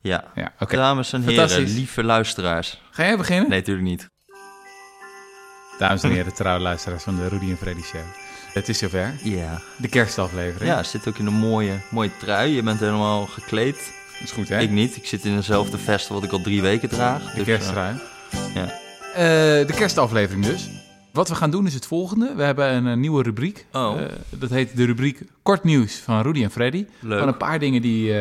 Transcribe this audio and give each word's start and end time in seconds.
Ja. 0.00 0.24
Ja, 0.34 0.52
oké. 0.60 0.76
Dames 0.76 1.12
en 1.12 1.22
heren, 1.22 1.60
lieve 1.62 2.04
luisteraars. 2.04 2.80
Ga 2.90 3.04
jij 3.04 3.16
beginnen? 3.16 3.48
Nee, 3.50 3.58
natuurlijk 3.58 3.86
niet. 3.86 4.08
Dames 5.78 6.02
en 6.02 6.10
heren, 6.10 6.34
trouwe 6.34 6.60
luisteraars 6.62 7.02
van 7.02 7.16
de 7.16 7.28
Rudy 7.28 7.50
en 7.50 7.56
Freddy 7.56 7.82
Show. 7.82 8.00
Het 8.52 8.68
is 8.68 8.78
zover. 8.78 9.14
Ja. 9.22 9.60
De 9.76 9.88
kerstaflevering. 9.88 10.70
Ja, 10.70 10.82
zit 10.82 11.08
ook 11.08 11.16
in 11.18 11.26
een 11.26 11.32
mooie, 11.32 11.72
mooie 11.90 12.10
trui. 12.18 12.54
Je 12.54 12.62
bent 12.62 12.80
helemaal 12.80 13.26
gekleed. 13.26 13.74
Dat 14.12 14.22
is 14.22 14.30
goed, 14.32 14.48
hè? 14.48 14.58
Ik 14.60 14.70
niet. 14.70 14.96
Ik 14.96 15.06
zit 15.06 15.24
in 15.24 15.34
dezelfde 15.36 15.78
vest 15.78 16.08
wat 16.08 16.22
ik 16.22 16.32
al 16.32 16.40
drie 16.40 16.62
weken 16.62 16.88
draag. 16.88 17.22
de 17.30 17.36
Dus, 17.36 17.44
kersttrui. 17.44 17.96
eh, 18.30 18.54
ja. 18.54 18.64
Eh, 19.14 19.66
de 19.66 19.72
kerstaflevering 19.76 20.44
dus. 20.44 20.68
Wat 21.12 21.28
we 21.28 21.34
gaan 21.34 21.50
doen 21.50 21.66
is 21.66 21.74
het 21.74 21.86
volgende. 21.86 22.34
We 22.36 22.42
hebben 22.42 22.84
een, 22.86 23.00
nieuwe 23.00 23.22
rubriek. 23.22 23.66
Oh. 23.72 24.00
Eh, 24.00 24.06
dat 24.30 24.50
heet 24.50 24.76
de 24.76 24.84
rubriek 24.84 25.22
Kort 25.42 25.64
Nieuws 25.64 25.94
van 25.96 26.22
Rudy 26.22 26.42
en 26.42 26.50
Freddy. 26.50 26.86
Leuk. 27.00 27.18
Van 27.18 27.28
een 27.28 27.36
paar 27.36 27.58
dingen 27.58 27.82
die 27.82 28.12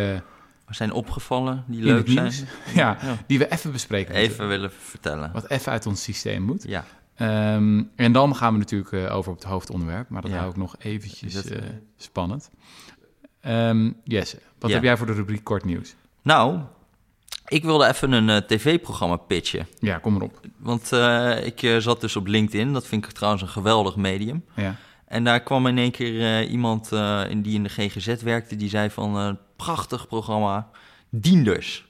zijn 0.76 0.92
opgevallen, 0.92 1.64
die 1.68 1.84
leuk 1.84 2.08
zijn. 2.10 2.32
Ja, 2.74 2.98
Ja. 3.02 3.18
die 3.28 3.38
we 3.40 3.52
even 3.52 3.72
bespreken. 3.72 4.14
moeten. 4.14 4.32
Even 4.32 4.48
willen 4.48 4.72
vertellen. 4.72 5.32
Wat 5.34 5.50
even 5.50 5.72
uit 5.72 5.86
ons 5.86 6.04
systeem 6.04 6.42
moet. 6.44 6.64
Ja. 6.68 6.86
Ehm, 7.16 7.84
en 7.96 8.12
dan 8.12 8.36
gaan 8.36 8.54
we 8.54 8.60
natuurlijk 8.60 8.92
eh, 8.92 9.16
over 9.16 9.32
op 9.32 9.38
het 9.38 9.48
hoofdonderwerp. 9.48 10.10
Maar 10.10 10.22
dat 10.22 10.32
Ja. 10.32 10.38
hou 10.38 10.50
ik 10.50 10.56
nog 10.58 10.76
eventjes 10.80 11.34
dat- 11.34 11.46
eh, 11.46 11.62
spannend. 11.98 12.50
Ehm 13.42 13.92
Jesse, 14.04 14.40
wat 14.60 14.70
Ja. 14.70 14.76
heb 14.76 14.84
jij 14.86 14.98
voor 14.98 15.08
de 15.08 15.14
rubriek 15.14 15.44
Kort 15.44 15.66
Nieuws? 15.66 15.96
Nou, 16.22 16.60
ik 17.48 17.64
wilde 17.64 17.88
even 17.88 18.12
een 18.12 18.30
eh, 18.30 18.38
tv-programma 18.38 19.16
pitchen. 19.16 19.68
Ja, 19.80 19.98
kom 19.98 20.16
erop. 20.16 20.40
Want 20.58 20.92
ik 21.44 21.76
zat 21.80 22.02
dus 22.02 22.16
op 22.16 22.28
LinkedIn. 22.28 22.74
Dat 22.74 22.88
vind 22.88 23.06
ik 23.06 23.12
trouwens 23.12 23.44
een 23.44 23.50
geweldig 23.50 23.96
medium. 23.96 24.46
Ja. 24.56 24.76
En 25.06 25.24
daar 25.24 25.40
kwam 25.44 25.68
in 25.68 25.78
één 25.78 25.92
keer 25.92 26.44
iemand 26.46 26.92
in 27.30 27.42
die 27.42 27.54
in 27.54 27.64
de 27.64 27.70
GGZ 27.70 28.22
werkte, 28.22 28.56
die 28.56 28.70
zei 28.70 28.90
van 28.90 29.38
prachtig 29.58 30.08
programma, 30.08 30.68
Dienders. 31.10 31.86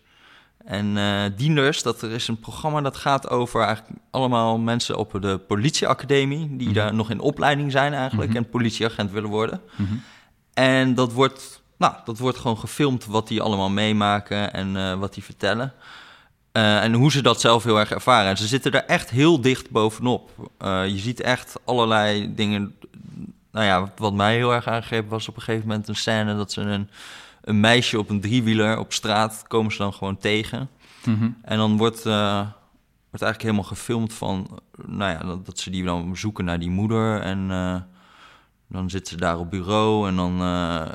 En 0.65 0.97
eh 0.97 1.23
Dienders, 1.35 1.83
dat 1.83 2.01
er 2.01 2.11
is 2.11 2.27
een 2.27 2.39
programma 2.39 2.81
dat 2.81 2.97
gaat 2.97 3.29
over 3.29 3.61
eigenlijk 3.63 3.99
allemaal 4.11 4.57
mensen 4.57 4.97
op 4.97 5.17
de 5.21 5.37
politieacademie, 5.47 6.55
die 6.57 6.65
Mhm. 6.67 6.75
daar 6.75 6.93
nog 6.93 7.09
in 7.09 7.19
opleiding 7.19 7.71
zijn 7.71 7.93
eigenlijk 7.93 8.29
Mhm. 8.29 8.37
en 8.37 8.49
politieagent 8.49 9.11
willen 9.11 9.29
worden. 9.29 9.61
Mhm. 9.75 9.93
En 10.53 10.95
dat 10.95 11.13
wordt, 11.13 11.61
nou, 11.77 11.93
dat 12.05 12.17
wordt 12.17 12.37
gewoon 12.37 12.57
gefilmd 12.57 13.05
wat 13.05 13.27
die 13.27 13.41
allemaal 13.41 13.69
meemaken 13.69 14.53
en 14.53 14.75
eh, 14.77 14.93
wat 14.99 15.13
die 15.13 15.23
vertellen. 15.23 15.73
Eh, 16.51 16.83
en 16.83 16.93
hoe 16.93 17.11
ze 17.11 17.21
dat 17.21 17.41
zelf 17.41 17.63
heel 17.63 17.79
erg 17.79 17.91
ervaren. 17.91 18.29
En 18.29 18.37
ze 18.37 18.47
zitten 18.47 18.71
er 18.71 18.85
echt 18.85 19.09
heel 19.09 19.41
dicht 19.41 19.69
bovenop. 19.69 20.29
Je 20.61 20.97
ziet 20.97 21.21
echt 21.21 21.55
allerlei 21.65 22.33
dingen. 22.35 22.75
Nou 23.51 23.65
ja, 23.65 23.91
wat 23.97 24.13
mij 24.13 24.35
heel 24.35 24.53
erg 24.53 24.67
aangreep 24.67 25.09
was 25.09 25.27
op 25.27 25.35
een 25.35 25.41
gegeven 25.41 25.67
moment 25.67 25.87
een 25.87 25.95
scène 25.95 26.35
dat 26.35 26.51
ze 26.51 26.61
een, 26.61 26.89
een 27.47 27.59
meisje 27.59 27.99
op 27.99 28.09
een 28.09 28.21
driewieler 28.21 28.79
op 28.79 28.93
straat 28.93 29.43
komen 29.47 29.71
ze 29.71 29.77
dan 29.77 29.93
gewoon 29.93 30.17
tegen. 30.17 30.69
Mhm. 31.05 31.29
En 31.41 31.57
dan 31.57 31.77
wordt, 31.77 32.05
eh, 32.05 32.39
wordt 33.09 33.25
eigenlijk 33.25 33.41
helemaal 33.41 33.63
gefilmd 33.63 34.13
van, 34.13 34.59
nou 34.85 35.11
ja, 35.11 35.23
dat, 35.23 35.45
dat 35.45 35.59
ze 35.59 35.69
die 35.69 35.83
dan 35.83 36.17
zoeken 36.17 36.45
naar 36.45 36.59
die 36.59 36.69
moeder. 36.69 37.21
En 37.21 37.51
eh, 37.51 37.75
dan 38.67 38.89
zit 38.89 39.07
ze 39.07 39.17
daar 39.17 39.39
op 39.39 39.49
bureau 39.49 40.07
en 40.07 40.15
dan, 40.15 40.41
eh, 40.41 40.85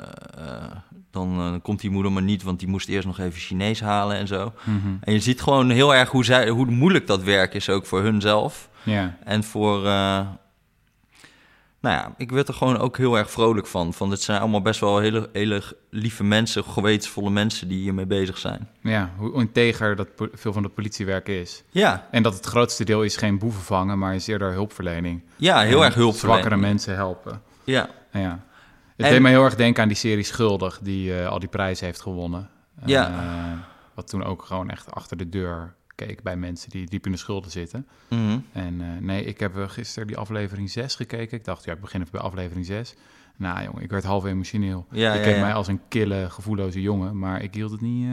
dan 1.11 1.59
komt 1.61 1.79
die 1.79 1.89
moeder 1.89 2.11
maar 2.11 2.23
niet, 2.23 2.43
want 2.43 2.59
die 2.59 2.67
moest 2.67 2.87
eerst 2.87 3.07
nog 3.07 3.19
even 3.19 3.39
Chinees 3.39 3.81
halen 3.81 4.17
en 4.17 4.27
zo. 4.27 4.53
Mhm. 4.63 4.93
En 5.01 5.13
je 5.13 5.19
ziet 5.19 5.41
gewoon 5.41 5.69
heel 5.69 5.95
erg 5.95 6.09
hoe, 6.09 6.25
zij, 6.25 6.49
hoe 6.49 6.65
moeilijk 6.65 7.07
dat 7.07 7.23
werk 7.23 7.53
is, 7.53 7.69
ook 7.69 7.85
voor 7.85 8.01
hunzelf. 8.01 8.69
Ja. 8.83 9.17
En 9.23 9.43
voor, 9.43 9.87
nou 11.83 11.95
ja, 11.95 12.13
ik 12.17 12.31
werd 12.31 12.47
er 12.47 12.53
gewoon 12.53 12.77
ook 12.77 12.97
heel 12.97 13.17
erg 13.17 13.31
vrolijk 13.31 13.67
van. 13.67 13.93
Van 13.93 14.09
dit 14.09 14.21
zijn 14.21 14.39
allemaal 14.39 14.61
best 14.61 14.79
wel 14.79 14.99
hele, 14.99 15.29
hele 15.33 15.61
lieve 15.89 16.23
mensen, 16.23 16.63
gewetensvolle 16.63 17.29
mensen 17.29 17.67
die 17.67 17.81
hiermee 17.81 18.05
bezig 18.05 18.37
zijn. 18.37 18.69
ja, 18.81 19.11
hoe 19.17 19.33
integer 19.33 19.95
dat 19.95 20.07
veel 20.33 20.53
van 20.53 20.63
het 20.63 20.73
politiewerk 20.73 21.27
is. 21.27 21.63
Ja, 21.69 22.07
En 22.11 22.23
dat 22.23 22.33
het 22.33 22.45
grootste 22.45 22.83
deel 22.83 23.03
is 23.03 23.17
geen 23.17 23.37
boeven 23.39 23.61
vangen, 23.61 23.97
maar 23.99 24.15
is 24.15 24.27
eerder 24.27 24.51
hulpverlening. 24.51 25.21
ja 25.35 25.59
heel 25.59 25.79
En 25.79 25.85
erg 25.85 25.93
hulpverlening. 25.95 26.41
Zwakkere 26.43 26.67
mensen 26.67 26.95
helpen. 26.95 27.41
Ja, 27.63 27.89
Ja. 28.11 28.43
Het 28.95 29.05
En- 29.05 29.11
deed 29.11 29.21
mij 29.21 29.31
heel 29.31 29.43
erg 29.43 29.55
denken 29.55 29.81
aan 29.81 29.87
die 29.87 29.97
serie 29.97 30.23
Schuldig, 30.23 30.79
die 30.81 31.19
eh, 31.19 31.27
al 31.27 31.39
die 31.39 31.49
prijzen 31.49 31.85
heeft 31.85 32.01
gewonnen. 32.01 32.49
Ja. 32.85 33.07
Eh, 33.09 33.59
wat 33.93 34.07
toen 34.07 34.23
ook 34.23 34.41
gewoon 34.45 34.69
echt 34.69 34.91
achter 34.91 35.17
de 35.17 35.29
deur 35.29 35.73
keek 35.95 36.23
bij 36.23 36.35
mensen 36.37 36.69
die 36.69 36.85
diep 36.87 37.05
in 37.05 37.11
de 37.11 37.17
schulden 37.17 37.51
zitten. 37.51 37.87
mhm. 38.07 38.37
En 38.51 38.81
eh, 38.81 38.87
nee, 39.01 39.23
ik 39.23 39.39
heb 39.39 39.57
eh, 39.57 39.69
gisteren 39.69 40.07
die 40.07 40.17
aflevering 40.17 40.69
6 40.71 40.95
gekeken. 40.95 41.37
Ik 41.37 41.45
dacht, 41.45 41.63
ja, 41.65 41.73
ik 41.73 41.81
begin 41.81 41.99
even 41.99 42.11
bij 42.11 42.21
aflevering 42.21 42.65
6. 42.65 42.93
Nou 43.37 43.63
jongen, 43.63 43.81
ik 43.83 43.89
werd 43.89 44.03
half 44.03 44.25
emotioneel. 44.25 44.85
Ja, 44.91 45.11
ik 45.13 45.19
ja, 45.19 45.25
keek 45.25 45.35
ja. 45.35 45.41
mij 45.41 45.53
als 45.53 45.67
een 45.67 45.81
kille, 45.87 46.27
gevoelloze 46.29 46.81
jongen, 46.81 47.19
maar 47.19 47.41
ik 47.41 47.53
hield 47.53 47.71
het 47.71 47.81
niet... 47.81 48.03
eh, 48.03 48.09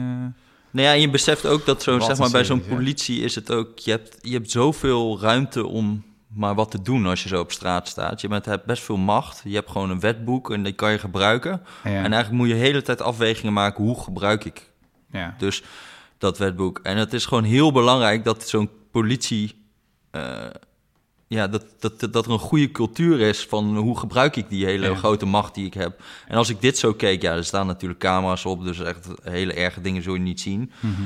Nou 0.71 0.87
ja, 0.87 0.93
en 0.93 1.01
je 1.01 1.09
beseft 1.09 1.45
ook 1.45 1.65
dat 1.65 1.83
zo, 1.83 1.97
Wat 1.97 2.07
zeg 2.07 2.17
maar, 2.17 2.31
bij 2.31 2.43
zo'n 2.45 2.65
politie 2.65 3.21
is 3.21 3.35
het 3.35 3.51
ook... 3.51 3.79
Je 3.79 3.91
hebt, 3.91 4.17
je 4.21 4.33
hebt 4.33 4.51
zoveel 4.51 5.19
ruimte 5.19 5.67
om 5.67 6.03
maar 6.33 6.55
wat 6.55 6.71
te 6.71 6.81
doen 6.81 7.05
als 7.05 7.23
je 7.23 7.29
zo 7.29 7.39
op 7.39 7.51
straat 7.51 7.87
staat. 7.87 8.21
Je 8.21 8.27
bent, 8.27 8.45
hebt 8.45 8.65
best 8.65 8.83
veel 8.83 8.97
macht. 8.97 9.41
Je 9.43 9.55
hebt 9.55 9.71
gewoon 9.71 9.89
een 9.89 9.99
wetboek 9.99 10.51
en 10.51 10.63
die 10.63 10.73
kan 10.73 10.91
je 10.91 10.97
gebruiken. 10.99 11.61
ja, 11.83 11.89
En 11.89 11.93
eigenlijk 12.13 12.31
moet 12.31 12.47
je 12.47 12.53
de 12.53 12.59
hele 12.59 12.81
tijd 12.81 13.01
afwegingen 13.01 13.53
maken. 13.53 13.83
Hoe 13.83 14.01
gebruik 14.01 14.45
ik 14.45 14.71
ja. 15.11 15.35
dus 15.37 15.63
dat 16.21 16.37
wetboek? 16.37 16.79
En 16.83 16.97
het 16.97 17.13
is 17.13 17.25
gewoon 17.25 17.43
heel 17.43 17.71
belangrijk 17.71 18.23
dat 18.23 18.47
zo'n 18.47 18.69
politie... 18.91 19.55
eh, 20.11 20.45
ja, 21.27 21.47
dat, 21.47 21.65
dat, 21.79 22.13
dat 22.13 22.25
er 22.25 22.31
een 22.31 22.39
goede 22.39 22.71
cultuur 22.71 23.19
is 23.19 23.45
van 23.45 23.77
hoe 23.77 23.97
gebruik 23.99 24.35
ik 24.35 24.49
die 24.49 24.65
hele 24.65 24.87
Ja. 24.89 24.95
grote 24.95 25.25
macht 25.25 25.55
die 25.55 25.65
ik 25.65 25.73
heb. 25.73 26.01
En 26.27 26.37
als 26.37 26.49
ik 26.49 26.61
dit 26.61 26.77
zo 26.77 26.93
keek, 26.93 27.21
ja, 27.21 27.33
er 27.33 27.45
staan 27.45 27.67
natuurlijk 27.67 27.99
camera's 27.99 28.45
op, 28.45 28.63
dus 28.63 28.79
echt 28.79 29.07
hele 29.23 29.53
erge 29.53 29.81
dingen 29.81 30.03
zul 30.03 30.13
je 30.13 30.19
niet 30.19 30.41
zien. 30.41 30.71
Mhm. 30.79 31.01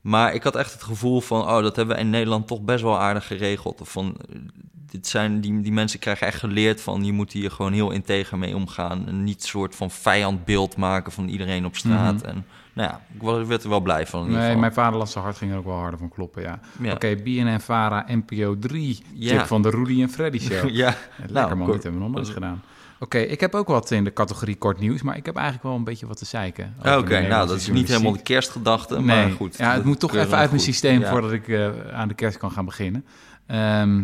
Maar 0.00 0.34
ik 0.34 0.42
had 0.42 0.56
echt 0.56 0.72
het 0.72 0.82
gevoel 0.82 1.20
van, 1.20 1.40
oh, 1.40 1.62
dat 1.62 1.76
hebben 1.76 1.94
we 1.96 2.02
in 2.02 2.10
Nederland 2.10 2.46
toch 2.46 2.60
best 2.60 2.82
wel 2.82 2.98
aardig 2.98 3.26
geregeld. 3.26 3.80
Of 3.80 3.90
van, 3.92 4.16
dit 4.72 5.06
zijn, 5.06 5.40
die, 5.40 5.60
die 5.60 5.72
mensen 5.72 5.98
krijgen 5.98 6.26
echt 6.26 6.38
geleerd 6.38 6.80
van, 6.80 7.04
je 7.04 7.12
moet 7.12 7.32
hier 7.32 7.50
gewoon 7.50 7.72
heel 7.72 7.90
integer 7.90 8.38
mee 8.38 8.56
omgaan. 8.56 9.08
En 9.08 9.24
niet 9.24 9.42
een 9.42 9.48
soort 9.48 9.74
van 9.74 9.90
vijandbeeld 9.90 10.76
maken 10.76 11.12
van 11.12 11.28
iedereen 11.28 11.64
op 11.66 11.76
straat. 11.76 12.14
Mhm. 12.16 12.26
En 12.26 12.46
nou 12.80 12.92
ja, 12.92 13.00
ik 13.14 13.22
was- 13.22 13.46
werd 13.46 13.62
er 13.62 13.68
wel 13.68 13.80
blij 13.80 14.06
van 14.06 14.18
in 14.20 14.24
ieder 14.24 14.38
Nee, 14.38 14.46
geval. 14.48 14.60
mijn 14.60 14.72
vaderlandse 14.72 15.18
hart 15.18 15.36
ging 15.36 15.52
er 15.52 15.58
ook 15.58 15.64
wel 15.64 15.78
harder 15.78 15.98
van 15.98 16.08
kloppen, 16.08 16.42
ja. 16.42 16.60
Ja. 16.80 16.92
Oké, 16.92 17.16
BNN 17.16 17.60
Vara 17.60 18.04
NPO 18.08 18.58
3, 18.58 19.02
Ja. 19.12 19.36
tip 19.38 19.46
van 19.46 19.62
de 19.62 19.70
Rudy 19.70 20.02
en 20.02 20.10
Freddy 20.10 20.38
Show. 20.38 20.68
ja, 20.82 20.94
Lekker 21.16 21.34
Nou, 21.34 21.54
man, 21.56 21.70
dit 21.72 21.82
hebben 21.82 22.00
we 22.00 22.06
nog 22.06 22.14
nooit 22.16 22.28
gedaan. 22.28 22.62
Oké, 22.98 23.18
ik 23.18 23.40
heb 23.40 23.54
ook 23.54 23.66
wat 23.68 23.90
in 23.90 24.04
de 24.04 24.12
categorie 24.12 24.56
kort 24.56 24.78
nieuws, 24.78 25.02
maar 25.02 25.16
ik 25.16 25.26
heb 25.26 25.34
eigenlijk 25.34 25.64
wel 25.66 25.74
een 25.74 25.84
beetje 25.84 26.06
wat 26.06 26.16
te 26.16 26.24
zeiken. 26.24 26.74
Oké, 26.78 27.20
nou, 27.28 27.46
dat 27.48 27.56
is 27.56 27.68
niet 27.68 27.88
helemaal 27.88 28.12
de 28.12 28.22
kerstgedachte, 28.22 28.94
Nee, 28.94 29.04
maar 29.04 29.30
goed. 29.30 29.56
ja, 29.56 29.72
het 29.72 29.84
moet 29.84 30.00
toch 30.00 30.14
even 30.14 30.36
uit 30.36 30.50
mijn 30.50 30.62
systeem 30.62 31.00
Ja. 31.00 31.10
voordat 31.10 31.32
ik 31.32 31.48
eh, 31.48 31.68
aan 31.92 32.08
de 32.08 32.14
kerst 32.14 32.38
kan 32.38 32.50
gaan 32.50 32.64
beginnen. 32.64 33.04
Ehm, 33.46 33.98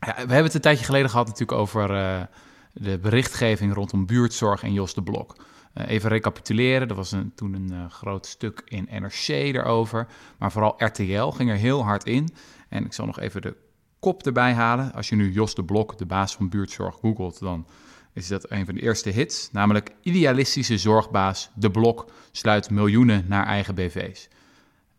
ja, 0.00 0.14
we 0.14 0.18
hebben 0.18 0.42
het 0.44 0.54
een 0.54 0.60
tijdje 0.60 0.84
geleden 0.84 1.10
gehad 1.10 1.26
natuurlijk 1.26 1.58
over 1.58 1.94
eh, 1.96 2.20
de 2.72 2.98
berichtgeving 2.98 3.74
rondom 3.74 4.06
buurtzorg 4.06 4.62
en 4.62 4.72
Jos 4.72 4.94
de 4.94 5.02
Blok. 5.02 5.36
Eh, 5.72 5.88
even 5.88 6.10
recapituleren, 6.10 6.88
er 6.88 6.94
was 6.94 7.12
een, 7.12 7.32
toen 7.34 7.54
een 7.54 7.72
eh, 7.72 7.90
groot 7.90 8.26
stuk 8.26 8.62
in 8.64 8.88
NRC 8.90 9.28
erover, 9.28 10.06
maar 10.38 10.52
vooral 10.52 10.74
RTL 10.76 11.26
ging 11.26 11.50
er 11.50 11.56
heel 11.56 11.84
hard 11.84 12.04
in. 12.04 12.28
En 12.68 12.84
ik 12.84 12.92
zal 12.92 13.06
nog 13.06 13.20
even 13.20 13.42
de 13.42 13.56
kop 13.98 14.26
erbij 14.26 14.52
halen. 14.52 14.92
Als 14.92 15.08
je 15.08 15.16
nu 15.16 15.32
Jos 15.32 15.54
de 15.54 15.64
Blok, 15.64 15.98
de 15.98 16.06
baas 16.06 16.34
van 16.34 16.48
buurtzorg, 16.48 16.94
googelt, 16.94 17.40
dan 17.40 17.66
is 18.12 18.28
dat 18.28 18.50
een 18.50 18.64
van 18.64 18.74
de 18.74 18.80
eerste 18.80 19.10
hits. 19.10 19.48
Namelijk 19.52 19.94
idealistische 20.02 20.78
zorgbaas 20.78 21.50
De 21.54 21.70
Blok 21.70 22.10
sluit 22.30 22.70
miljoenen 22.70 23.24
naar 23.28 23.46
eigen 23.46 23.74
BV's. 23.74 24.28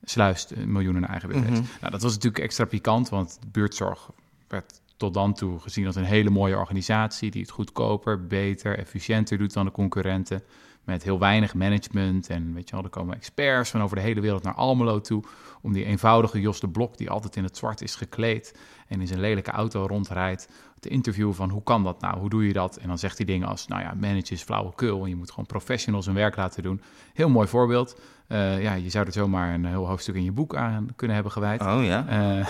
Sluist 0.03 0.51
eh, 0.51 0.63
miljoenen 0.63 1.01
naar 1.01 1.09
eigen 1.09 1.29
BV's. 1.29 1.59
Mhm. 1.59 1.63
Nou, 1.79 1.91
dat 1.91 2.01
was 2.01 2.13
natuurlijk 2.13 2.43
extra 2.43 2.65
pikant, 2.65 3.09
want 3.09 3.39
buurtzorg 3.51 4.09
werd 4.47 4.81
tot 5.01 5.13
dan 5.13 5.33
toe 5.33 5.59
gezien 5.59 5.85
als 5.85 5.95
een 5.95 6.03
hele 6.03 6.29
mooie 6.29 6.57
organisatie 6.57 7.31
die 7.31 7.41
het 7.41 7.51
goedkoper, 7.51 8.27
beter, 8.27 8.77
efficiënter 8.77 9.37
doet 9.37 9.53
dan 9.53 9.65
de 9.65 9.71
concurrenten. 9.71 10.43
Met 10.83 11.03
heel 11.03 11.19
weinig 11.19 11.53
management 11.53 12.29
en 12.29 12.53
weet 12.53 12.69
je 12.69 12.75
wel, 12.75 12.83
er 12.83 12.89
komen 12.89 13.15
experts 13.15 13.69
van 13.69 13.81
over 13.81 13.95
de 13.95 14.01
hele 14.01 14.21
wereld 14.21 14.43
naar 14.43 14.53
Almelo 14.53 15.01
toe 15.01 15.23
om 15.61 15.73
die 15.73 15.85
eenvoudige 15.85 16.39
Jos 16.39 16.59
de 16.59 16.69
Blok, 16.69 16.97
die 16.97 17.09
altijd 17.09 17.35
in 17.35 17.43
het 17.43 17.57
zwart 17.57 17.81
is 17.81 17.95
gekleed 17.95 18.59
en 18.87 19.01
in 19.01 19.07
zijn 19.07 19.19
lelijke 19.19 19.51
auto 19.51 19.85
rondrijdt, 19.85 20.49
te 20.81 20.89
interviewen 20.89 21.35
van 21.35 21.49
hoe 21.49 21.63
kan 21.63 21.83
dat 21.83 22.01
nou, 22.01 22.19
hoe 22.19 22.29
doe 22.29 22.47
je 22.47 22.53
dat? 22.53 22.77
En 22.77 22.87
dan 22.87 22.97
zegt 22.97 23.17
hij 23.17 23.25
dingen 23.25 23.47
als, 23.47 23.67
nou 23.67 23.81
ja, 23.81 23.93
managen 23.93 24.31
is 24.31 24.41
flauwekul 24.41 25.03
en 25.03 25.09
je 25.09 25.15
moet 25.15 25.29
gewoon 25.29 25.45
professionals 25.45 26.05
hun 26.05 26.15
werk 26.15 26.35
laten 26.35 26.63
doen. 26.63 26.81
Heel 27.13 27.29
mooi 27.29 27.47
voorbeeld. 27.47 27.99
Eh, 28.27 28.61
ja, 28.61 28.73
je 28.73 28.89
zou 28.89 29.05
er 29.05 29.13
zomaar 29.13 29.53
een 29.53 29.65
heel 29.65 29.87
hoofdstuk 29.87 30.15
in 30.15 30.23
je 30.23 30.31
boek 30.31 30.55
aan 30.55 30.87
kunnen 30.95 31.15
hebben 31.15 31.33
gewijd. 31.33 31.61
Oh 31.61 31.83
ja? 31.83 32.07
Eh, 32.07 32.47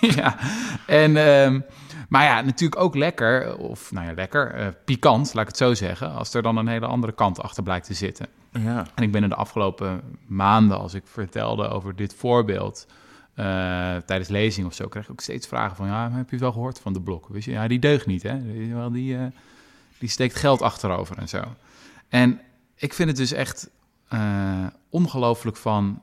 ja, 0.16 0.36
en, 0.86 1.16
ehm, 1.16 1.60
maar 2.08 2.24
ja, 2.24 2.40
natuurlijk 2.40 2.80
ook 2.80 2.94
lekker, 2.94 3.56
of 3.56 3.92
nou 3.92 4.06
ja, 4.06 4.12
lekker, 4.12 4.54
eh, 4.54 4.66
pikant, 4.84 5.34
laat 5.34 5.42
ik 5.42 5.48
het 5.48 5.56
zo 5.56 5.74
zeggen, 5.74 6.12
als 6.12 6.34
er 6.34 6.42
dan 6.42 6.56
een 6.56 6.68
hele 6.68 6.86
andere 6.86 7.12
kant 7.12 7.42
achter 7.42 7.62
blijkt 7.62 7.86
te 7.86 7.94
zitten. 7.94 8.26
Ja. 8.50 8.86
En 8.94 9.02
ik 9.02 9.12
ben 9.12 9.22
in 9.22 9.28
de 9.28 9.34
afgelopen 9.34 10.00
maanden, 10.26 10.78
als 10.78 10.94
ik 10.94 11.02
vertelde 11.06 11.68
over 11.68 11.96
dit 11.96 12.14
voorbeeld, 12.14 12.86
eh, 13.34 13.96
tijdens 13.96 14.28
lezing 14.28 14.66
of 14.66 14.74
zo, 14.74 14.88
kreeg 14.88 15.04
ik 15.04 15.10
ook 15.10 15.20
steeds 15.20 15.46
vragen 15.46 15.76
van, 15.76 15.86
ja, 15.86 16.10
heb 16.10 16.24
je 16.24 16.30
het 16.30 16.40
wel 16.40 16.52
gehoord 16.52 16.80
van 16.80 16.92
de 16.92 17.00
blok? 17.00 17.28
Weet 17.28 17.44
je, 17.44 17.50
ja, 17.50 17.68
die 17.68 17.78
deugt 17.78 18.06
niet, 18.06 18.22
hè? 18.22 18.68
Wel, 18.74 18.90
die, 18.90 19.16
eh, 19.16 19.26
die 19.98 20.08
steekt 20.08 20.34
geld 20.34 20.62
achterover 20.62 21.18
en 21.18 21.28
zo. 21.28 21.42
En 22.08 22.40
ik 22.74 22.94
vind 22.94 23.08
het 23.08 23.18
dus 23.18 23.32
echt 23.32 23.70
eh, 24.08 24.66
ongelooflijk 24.88 25.56
van 25.56 26.02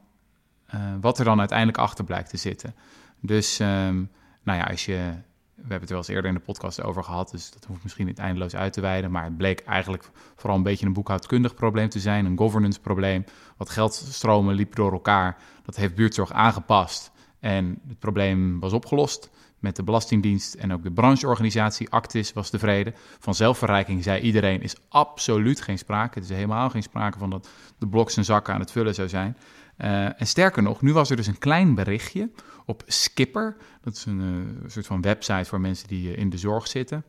wat 1.01 1.19
er 1.19 1.25
dan 1.25 1.39
uiteindelijk 1.39 1.77
achter 1.77 2.03
blijkt 2.03 2.29
te 2.29 2.37
zitten. 2.37 2.75
Dus, 3.19 3.59
ehm, 3.59 3.95
nou 4.43 4.59
ja, 4.59 4.63
als 4.63 4.85
je 4.85 5.13
we 5.61 5.67
hebben 5.67 5.79
het 5.79 5.89
er 5.89 5.95
wel 5.95 5.97
eens 5.97 6.07
eerder 6.07 6.31
in 6.31 6.37
de 6.37 6.43
podcast 6.45 6.83
over 6.83 7.03
gehad, 7.03 7.31
dus 7.31 7.51
dat 7.51 7.65
hoeft 7.65 7.83
misschien 7.83 8.05
niet 8.05 8.17
eindeloos 8.17 8.55
uit 8.55 8.73
te 8.73 8.81
wijden. 8.81 9.11
Maar 9.11 9.23
het 9.23 9.37
bleek 9.37 9.59
eigenlijk 9.59 10.09
vooral 10.35 10.57
een 10.57 10.63
beetje 10.63 10.85
een 10.85 10.93
boekhoudkundig 10.93 11.53
probleem 11.53 11.89
te 11.89 11.99
zijn, 11.99 12.25
een 12.25 12.37
governance 12.37 12.79
probleem. 12.79 13.25
Wat 13.57 13.69
geldstromen 13.69 14.55
liep 14.55 14.75
door 14.75 14.91
elkaar. 14.91 15.37
Dat 15.63 15.75
heeft 15.75 15.95
buurtzorg 15.95 16.31
aangepast 16.31 17.11
en 17.41 17.81
het 17.87 17.99
probleem 17.99 18.59
was 18.59 18.73
opgelost. 18.73 19.29
Met 19.59 19.75
de 19.75 19.83
Belastingdienst 19.83 20.53
en 20.53 20.73
ook 20.73 20.83
de 20.83 20.91
brancheorganisatie 20.91 21.89
Actis 21.89 22.33
was 22.33 22.49
tevreden. 22.49 22.93
Van 23.19 23.35
zelfverrijking 23.35 24.03
zei 24.03 24.21
iedereen, 24.21 24.61
is 24.61 24.75
absoluut 24.89 25.61
geen 25.61 25.77
sprake. 25.77 26.19
Het 26.19 26.29
is 26.29 26.35
helemaal 26.35 26.69
geen 26.69 26.83
sprake 26.83 27.17
van 27.17 27.29
dat 27.29 27.49
de 27.77 27.87
blok 27.87 28.09
zijn 28.09 28.25
zakken 28.25 28.53
aan 28.53 28.59
het 28.59 28.71
vullen 28.71 28.95
zou 28.95 29.09
zijn. 29.09 29.37
Uh, 29.77 30.21
en 30.21 30.27
sterker 30.27 30.63
nog, 30.63 30.81
nu 30.81 30.93
was 30.93 31.09
er 31.09 31.15
dus 31.15 31.27
een 31.27 31.37
klein 31.37 31.75
berichtje 31.75 32.29
op 32.65 32.83
Skipper. 32.85 33.57
Dat 33.81 33.95
is 33.95 34.05
een 34.05 34.21
uh, 34.21 34.69
soort 34.69 34.85
van 34.85 35.01
website 35.01 35.45
voor 35.45 35.61
mensen 35.61 35.87
die 35.87 36.11
uh, 36.11 36.17
in 36.17 36.29
de 36.29 36.37
zorg 36.37 36.67
zitten. 36.67 37.03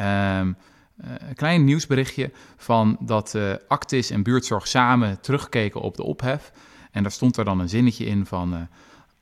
Um, 0.00 0.56
een 0.96 1.34
klein 1.34 1.64
nieuwsberichtje 1.64 2.30
van 2.56 2.96
dat 3.00 3.38
Actis 3.68 4.10
en 4.10 4.22
buurtzorg 4.22 4.68
samen 4.68 5.20
terugkeken 5.20 5.80
op 5.80 5.96
de 5.96 6.02
ophef. 6.02 6.52
En 6.90 7.02
daar 7.02 7.12
stond 7.12 7.36
er 7.36 7.44
dan 7.44 7.60
een 7.60 7.68
zinnetje 7.68 8.04
in 8.04 8.26
van... 8.26 8.68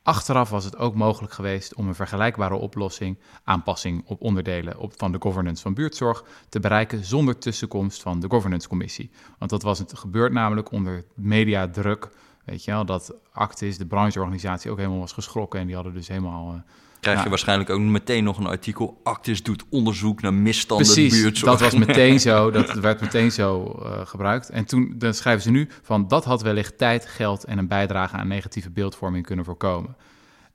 Achteraf 0.05 0.51
was 0.51 0.65
het 0.65 0.77
ook 0.77 0.95
mogelijk 0.95 1.33
geweest 1.33 1.75
om 1.75 1.89
een 1.89 1.95
vergelijkbare 1.95 2.55
oplossing, 2.55 3.19
aanpassing 3.45 4.03
op 4.07 4.21
onderdelen 4.21 4.79
op, 4.79 4.93
van 4.97 5.13
de 5.13 5.21
governance 5.21 5.63
van 5.63 5.75
buurtzorg, 5.75 6.25
te 6.49 6.61
bereiken 6.61 7.05
zonder 7.05 7.39
tussenkomst 7.39 8.03
van 8.03 8.21
de 8.21 8.31
governance 8.31 8.69
commissie. 8.69 9.11
Want 9.39 9.51
dat 9.51 9.63
was 9.63 9.79
het 9.79 9.99
gebeurd 9.99 10.33
namelijk 10.33 10.71
onder 10.71 11.05
mediadruk 11.15 12.11
Weet 12.45 12.65
je 12.65 12.71
wel, 12.71 12.85
dat 12.85 13.15
Actis, 13.33 13.79
de 13.79 13.87
brancheorganisatie, 13.87 14.71
ook 14.71 14.77
helemaal 14.77 14.99
was 14.99 15.13
geschrokken. 15.13 15.61
En 15.61 15.67
die 15.67 15.75
hadden 15.75 15.95
dus 15.95 16.09
helemaal... 16.09 16.65
Krijg 17.05 17.23
je 17.23 17.29
waarschijnlijk 17.29 17.71
ook 17.71 17.81
meteen 17.81 18.25
nog 18.25 18.39
een 18.39 18.47
artikel. 18.47 19.01
Actis 19.03 19.43
doet 19.43 19.65
onderzoek 19.71 20.23
naar 20.23 20.35
misstanden 20.35 20.87
Precies, 20.87 21.21
buurtzorg. 21.23 21.59
dat 21.59 21.71
was 21.71 21.87
meteen 21.87 22.21
zo. 22.21 22.51
Dat 22.51 22.73
werd 22.73 23.01
meteen 23.01 23.33
zo 23.33 23.81
uh, 23.83 24.01
gebruikt. 24.05 24.51
En 24.51 24.65
toen 24.65 24.95
dan 24.97 25.15
schrijven 25.15 25.43
ze 25.43 25.51
nu 25.51 25.69
van... 25.83 26.09
dat 26.09 26.25
had 26.25 26.43
wellicht 26.43 26.79
tijd, 26.79 27.07
geld 27.07 27.45
en 27.45 27.59
een 27.59 27.69
bijdrage 27.69 28.17
aan 28.17 28.29
negatieve 28.29 28.71
beeldvorming 28.71 29.27
kunnen 29.27 29.45
voorkomen. 29.45 29.97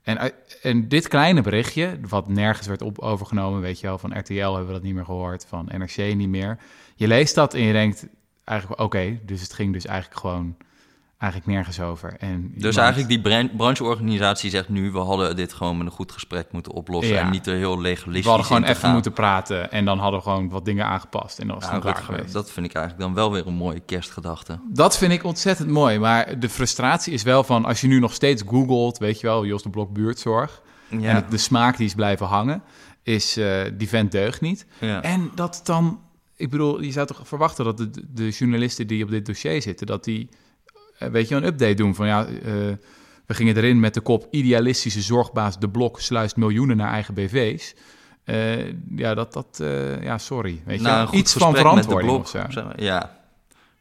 En, 0.02 0.32
en 0.62 0.88
dit 0.88 1.08
kleine 1.08 1.42
berichtje, 1.42 1.98
wat 2.08 2.28
nergens 2.28 2.66
werd 2.66 2.82
op 2.82 2.98
overgenomen... 2.98 3.60
weet 3.60 3.80
je 3.80 3.86
wel, 3.86 3.98
van 3.98 4.18
RTL 4.18 4.34
hebben 4.34 4.66
we 4.66 4.72
dat 4.72 4.82
niet 4.82 4.94
meer 4.94 5.04
gehoord, 5.04 5.46
van 5.48 5.68
NRC 5.72 6.14
niet 6.14 6.28
meer. 6.28 6.58
Je 6.94 7.06
leest 7.06 7.34
dat 7.34 7.54
en 7.54 7.62
je 7.62 7.72
denkt 7.72 8.06
eigenlijk, 8.44 8.80
oké, 8.80 9.20
dus 9.26 9.40
het 9.40 9.52
ging 9.52 9.72
dus 9.72 9.86
eigenlijk 9.86 10.20
gewoon 10.20 10.56
eigenlijk 11.20 11.52
nergens 11.52 11.80
over. 11.80 12.16
En 12.18 12.52
dus 12.54 12.76
eigenlijk 12.76 13.08
die 13.08 13.48
brancheorganisatie 13.56 14.50
zegt 14.50 14.68
nu... 14.68 14.90
we 14.90 14.98
hadden 14.98 15.36
dit 15.36 15.52
gewoon 15.52 15.76
met 15.76 15.86
een 15.86 15.92
goed 15.92 16.12
gesprek 16.12 16.52
moeten 16.52 16.72
oplossen... 16.72 17.18
en 17.18 17.30
niet 17.30 17.46
er 17.46 17.56
heel 17.56 17.80
legalistisch 17.80 18.24
We 18.24 18.28
hadden 18.28 18.46
gewoon 18.46 18.62
even 18.62 18.76
gaan. 18.76 18.92
moeten 18.92 19.12
praten... 19.12 19.70
en 19.70 19.84
dan 19.84 19.98
hadden 19.98 20.20
we 20.20 20.26
gewoon 20.26 20.48
wat 20.48 20.64
dingen 20.64 20.86
aangepast. 20.86 21.38
En 21.38 21.46
dat 21.46 21.56
was 21.56 21.70
ja, 21.70 21.78
dat, 21.78 21.98
geweest. 21.98 22.32
dat 22.32 22.50
vind 22.50 22.66
ik 22.66 22.74
eigenlijk 22.74 23.04
dan 23.04 23.14
wel 23.14 23.32
weer 23.32 23.46
een 23.46 23.54
mooie 23.54 23.80
kerstgedachte. 23.80 24.60
Dat 24.68 24.98
vind 24.98 25.12
ik 25.12 25.24
ontzettend 25.24 25.68
mooi. 25.68 25.98
Maar 25.98 26.38
de 26.38 26.48
frustratie 26.48 27.12
is 27.12 27.22
wel 27.22 27.44
van... 27.44 27.64
als 27.64 27.80
je 27.80 27.86
nu 27.86 27.98
nog 27.98 28.12
steeds 28.12 28.42
googelt, 28.46 28.98
weet 28.98 29.20
je 29.20 29.26
wel... 29.26 29.46
Jos 29.46 29.62
de 29.62 29.70
Blok 29.70 29.92
buurtzorg... 29.92 30.62
Ja. 30.88 31.14
en 31.14 31.24
de 31.30 31.38
smaak 31.38 31.76
die 31.76 31.86
is 31.86 31.94
blijven 31.94 32.26
hangen... 32.26 32.62
is 33.02 33.38
uh, 33.38 33.62
die 33.74 33.88
vent 33.88 34.12
deugt 34.12 34.40
niet. 34.40 34.66
En 35.02 35.30
dat 35.34 35.60
dan... 35.64 36.00
Ik 36.36 36.50
bedoel, 36.50 36.82
je 36.82 36.92
zou 36.92 37.06
toch 37.06 37.28
verwachten 37.28 37.64
dat 37.64 37.76
de, 37.76 37.90
de 38.08 38.28
journalisten 38.28 38.86
die 38.86 39.04
op 39.04 39.10
dit 39.10 39.26
dossier 39.26 39.62
zitten... 39.62 39.86
dat 39.86 40.04
die 40.04 40.28
eh, 40.30 40.36
weet 41.12 41.28
je, 41.28 41.34
een 41.34 41.44
update 41.44 41.74
doen 41.74 41.94
van 41.94 42.06
ja, 42.06 42.26
uh, 42.28 42.36
we 43.26 43.34
gingen 43.34 43.56
erin 43.56 43.80
met 43.80 43.94
de 43.94 44.00
kop 44.00 44.26
idealistische 44.30 45.00
zorgbaas 45.00 45.58
De 45.58 45.68
Blok 45.68 46.00
sluist 46.00 46.36
miljoenen 46.36 46.76
naar 46.76 46.92
eigen 46.92 47.14
BV's. 47.14 47.74
Uh, 48.24 48.60
eh, 48.60 48.74
ja, 48.96 49.14
dat, 49.14 49.32
dat 49.32 49.58
ja, 50.02 50.18
sorry. 50.18 50.62
Weet 50.64 50.80
nou, 50.80 51.08
je, 51.10 51.16
iets 51.16 51.32
van 51.32 51.54
verantwoording 51.56 52.12
of 52.12 52.28
zo. 52.28 52.70
Ja. 52.76 53.18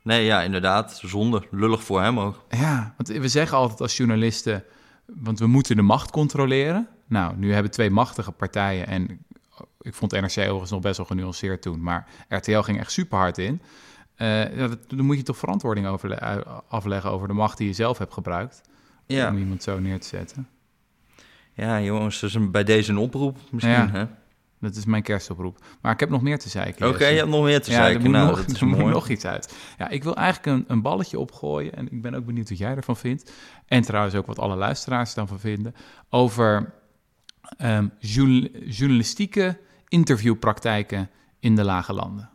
Nee, 0.02 0.26
ja, 0.26 0.42
inderdaad. 0.42 1.02
Zonde. 1.06 1.44
Lullig 1.52 1.84
voor 1.84 2.02
hem 2.02 2.20
ook. 2.20 2.46
Ja, 2.50 2.94
want 2.98 3.20
we 3.20 3.28
zeggen 3.28 3.58
altijd 3.58 3.82
als 3.82 3.98
journalisten, 3.98 4.64
want 5.06 5.40
we 5.40 5.48
moeten 5.48 5.76
de 5.76 5.82
macht 5.82 6.12
controleren. 6.12 6.88
Nou, 7.08 7.36
nu 7.38 7.54
hebben 7.54 7.72
twee 7.72 7.90
machtige 7.90 8.32
partijen 8.32 8.88
en 8.88 9.26
ik 9.82 9.94
vond 9.94 10.12
NRC 10.12 10.38
overigens 10.38 10.72
nog 10.72 10.82
best 10.82 10.98
wel 10.98 11.06
genuanceerd 11.06 11.62
toen, 11.62 11.82
maar 11.82 12.08
RTL 12.28 12.60
ging 12.60 12.80
echt 12.80 12.92
super 12.92 13.18
hard 13.18 13.38
in. 13.38 13.62
Uh, 14.22 14.58
ja, 14.58 14.70
dan 14.88 15.06
moet 15.06 15.18
je 15.18 15.24
toch 15.24 15.38
verantwoording 15.38 15.88
over, 15.88 16.20
afleggen 16.68 17.12
over 17.12 17.28
de 17.28 17.34
macht 17.34 17.58
die 17.58 17.68
je 17.68 17.74
zelf 17.74 17.98
hebt 17.98 18.14
gebruikt. 18.14 18.62
Ja. 19.06 19.30
Om 19.30 19.38
iemand 19.38 19.64
zo 19.64 19.80
neer 19.80 20.00
te 20.00 20.08
zetten. 20.08 20.48
Ja, 21.54 21.82
jongens, 21.82 22.20
dat 22.20 22.30
is 22.30 22.52
bij 22.52 22.64
deze 22.64 22.92
een 22.92 22.98
oproep 22.98 23.38
misschien. 23.52 23.74
Ja, 23.74 23.90
hè? 23.92 24.06
Dat 24.60 24.76
is 24.76 24.86
mijn 24.86 25.04
kerstoproep. 25.04 25.58
Maar 25.82 25.94
ik 25.94 26.00
heb 26.00 26.10
nog 26.10 26.22
meer 26.22 26.40
te 26.40 26.50
zeiken. 26.50 26.88
Oké, 26.88 27.06
je 27.08 27.18
hebt 27.18 27.30
nog 27.30 27.44
meer 27.44 27.62
te 27.62 27.72
ja, 27.72 27.78
zeiken. 27.78 28.04
Er 28.04 28.10
nou, 28.10 28.28
nog, 28.28 28.38
dat 28.46 28.56
is 28.56 28.62
er 28.62 28.68
mooi. 28.68 28.84
moet 28.84 28.92
nog 28.92 29.10
iets 29.10 29.26
uit. 29.26 29.56
Ja, 29.78 29.90
ik 29.90 30.04
wil 30.04 30.16
eigenlijk 30.16 30.58
een, 30.58 30.66
een, 30.68 30.82
balletje 30.82 31.20
opgooien. 31.20 31.76
En 31.76 31.92
ik 31.92 32.02
ben 32.02 32.14
ook 32.14 32.26
benieuwd 32.26 32.50
wat 32.50 32.58
jij 32.58 32.76
ervan 32.76 32.98
vindt. 32.98 33.32
En 33.66 33.82
trouwens 33.82 34.16
ook 34.16 34.26
wat 34.26 34.40
alle 34.40 34.56
luisteraars 34.56 35.16
ervan 35.16 35.40
vinden. 35.40 35.76
Over 36.10 36.74
um, 37.62 37.92
journalistieke 38.68 39.60
interviewpraktijken 39.88 41.10
in 41.40 41.56
de 41.56 41.64
lage 41.64 41.94
landen. 41.94 42.30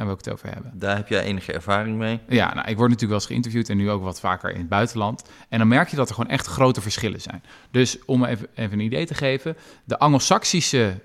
Daar 0.00 0.08
wil 0.08 0.18
ik 0.18 0.24
het 0.24 0.34
over 0.34 0.54
hebben. 0.54 0.78
Daar 0.78 0.96
heb 0.96 1.08
jij 1.08 1.22
enige 1.22 1.52
ervaring 1.52 1.96
mee? 1.96 2.20
Ja, 2.28 2.54
nou, 2.54 2.68
ik 2.68 2.76
word 2.76 2.90
natuurlijk 2.90 3.00
wel 3.00 3.14
eens 3.14 3.26
geïnterviewd 3.26 3.68
en 3.68 3.76
nu 3.76 3.90
ook 3.90 4.02
wat 4.02 4.20
vaker 4.20 4.50
in 4.50 4.58
het 4.58 4.68
buitenland. 4.68 5.22
En 5.48 5.58
dan 5.58 5.68
merk 5.68 5.88
je 5.88 5.96
dat 5.96 6.08
er 6.08 6.14
gewoon 6.14 6.30
echt 6.30 6.46
grote 6.46 6.80
verschillen 6.80 7.20
zijn. 7.20 7.42
Dus 7.70 8.04
om 8.04 8.24
even, 8.24 8.48
even 8.54 8.72
een 8.72 8.84
idee 8.84 9.06
te 9.06 9.14
geven, 9.14 9.56
de 9.84 9.98
Anglo-Saxische, 9.98 11.00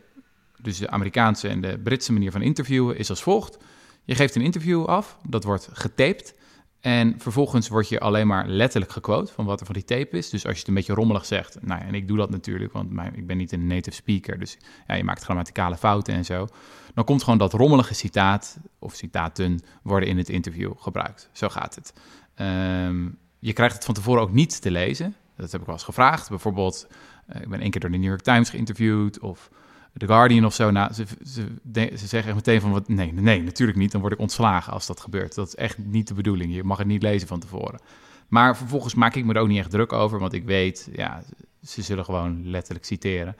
dus 0.61 0.77
de 0.77 0.89
Amerikaanse 0.89 1.47
en 1.47 1.61
de 1.61 1.79
Britse 1.83 2.13
manier 2.13 2.31
van 2.31 2.41
interviewen 2.41 2.97
is 2.97 3.09
als 3.09 3.23
volgt. 3.23 3.57
Je 4.03 4.15
geeft 4.15 4.35
een 4.35 4.41
interview 4.41 4.85
af, 4.85 5.17
dat 5.27 5.43
wordt 5.43 5.69
getaped. 5.73 6.35
En 6.79 7.15
vervolgens 7.17 7.67
word 7.67 7.89
je 7.89 7.99
alleen 7.99 8.27
maar 8.27 8.47
letterlijk 8.47 8.91
gequote 8.91 9.33
van 9.33 9.45
wat 9.45 9.59
er 9.59 9.65
van 9.65 9.75
die 9.75 9.85
tape 9.85 10.17
is. 10.17 10.29
Dus 10.29 10.45
als 10.45 10.53
je 10.53 10.59
het 10.59 10.67
een 10.67 10.73
beetje 10.73 10.93
rommelig 10.93 11.25
zegt, 11.25 11.57
nou 11.61 11.81
ja, 11.81 11.87
en 11.87 11.93
ik 11.93 12.07
doe 12.07 12.17
dat 12.17 12.29
natuurlijk, 12.29 12.73
want 12.73 12.91
mijn, 12.91 13.15
ik 13.15 13.27
ben 13.27 13.37
niet 13.37 13.51
een 13.51 13.67
native 13.67 13.95
speaker. 13.95 14.39
Dus 14.39 14.57
ja, 14.87 14.95
je 14.95 15.03
maakt 15.03 15.23
grammaticale 15.23 15.77
fouten 15.77 16.13
en 16.13 16.25
zo. 16.25 16.47
Dan 16.95 17.03
komt 17.03 17.23
gewoon 17.23 17.39
dat 17.39 17.53
rommelige 17.53 17.93
citaat 17.93 18.57
of 18.79 18.95
citaten 18.95 19.59
worden 19.81 20.09
in 20.09 20.17
het 20.17 20.29
interview 20.29 20.71
gebruikt. 20.77 21.29
Zo 21.31 21.49
gaat 21.49 21.75
het. 21.75 21.93
Ehm, 22.35 23.07
je 23.39 23.53
krijgt 23.53 23.75
het 23.75 23.85
van 23.85 23.93
tevoren 23.93 24.21
ook 24.21 24.31
niet 24.31 24.61
te 24.61 24.71
lezen. 24.71 25.15
Dat 25.35 25.51
heb 25.51 25.59
ik 25.59 25.65
wel 25.65 25.75
eens 25.75 25.83
gevraagd. 25.83 26.29
Bijvoorbeeld, 26.29 26.87
uh, 27.29 27.41
ik 27.41 27.49
ben 27.49 27.59
één 27.59 27.71
keer 27.71 27.81
door 27.81 27.91
de 27.91 27.97
New 27.97 28.07
York 28.07 28.21
Times 28.21 28.49
geïnterviewd 28.49 29.19
of 29.19 29.49
The 29.97 30.05
Guardian 30.05 30.45
of 30.45 30.53
zo. 30.53 30.71
Nou, 30.71 30.93
ze, 30.93 31.05
ze, 31.23 31.45
ze 31.73 32.07
zeggen 32.07 32.25
echt 32.25 32.35
meteen 32.35 32.61
van, 32.61 32.71
wat, 32.71 32.87
nee, 32.87 33.13
nee, 33.13 33.41
natuurlijk 33.41 33.77
niet. 33.77 33.91
Dan 33.91 34.01
word 34.01 34.13
ik 34.13 34.19
ontslagen 34.19 34.73
als 34.73 34.85
dat 34.85 34.99
gebeurt. 34.99 35.35
Dat 35.35 35.47
is 35.47 35.55
echt 35.55 35.77
niet 35.77 36.07
de 36.07 36.13
bedoeling. 36.13 36.55
Je 36.55 36.63
mag 36.63 36.77
het 36.77 36.87
niet 36.87 37.01
lezen 37.01 37.27
van 37.27 37.39
tevoren. 37.39 37.79
Maar 38.27 38.57
vervolgens 38.57 38.93
maak 38.93 39.15
ik 39.15 39.25
me 39.25 39.33
er 39.33 39.41
ook 39.41 39.47
niet 39.47 39.59
echt 39.59 39.69
druk 39.69 39.93
over, 39.93 40.19
want 40.19 40.33
ik 40.33 40.45
weet, 40.45 40.89
ja, 40.93 41.23
ze 41.63 41.81
zullen 41.81 42.05
gewoon 42.05 42.49
letterlijk 42.49 42.85
citeren. 42.85 43.35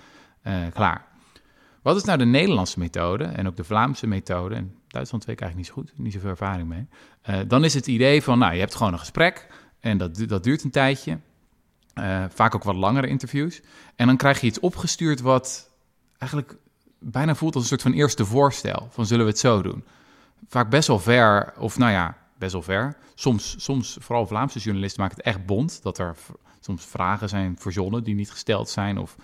Uh, 0.48 0.54
klaar. 0.74 1.06
Wat 1.86 1.96
is 1.96 2.04
nou 2.04 2.18
de 2.18 2.26
Nederlandse 2.26 2.80
methode 2.80 3.24
en 3.24 3.48
ook 3.48 3.56
de 3.56 3.64
Vlaamse 3.64 4.08
methode? 4.08 4.56
En 4.56 4.76
Duitsland 4.88 5.26
weet 5.26 5.36
ik 5.36 5.42
eigenlijk 5.42 5.56
niet 5.56 5.66
zo 5.66 5.74
goed, 5.74 6.04
niet 6.06 6.14
zoveel 6.14 6.30
ervaring 6.30 6.68
mee. 6.68 6.88
Uh, 7.30 7.40
dan 7.48 7.64
is 7.64 7.74
het 7.74 7.88
idee 7.88 8.24
van, 8.24 8.40
nou, 8.40 8.54
je 8.54 8.60
hebt 8.60 8.76
gewoon 8.76 8.94
een 8.94 9.00
gesprek 9.00 9.48
en 9.80 9.98
dat, 9.98 10.28
dat 10.28 10.44
duurt 10.44 10.64
een 10.64 10.72
tijdje. 10.72 11.20
Uh, 12.00 12.24
vaak 12.30 12.56
ook 12.56 12.64
wat 12.64 12.76
langere 12.76 13.08
interviews. 13.08 13.62
En 13.96 14.08
dan 14.08 14.18
krijg 14.18 14.42
je 14.42 14.48
iets 14.48 14.60
opgestuurd 14.60 15.22
wat 15.22 15.70
eigenlijk 16.18 16.58
bijna 17.00 17.36
voelt 17.36 17.54
als 17.54 17.64
een 17.64 17.70
soort 17.70 17.82
van 17.82 17.94
eerste 17.94 18.26
voorstel. 18.26 18.88
Van 18.92 19.06
zullen 19.06 19.26
we 19.26 19.32
het 19.32 19.40
zo 19.40 19.62
doen? 19.62 19.84
Vaak 20.48 20.70
best 20.70 20.88
wel 20.88 21.00
ver, 21.00 21.54
of 21.58 21.78
nou 21.78 21.92
ja, 21.92 22.18
best 22.38 22.52
wel 22.52 22.62
ver. 22.62 22.98
Soms, 23.16 23.56
soms 23.58 23.98
vooral 24.00 24.28
Vlaamse 24.28 24.60
journalisten 24.60 25.02
maken 25.02 25.18
het 25.18 25.26
echt 25.26 25.46
bond. 25.46 25.84
Dat 25.84 25.98
er 25.98 26.16
soms 26.60 26.86
vragen 26.86 27.30
zijn 27.30 27.56
verzonnen 27.58 28.04
die 28.04 28.16
niet 28.16 28.32
gesteld 28.32 28.70
zijn. 28.70 28.98
Of 28.98 29.16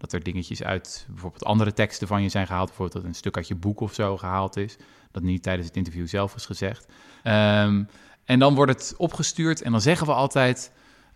dat 0.00 0.12
er 0.12 0.22
dingetjes 0.22 0.62
uit 0.62 1.06
bijvoorbeeld 1.08 1.44
andere 1.44 1.72
teksten 1.72 2.06
van 2.06 2.22
je 2.22 2.28
zijn 2.28 2.46
gehaald. 2.46 2.66
Bijvoorbeeld 2.66 3.02
dat 3.02 3.10
een 3.10 3.16
stuk 3.16 3.36
uit 3.36 3.48
je 3.48 3.54
boek 3.54 3.80
of 3.80 3.94
zo 3.94 4.16
gehaald 4.16 4.56
is. 4.56 4.76
Dat 5.10 5.22
niet 5.22 5.42
tijdens 5.42 5.66
het 5.66 5.76
interview 5.76 6.08
zelf 6.08 6.34
is 6.34 6.46
gezegd. 6.46 6.86
Um, 7.24 7.88
en 8.24 8.38
dan 8.38 8.54
wordt 8.54 8.72
het 8.72 8.94
opgestuurd 8.96 9.62
en 9.62 9.70
dan 9.70 9.80
zeggen 9.80 10.06
we 10.06 10.12
altijd 10.12 10.72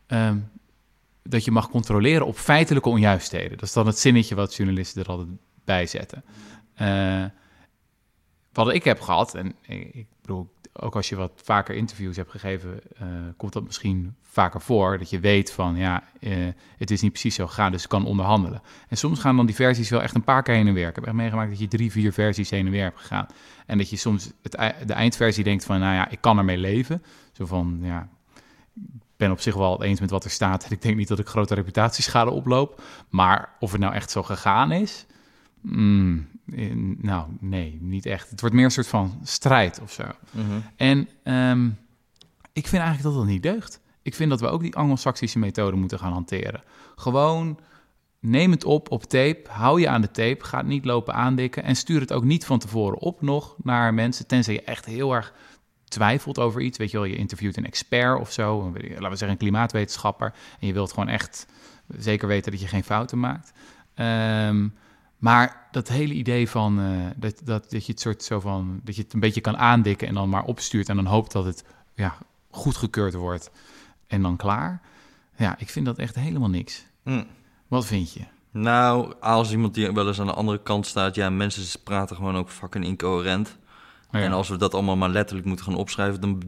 um, 0.06 0.50
dat 1.22 1.44
je 1.44 1.50
mag 1.50 1.68
controleren 1.68 2.26
op 2.26 2.36
feitelijke 2.36 2.88
onjuistheden. 2.88 3.50
Dat 3.50 3.62
is 3.68 3.72
dan 3.72 3.86
het 3.86 3.98
zinnetje 3.98 4.34
wat 4.34 4.54
journalisten 4.54 5.02
er 5.02 5.08
altijd 5.08 5.28
bij 5.64 5.86
zetten. 5.86 6.24
Uh, 6.80 7.24
wat 8.52 8.74
ik 8.74 8.84
heb 8.84 9.00
gehad, 9.00 9.34
en 9.34 9.54
ik 9.62 10.06
bedoel, 10.20 10.53
ook 10.80 10.96
als 10.96 11.08
je 11.08 11.16
wat 11.16 11.32
vaker 11.44 11.74
interviews 11.74 12.16
hebt 12.16 12.30
gegeven, 12.30 12.80
uh, 13.02 13.08
komt 13.36 13.52
dat 13.52 13.64
misschien 13.64 14.14
vaker 14.22 14.60
voor. 14.60 14.98
Dat 14.98 15.10
je 15.10 15.20
weet 15.20 15.52
van, 15.52 15.76
ja, 15.76 16.02
uh, 16.20 16.46
het 16.78 16.90
is 16.90 17.00
niet 17.00 17.10
precies 17.10 17.34
zo 17.34 17.46
gegaan, 17.46 17.72
dus 17.72 17.82
ik 17.82 17.88
kan 17.88 18.06
onderhandelen. 18.06 18.62
En 18.88 18.96
soms 18.96 19.20
gaan 19.20 19.36
dan 19.36 19.46
die 19.46 19.54
versies 19.54 19.90
wel 19.90 20.02
echt 20.02 20.14
een 20.14 20.24
paar 20.24 20.42
keer 20.42 20.54
heen 20.54 20.66
en 20.66 20.74
weer. 20.74 20.88
Ik 20.88 20.94
heb 20.94 21.04
echt 21.04 21.14
meegemaakt 21.14 21.50
dat 21.50 21.58
je 21.58 21.68
drie, 21.68 21.90
vier 21.90 22.12
versies 22.12 22.50
heen 22.50 22.66
en 22.66 22.72
weer 22.72 22.82
hebt 22.82 23.00
gegaan. 23.00 23.26
En 23.66 23.78
dat 23.78 23.90
je 23.90 23.96
soms 23.96 24.32
het, 24.42 24.52
de 24.86 24.92
eindversie 24.92 25.44
denkt 25.44 25.64
van, 25.64 25.80
nou 25.80 25.94
ja, 25.94 26.08
ik 26.08 26.20
kan 26.20 26.38
ermee 26.38 26.58
leven. 26.58 27.02
Zo 27.32 27.46
van, 27.46 27.78
ja, 27.82 28.08
ben 29.16 29.30
op 29.30 29.40
zich 29.40 29.54
wel 29.54 29.82
eens 29.82 30.00
met 30.00 30.10
wat 30.10 30.24
er 30.24 30.30
staat. 30.30 30.64
En 30.64 30.70
ik 30.70 30.82
denk 30.82 30.96
niet 30.96 31.08
dat 31.08 31.18
ik 31.18 31.28
grote 31.28 31.54
reputatieschade 31.54 32.30
oploop. 32.30 32.82
Maar 33.08 33.54
of 33.60 33.72
het 33.72 33.80
nou 33.80 33.94
echt 33.94 34.10
zo 34.10 34.22
gegaan 34.22 34.72
is... 34.72 35.06
mm, 35.64 36.26
nou, 37.00 37.26
nee, 37.40 37.78
niet 37.80 38.06
echt. 38.06 38.30
Het 38.30 38.40
wordt 38.40 38.54
meer 38.54 38.64
een 38.64 38.70
soort 38.70 38.86
van 38.86 39.20
strijd 39.22 39.80
of 39.82 39.92
zo. 39.92 40.04
Mhm. 40.30 40.44
En 40.76 41.08
ehm, 41.22 41.66
ik 42.52 42.66
vind 42.66 42.82
eigenlijk 42.82 43.02
dat 43.02 43.14
dat 43.14 43.24
niet 43.32 43.42
deugt. 43.42 43.80
Ik 44.02 44.14
vind 44.14 44.30
dat 44.30 44.40
we 44.40 44.46
ook 44.46 44.60
die 44.60 44.76
Anglo-Saxische 44.76 45.38
methode 45.38 45.76
moeten 45.76 45.98
gaan 45.98 46.12
hanteren. 46.12 46.62
Gewoon 46.96 47.58
neem 48.20 48.50
het 48.50 48.64
op 48.64 48.90
op 48.90 49.02
tape, 49.04 49.42
hou 49.48 49.80
je 49.80 49.88
aan 49.88 50.00
de 50.00 50.10
tape, 50.10 50.44
ga 50.44 50.58
het 50.58 50.66
niet 50.66 50.84
lopen 50.84 51.14
aandikken 51.14 51.62
en 51.62 51.76
stuur 51.76 52.00
het 52.00 52.12
ook 52.12 52.24
niet 52.24 52.46
van 52.46 52.58
tevoren 52.58 52.98
op 52.98 53.22
nog 53.22 53.56
naar 53.62 53.94
mensen, 53.94 54.26
tenzij 54.26 54.54
je 54.54 54.62
echt 54.62 54.84
heel 54.84 55.14
erg 55.14 55.32
twijfelt 55.84 56.38
over 56.38 56.60
iets. 56.60 56.78
Weet 56.78 56.90
je 56.90 56.96
wel, 56.96 57.06
je 57.06 57.16
interviewt 57.16 57.56
een 57.56 57.66
expert 57.66 58.20
of 58.20 58.32
zo, 58.32 58.60
een- 58.60 58.72
laten 58.72 59.00
we 59.00 59.08
zeggen 59.08 59.28
een 59.28 59.36
klimaatwetenschapper, 59.36 60.34
en 60.60 60.66
je 60.66 60.72
wilt 60.72 60.92
gewoon 60.92 61.08
echt 61.08 61.46
zeker 61.98 62.28
weten 62.28 62.50
dat 62.52 62.60
je 62.60 62.66
geen 62.66 62.84
fouten 62.84 63.20
maakt. 63.20 63.52
Ehm, 63.94 64.68
maar 65.24 65.68
dat 65.70 65.88
hele 65.88 66.14
idee 66.14 66.48
van 66.48 66.80
eh, 66.80 66.86
dat, 67.16 67.40
dat, 67.44 67.70
dat 67.70 67.86
je 67.86 67.92
het 67.92 68.00
soort 68.00 68.22
zo 68.22 68.40
van 68.40 68.80
dat 68.82 68.96
je 68.96 69.02
het 69.02 69.12
een 69.12 69.20
beetje 69.20 69.40
kan 69.40 69.56
aandikken 69.56 70.08
en 70.08 70.14
dan 70.14 70.28
maar 70.28 70.44
opstuurt 70.44 70.88
en 70.88 70.96
dan 70.96 71.06
hoopt 71.06 71.32
dat 71.32 71.44
het 71.44 71.64
ja, 71.94 72.16
goedgekeurd 72.50 73.14
wordt 73.14 73.50
en 74.06 74.22
dan 74.22 74.36
klaar. 74.36 74.80
Ja, 75.36 75.58
ik 75.58 75.70
vind 75.70 75.86
dat 75.86 75.98
echt 75.98 76.14
helemaal 76.14 76.48
niks. 76.48 76.86
Mm. 77.02 77.26
Wat 77.68 77.86
vind 77.86 78.12
je? 78.12 78.20
Nou, 78.50 79.14
als 79.20 79.50
iemand 79.50 79.74
die 79.74 79.92
wel 79.92 80.06
eens 80.06 80.20
aan 80.20 80.26
de 80.26 80.32
andere 80.32 80.62
kant 80.62 80.86
staat, 80.86 81.14
ja, 81.14 81.30
mensen 81.30 81.80
praten 81.82 82.16
gewoon 82.16 82.36
ook 82.36 82.50
fucking 82.50 82.84
incoherent. 82.84 83.56
Oh 84.06 84.20
ja. 84.20 84.26
En 84.26 84.32
als 84.32 84.48
we 84.48 84.56
dat 84.56 84.74
allemaal 84.74 84.96
maar 84.96 85.08
letterlijk 85.08 85.46
moeten 85.46 85.64
gaan 85.64 85.76
opschrijven, 85.76 86.20
dan 86.20 86.42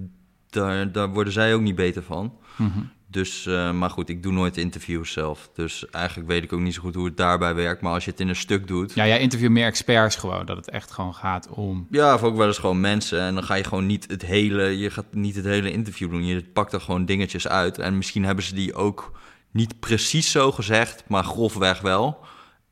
daar, 0.50 0.92
daar 0.92 1.12
worden 1.12 1.32
zij 1.32 1.54
ook 1.54 1.60
niet 1.60 1.74
beter 1.74 2.02
van. 2.02 2.38
Mhm. 2.56 2.80
Dus, 3.16 3.46
eh, 3.46 3.72
maar 3.72 3.90
goed, 3.90 4.08
ik 4.08 4.22
doe 4.22 4.32
nooit 4.32 4.56
interviews 4.56 5.12
zelf. 5.12 5.50
Dus 5.54 5.90
eigenlijk 5.90 6.28
weet 6.28 6.42
ik 6.42 6.52
ook 6.52 6.60
niet 6.60 6.74
zo 6.74 6.80
goed 6.80 6.94
hoe 6.94 7.04
het 7.06 7.16
daarbij 7.16 7.54
werkt. 7.54 7.82
Maar 7.82 7.92
als 7.92 8.04
je 8.04 8.10
het 8.10 8.20
in 8.20 8.28
een 8.28 8.36
stuk 8.36 8.66
doet, 8.66 8.94
Ja, 8.94 9.06
jij 9.06 9.18
interviewt 9.20 9.50
meer 9.50 9.66
experts 9.66 10.16
gewoon, 10.16 10.46
dat 10.46 10.56
het 10.56 10.70
echt 10.70 10.90
gewoon 10.90 11.14
gaat 11.14 11.48
om... 11.48 11.86
Ja, 11.90 12.14
of 12.14 12.22
ook 12.22 12.36
wel 12.36 12.46
eens 12.46 12.58
gewoon 12.58 12.80
mensen. 12.80 13.20
En 13.20 13.34
dan 13.34 13.44
ga 13.44 13.54
je 13.54 13.64
gewoon 13.64 13.86
niet 13.86 14.06
het 14.10 14.22
hele, 14.22 14.78
je 14.78 14.90
gaat 14.90 15.04
niet 15.10 15.34
het 15.36 15.44
hele 15.44 15.72
interview 15.72 16.10
doen. 16.10 16.24
Je 16.26 16.42
pakt 16.42 16.72
er 16.72 16.80
gewoon 16.80 17.04
dingetjes 17.04 17.48
uit. 17.48 17.78
En 17.78 17.96
misschien 17.96 18.24
hebben 18.24 18.44
ze 18.44 18.54
die 18.54 18.74
ook 18.74 19.18
niet 19.50 19.80
precies 19.80 20.30
zo 20.30 20.52
gezegd, 20.52 21.04
maar 21.08 21.24
grofweg 21.24 21.80
wel. 21.80 22.18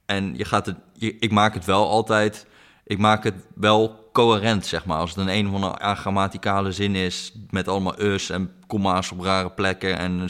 En 0.06 0.36
je 0.36 0.44
gaat 0.44 0.66
het, 0.66 0.76
je- 0.92 1.16
ik 1.18 1.30
maak 1.30 1.54
het 1.54 1.64
wel 1.64 1.88
altijd, 1.88 2.46
ik 2.86 2.98
maak 2.98 3.24
het 3.24 3.34
wel 3.54 4.08
coherent, 4.12 4.66
zeg 4.66 4.84
maar. 4.84 4.98
Als 4.98 5.10
het 5.10 5.18
een 5.18 5.28
een 5.34 5.48
of 5.48 5.54
andere 5.54 5.94
grammaticale 5.94 6.72
zin 6.72 6.94
is, 6.94 7.32
met 7.50 7.68
allemaal 7.68 8.00
us 8.02 8.30
en 8.30 8.50
komma's 8.66 9.10
op 9.12 9.20
rare 9.20 9.50
plekken. 9.50 9.98
En 9.98 10.28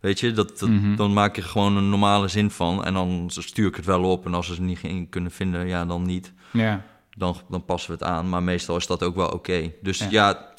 weet 0.00 0.20
je, 0.20 0.32
dat, 0.32 0.58
dat- 0.58 0.68
Mhm. 0.68 0.96
dan 0.96 1.12
maak 1.12 1.36
je 1.36 1.42
gewoon 1.42 1.76
een 1.76 1.88
normale 1.88 2.28
zin 2.28 2.50
van. 2.50 2.84
En 2.84 2.94
dan 2.94 3.24
stuur 3.30 3.68
ik 3.68 3.76
het 3.76 3.84
wel 3.84 4.02
op. 4.04 4.26
En 4.26 4.34
als 4.34 4.46
ze 4.46 4.52
het 4.52 4.60
niet 4.60 4.82
in 4.82 5.08
kunnen 5.08 5.30
vinden, 5.30 5.66
ja, 5.66 5.84
dan 5.84 6.02
niet 6.02 6.32
Ja, 6.50 6.84
dan, 7.16 7.36
dan 7.48 7.64
passen 7.64 7.90
we 7.90 7.96
het 8.04 8.12
aan. 8.12 8.28
Maar 8.28 8.42
meestal 8.42 8.76
is 8.76 8.86
dat 8.86 9.02
ook 9.02 9.14
wel 9.14 9.28
oké. 9.28 9.72
Dus 9.82 9.98
Ja. 9.98 10.06
ja. 10.10 10.50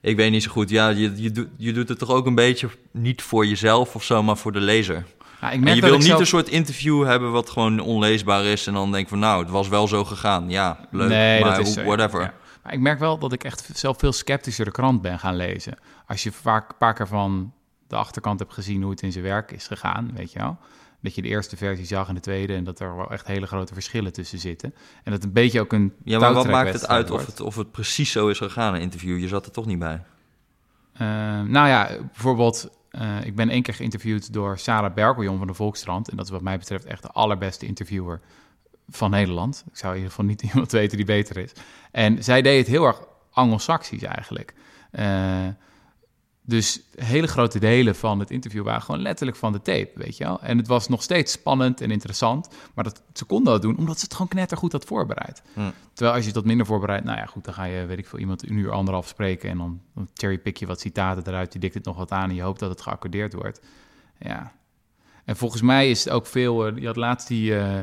ik 0.00 0.16
weet 0.16 0.30
niet 0.30 0.42
zo 0.42 0.50
goed. 0.50 0.70
Ja, 0.70 0.88
je, 0.88 1.12
je, 1.22 1.30
doet, 1.30 1.48
je 1.56 1.72
doet 1.72 1.88
het 1.88 1.98
toch 1.98 2.10
ook 2.10 2.26
een 2.26 2.34
beetje 2.34 2.68
niet 2.90 3.22
voor 3.22 3.46
jezelf 3.46 3.94
of 3.94 4.04
zo, 4.04 4.22
maar 4.22 4.36
voor 4.36 4.52
de 4.52 4.60
lezer. 4.60 5.04
Ja, 5.42 5.48
ik 5.50 5.54
En 5.54 5.60
merk 5.62 5.74
je 5.74 5.80
wil 5.82 5.96
niet 5.96 6.04
zelf- 6.06 6.20
een 6.20 6.26
soort 6.26 6.48
interview 6.48 7.06
hebben 7.06 7.32
wat 7.32 7.50
gewoon 7.50 7.80
onleesbaar 7.80 8.44
is... 8.44 8.66
en 8.66 8.72
dan 8.72 8.92
denk 8.92 9.08
van, 9.08 9.18
nou, 9.18 9.42
het 9.42 9.50
was 9.50 9.68
wel 9.68 9.88
zo 9.88 10.04
gegaan. 10.04 10.50
Ja, 10.50 10.78
leuk, 10.90 11.08
Nee, 11.08 11.40
maar 11.40 11.50
dat 11.50 11.58
is 11.58 11.64
hoe- 11.64 11.74
zo, 11.74 11.80
ja. 11.80 11.86
whatever. 11.86 12.20
Ja. 12.20 12.32
Maar 12.62 12.72
ik 12.72 12.80
merk 12.80 12.98
wel 12.98 13.18
dat 13.18 13.32
ik 13.32 13.44
echt 13.44 13.68
zelf 13.74 13.98
veel 13.98 14.12
sceptischer 14.12 14.64
de 14.64 14.70
krant 14.70 15.02
ben 15.02 15.18
gaan 15.18 15.36
lezen. 15.36 15.74
Als 16.06 16.22
je 16.22 16.32
vaak 16.32 16.68
een 16.70 16.76
paar 16.78 16.94
keer 16.94 17.06
van 17.08 17.52
de 17.88 17.96
achterkant 17.96 18.38
hebt 18.38 18.52
gezien 18.52 18.82
hoe 18.82 18.90
het 18.90 19.02
in 19.02 19.12
zijn 19.12 19.24
werk 19.24 19.50
is 19.52 19.66
gegaan, 19.66 20.10
weet 20.14 20.32
je 20.32 20.38
wel. 20.38 20.58
Dat 21.00 21.14
je 21.14 21.22
de 21.22 21.28
eerste 21.28 21.56
versie 21.56 21.86
zag 21.86 22.08
en 22.08 22.14
de 22.14 22.20
tweede 22.20 22.54
en 22.54 22.64
dat 22.64 22.80
er 22.80 22.96
wel 22.96 23.10
echt 23.10 23.26
hele 23.26 23.46
grote 23.46 23.74
verschillen 23.74 24.12
tussen 24.12 24.38
zitten. 24.38 24.74
En 25.04 25.12
dat 25.12 25.24
een 25.24 25.32
beetje 25.32 25.60
ook 25.60 25.72
een 25.72 25.92
Ja, 26.04 26.18
maar 26.18 26.32
wat 26.34 26.48
maakt 26.48 26.72
het 26.72 26.88
uit 26.88 27.10
of 27.10 27.26
het, 27.26 27.40
of 27.40 27.56
het 27.56 27.70
precies 27.70 28.10
zo 28.12 28.28
is 28.28 28.38
gegaan, 28.38 28.74
een 28.74 28.80
interview? 28.80 29.18
Je 29.18 29.28
zat 29.28 29.46
er 29.46 29.52
toch 29.52 29.66
niet 29.66 29.78
bij. 29.78 30.02
Eh, 30.92 31.06
nou 31.40 31.68
ja, 31.68 31.88
bijvoorbeeld, 32.12 32.70
eh, 32.92 33.24
ik 33.24 33.34
ben 33.34 33.48
één 33.48 33.62
keer 33.62 33.74
geïnterviewd 33.74 34.32
door 34.32 34.58
Sarah 34.58 34.94
Berkeljon 34.94 35.38
van 35.38 35.46
de 35.46 35.54
Volkskrant. 35.54 36.08
En 36.08 36.16
dat 36.16 36.24
is 36.24 36.30
wat 36.30 36.42
mij 36.42 36.58
betreft 36.58 36.84
echt 36.84 37.02
de 37.02 37.10
allerbeste 37.10 37.66
interviewer 37.66 38.20
van 38.88 39.10
Nederland. 39.10 39.64
Ik 39.70 39.76
zou 39.76 39.92
in 39.92 39.98
ieder 39.98 40.14
geval 40.14 40.28
niet 40.28 40.42
iemand 40.52 40.72
weten 40.72 40.96
die 40.96 41.06
beter 41.06 41.36
is. 41.36 41.52
En 41.90 42.24
zij 42.24 42.42
deed 42.42 42.58
het 42.58 42.66
heel 42.66 42.86
erg 42.86 43.00
Anglo-Saxisch 43.30 44.02
eigenlijk. 44.02 44.54
Eh, 44.90 45.46
dus 46.44 46.80
hele 46.94 47.26
grote 47.26 47.58
delen 47.58 47.94
van 47.94 48.18
het 48.18 48.30
interview 48.30 48.64
waren 48.64 48.82
gewoon 48.82 49.02
letterlijk 49.02 49.38
van 49.38 49.52
de 49.52 49.62
tape, 49.62 49.90
weet 49.94 50.16
je 50.16 50.24
wel. 50.24 50.40
En 50.40 50.58
het 50.58 50.66
was 50.66 50.88
nog 50.88 51.02
steeds 51.02 51.32
spannend 51.32 51.80
en 51.80 51.90
interessant. 51.90 52.48
Maar 52.74 52.84
dat, 52.84 53.02
ze 53.12 53.24
konden 53.24 53.52
dat 53.52 53.62
doen 53.62 53.76
omdat 53.76 53.98
ze 53.98 54.04
het 54.04 54.12
gewoon 54.12 54.28
knettergoed 54.28 54.72
had 54.72 54.84
voorbereid. 54.84 55.42
Hm. 55.54 55.60
Terwijl 55.92 56.16
als 56.16 56.26
je 56.26 56.32
dat 56.32 56.44
minder 56.44 56.66
voorbereidt, 56.66 57.04
nou 57.04 57.18
ja, 57.18 57.26
goed, 57.26 57.44
dan 57.44 57.54
ga 57.54 57.64
je, 57.64 57.86
weet 57.86 57.98
ik 57.98 58.06
veel, 58.06 58.18
iemand 58.18 58.48
een 58.48 58.56
uur, 58.56 58.70
anderhalf 58.70 59.08
spreken 59.08 59.50
en 59.50 59.58
dan, 59.58 59.80
dan 59.94 60.08
cherrypick 60.14 60.56
je 60.56 60.66
wat 60.66 60.80
citaten 60.80 61.26
eruit, 61.26 61.52
je 61.52 61.58
dikt 61.58 61.74
het 61.74 61.84
nog 61.84 61.96
wat 61.96 62.10
aan 62.10 62.28
en 62.28 62.34
je 62.34 62.42
hoopt 62.42 62.60
dat 62.60 62.70
het 62.70 62.80
geaccordeerd 62.80 63.32
wordt. 63.32 63.60
Ja. 64.18 64.52
En 65.24 65.36
volgens 65.36 65.62
mij 65.62 65.90
is 65.90 66.04
het 66.04 66.12
ook 66.12 66.26
veel, 66.26 66.66
eh, 66.66 66.76
je 66.76 66.86
had 66.86 66.96
laatst 66.96 67.28
die, 67.28 67.56
eh, 67.58 67.80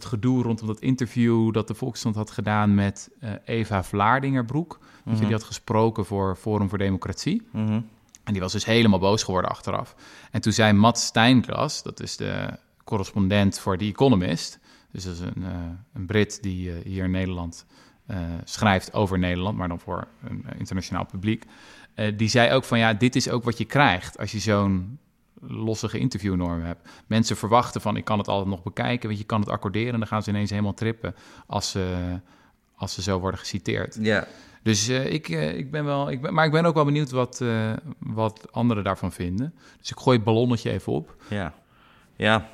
dat 0.00 0.04
gedoe 0.04 0.42
rondom 0.42 0.66
dat 0.66 0.80
interview 0.80 1.52
dat 1.52 1.68
de 1.68 1.74
Volkskrant 1.74 2.16
had 2.16 2.30
gedaan 2.30 2.74
met 2.74 3.10
eh, 3.20 3.30
Eva 3.44 3.82
Vlaardingerbroek. 3.84 4.78
Weet 4.80 4.90
je, 5.04 5.10
Mhm. 5.10 5.22
die 5.22 5.32
had 5.32 5.42
gesproken 5.44 6.04
voor 6.04 6.36
Forum 6.36 6.68
voor 6.68 6.78
Democratie. 6.78 7.48
Mhm. 7.52 7.80
En 8.24 8.32
die 8.32 8.40
was 8.40 8.52
dus 8.52 8.64
helemaal 8.64 8.98
boos 8.98 9.22
geworden 9.22 9.50
achteraf. 9.50 9.94
En 10.30 10.40
toen 10.40 10.52
zei 10.52 10.72
Matt 10.72 10.98
Steinglas, 10.98 11.82
dat 11.82 12.00
is 12.00 12.16
de 12.16 12.58
correspondent 12.84 13.58
voor 13.58 13.76
The 13.78 13.84
Economist... 13.84 14.58
dus 14.92 15.04
dat 15.04 15.12
is 15.14 15.20
een, 15.20 15.44
eh, 15.44 15.50
een 15.92 16.06
Brit 16.06 16.42
die 16.42 16.70
eh, 16.72 16.84
hier 16.84 17.04
in 17.04 17.10
Nederland 17.10 17.66
schrijft 18.44 18.92
over 18.92 19.18
Nederland... 19.18 19.56
maar 19.56 19.68
dan 19.68 19.80
voor 19.80 20.08
een 20.24 20.44
internationaal 20.58 21.04
publiek. 21.06 21.44
Die 22.16 22.28
zei 22.28 22.52
ook 22.52 22.64
van 22.64 22.78
ja, 22.78 22.94
dit 22.94 23.16
is 23.16 23.28
ook 23.28 23.44
wat 23.44 23.58
je 23.58 23.64
krijgt 23.64 24.18
als 24.18 24.32
je 24.32 24.38
zo'n 24.38 24.98
lossige 25.40 25.98
interviewnorm 25.98 26.62
hebt. 26.62 26.88
Mensen 27.06 27.36
verwachten 27.36 27.80
van 27.80 27.96
ik 27.96 28.04
kan 28.04 28.18
het 28.18 28.28
altijd 28.28 28.48
nog 28.48 28.62
bekijken, 28.62 29.10
je, 29.10 29.16
je 29.18 29.24
kan 29.24 29.40
het 29.40 29.48
accorderen... 29.48 29.92
en 29.92 29.98
dan 29.98 30.08
gaan 30.08 30.22
ze 30.22 30.30
ineens 30.30 30.50
helemaal 30.50 30.74
trippen 30.74 31.14
als 31.46 31.70
ze, 31.70 31.96
als 32.76 32.94
ze 32.94 33.02
zo 33.02 33.18
worden 33.18 33.40
geciteerd. 33.40 33.98
Ja, 34.00 34.26
Dus 34.62 34.88
eh, 34.88 35.12
ik, 35.12 35.28
eh, 35.28 35.58
ik 35.58 35.70
ben 35.70 35.84
wel, 35.84 36.10
ik 36.10 36.20
ben, 36.20 36.34
maar 36.34 36.44
ik 36.46 36.52
ben 36.52 36.64
ook 36.64 36.74
wel 36.74 36.84
benieuwd 36.84 37.10
wat, 37.10 37.40
eh, 37.40 37.72
wat 37.98 38.52
anderen 38.52 38.84
daarvan 38.84 39.12
vinden. 39.12 39.54
Dus 39.80 39.90
ik 39.90 39.98
gooi 39.98 40.16
het 40.16 40.26
ballonnetje 40.26 40.70
even 40.70 40.92
op. 40.92 41.14
ja. 41.28 41.54
Ja. 42.16 42.48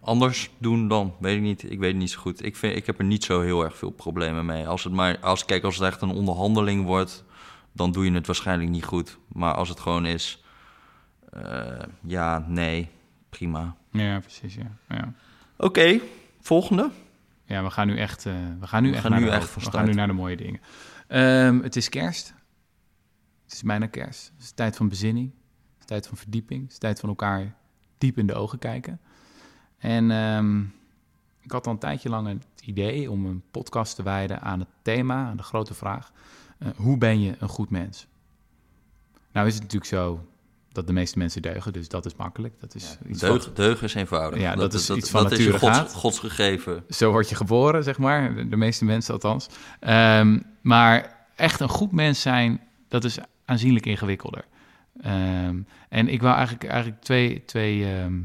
Anders 0.00 0.50
doen 0.58 0.88
dan, 0.88 1.14
weet 1.20 1.36
ik 1.36 1.42
niet. 1.42 1.70
Ik 1.70 1.78
weet 1.78 1.90
het 1.90 2.00
niet 2.00 2.10
zo 2.10 2.20
goed. 2.20 2.44
Ik, 2.44 2.56
vind, 2.56 2.76
ik 2.76 2.86
heb 2.86 2.98
er 2.98 3.04
niet 3.04 3.24
zo 3.24 3.40
heel 3.40 3.64
erg 3.64 3.76
veel 3.76 3.90
problemen 3.90 4.46
mee. 4.46 4.68
Als 4.68 4.84
het 4.84 4.92
maar, 4.92 5.18
als, 5.18 5.44
kijk, 5.44 5.64
als 5.64 5.76
het 5.76 5.86
echt 5.86 6.02
een 6.02 6.10
onderhandeling 6.10 6.84
wordt, 6.84 7.24
dan 7.72 7.92
doe 7.92 8.04
je 8.04 8.12
het 8.12 8.26
waarschijnlijk 8.26 8.70
niet 8.70 8.84
goed. 8.84 9.18
Maar 9.28 9.54
als 9.54 9.68
het 9.68 9.80
gewoon 9.80 10.06
is, 10.06 10.44
eh, 11.30 11.78
ja, 12.02 12.44
nee, 12.48 12.88
prima. 13.28 13.76
Ja, 13.90 14.20
precies. 14.20 14.54
Ja, 14.54 14.76
ja. 14.88 15.12
Oké, 15.56 16.00
volgende. 16.40 16.90
ja 17.44 17.62
we 17.62 17.70
gaan 17.70 17.86
nu 17.86 17.98
echt, 17.98 18.26
eh, 18.26 18.34
we 18.60 18.66
gaan 18.66 18.82
nu 18.82 18.88
We 18.88 18.94
echt, 18.94 19.02
gaan 19.02 19.12
naar, 19.12 19.20
nu 19.20 19.26
de, 19.26 19.32
echt 19.32 19.54
we 19.54 19.70
gaan 19.70 19.84
nu 19.84 19.92
naar 19.92 20.06
de 20.06 20.12
mooie 20.12 20.36
dingen. 20.36 20.60
Ehm, 21.06 21.60
het 21.62 21.76
is 21.76 21.88
kerst. 21.88 22.34
Het 23.44 23.52
is 23.52 23.62
bijna 23.62 23.86
kerst. 23.86 24.32
Het 24.34 24.44
is 24.44 24.50
tijd 24.50 24.76
van 24.76 24.88
bezinning. 24.88 25.30
Het 25.72 25.80
is 25.80 25.86
tijd 25.86 26.06
van 26.06 26.16
verdieping. 26.16 26.62
Het 26.62 26.72
is 26.72 26.78
tijd 26.78 27.00
van 27.00 27.08
elkaar 27.08 27.54
diep 27.98 28.18
in 28.18 28.26
de 28.26 28.34
ogen 28.34 28.58
kijken. 28.58 29.00
En 29.78 30.10
ehm, 30.10 30.60
ik 31.40 31.50
had 31.50 31.66
al 31.66 31.72
een 31.72 31.78
tijdje 31.78 32.08
lang 32.08 32.26
het 32.26 32.46
idee 32.62 33.10
om 33.10 33.26
een 33.26 33.42
podcast 33.50 33.96
te 33.96 34.02
wijden 34.02 34.40
aan 34.40 34.58
het 34.58 34.68
thema, 34.82 35.26
aan 35.26 35.36
de 35.36 35.42
grote 35.42 35.74
vraag: 35.74 36.12
eh, 36.58 36.68
hoe 36.76 36.98
ben 36.98 37.20
je 37.20 37.34
een 37.38 37.48
goed 37.48 37.70
mens? 37.70 38.06
Nou 39.32 39.46
is 39.46 39.54
het 39.54 39.62
natuurlijk 39.62 39.90
zo 39.90 40.26
dat 40.72 40.86
de 40.86 40.92
meeste 40.92 41.18
mensen 41.18 41.42
deugen, 41.42 41.72
dus 41.72 41.88
dat 41.88 42.06
is 42.06 42.14
makkelijk. 42.16 42.54
Dat 42.60 42.74
is 42.74 42.98
iets 43.08 43.20
van- 43.20 43.28
Deug, 43.28 43.52
deugen 43.52 43.84
is 43.84 43.94
eenvoudig. 43.94 44.40
Ja, 44.40 44.54
dat 44.54 44.74
is 44.74 44.90
iets 44.90 45.10
van 45.10 45.22
dat 45.22 45.32
is 45.32 45.46
gods, 45.46 45.62
gaat. 45.62 45.94
godsgegeven. 45.94 46.84
zo 46.90 47.10
word 47.10 47.28
je 47.28 47.34
geboren, 47.34 47.82
zeg 47.84 47.98
maar. 47.98 48.34
De, 48.34 48.48
de 48.48 48.56
meeste 48.56 48.84
mensen 48.84 49.12
althans. 49.14 49.46
Ehm, 49.80 50.38
maar 50.60 51.26
echt 51.36 51.60
een 51.60 51.68
goed 51.68 51.92
mens 51.92 52.20
zijn, 52.20 52.60
dat 52.88 53.04
is 53.04 53.18
aanzienlijk 53.44 53.86
ingewikkelder. 53.86 54.44
Ehm, 55.00 55.60
en 55.88 56.08
ik 56.08 56.22
wou 56.22 56.34
eigenlijk, 56.36 56.64
eigenlijk 56.64 57.02
twee, 57.02 57.44
twee 57.44 57.84
ehm, 57.94 58.18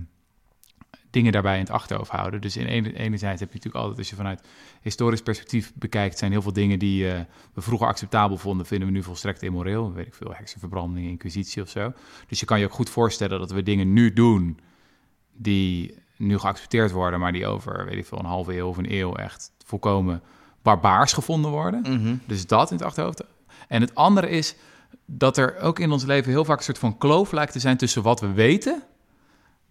dingen 1.14 1.32
daarbij 1.32 1.54
in 1.54 1.60
het 1.60 1.70
achterhoofd 1.70 2.12
houden. 2.12 2.42
Dus 2.42 2.58
in 2.58 2.66
ene, 2.66 2.94
enerzijds 2.94 3.40
heb 3.40 3.50
je 3.50 3.56
natuurlijk 3.56 3.84
altijd, 3.84 3.98
als 3.98 4.10
je 4.10 4.16
vanuit 4.16 4.42
historisch 4.82 5.22
perspectief 5.22 5.72
bekijkt, 5.76 6.18
zijn 6.18 6.32
heel 6.32 6.42
veel 6.42 6.54
dingen 6.54 6.80
die 6.80 7.12
eh, 7.12 7.20
we 7.54 7.62
vroeger 7.62 7.88
acceptabel 7.88 8.38
vonden, 8.38 8.66
vinden 8.66 8.88
we 8.88 8.94
nu 8.94 9.04
volstrekt 9.04 9.44
immoreel. 9.44 9.94
Weet 9.94 10.08
ik 10.08 10.14
veel, 10.14 10.34
heksenverbranding, 10.34 11.08
inquisitie 11.08 11.62
of 11.62 11.70
zo. 11.70 11.94
Dus 12.28 12.40
je 12.40 12.46
kan 12.46 12.60
je 12.60 12.66
ook 12.66 12.74
goed 12.74 12.90
voorstellen 12.90 13.40
dat 13.40 13.52
we 13.52 13.64
dingen 13.64 13.94
nu 13.94 14.14
doen 14.14 14.60
die 15.34 15.98
nu 16.18 16.38
geaccepteerd 16.38 16.92
worden, 16.92 17.20
maar 17.20 17.32
die 17.32 17.48
over, 17.48 17.86
weet 17.86 17.98
ik 17.98 18.06
veel, 18.06 18.20
een 18.20 18.26
halve 18.26 18.58
eeuw 18.58 18.68
of 18.68 18.78
een 18.78 18.94
eeuw 18.94 19.16
echt 19.16 19.52
volkomen 19.66 20.22
barbaars 20.62 21.14
gevonden 21.14 21.52
worden. 21.52 21.82
Mhm. 21.82 22.16
Dus 22.26 22.48
dat 22.48 22.72
in 22.72 22.78
het 22.78 22.86
achterhoofd. 22.86 23.24
En 23.68 23.82
het 23.82 23.96
andere 23.96 24.30
is, 24.30 24.56
dat 25.06 25.38
er 25.38 25.60
ook 25.60 25.80
in 25.80 25.92
ons 25.92 26.04
leven 26.04 26.32
heel 26.32 26.46
vaak 26.46 26.58
een 26.58 26.64
soort 26.64 26.78
van 26.78 26.98
kloof 26.98 27.32
lijkt 27.32 27.52
te 27.52 27.60
zijn 27.60 27.78
tussen 27.78 28.02
wat 28.02 28.20
we 28.20 28.32
weten. 28.32 28.84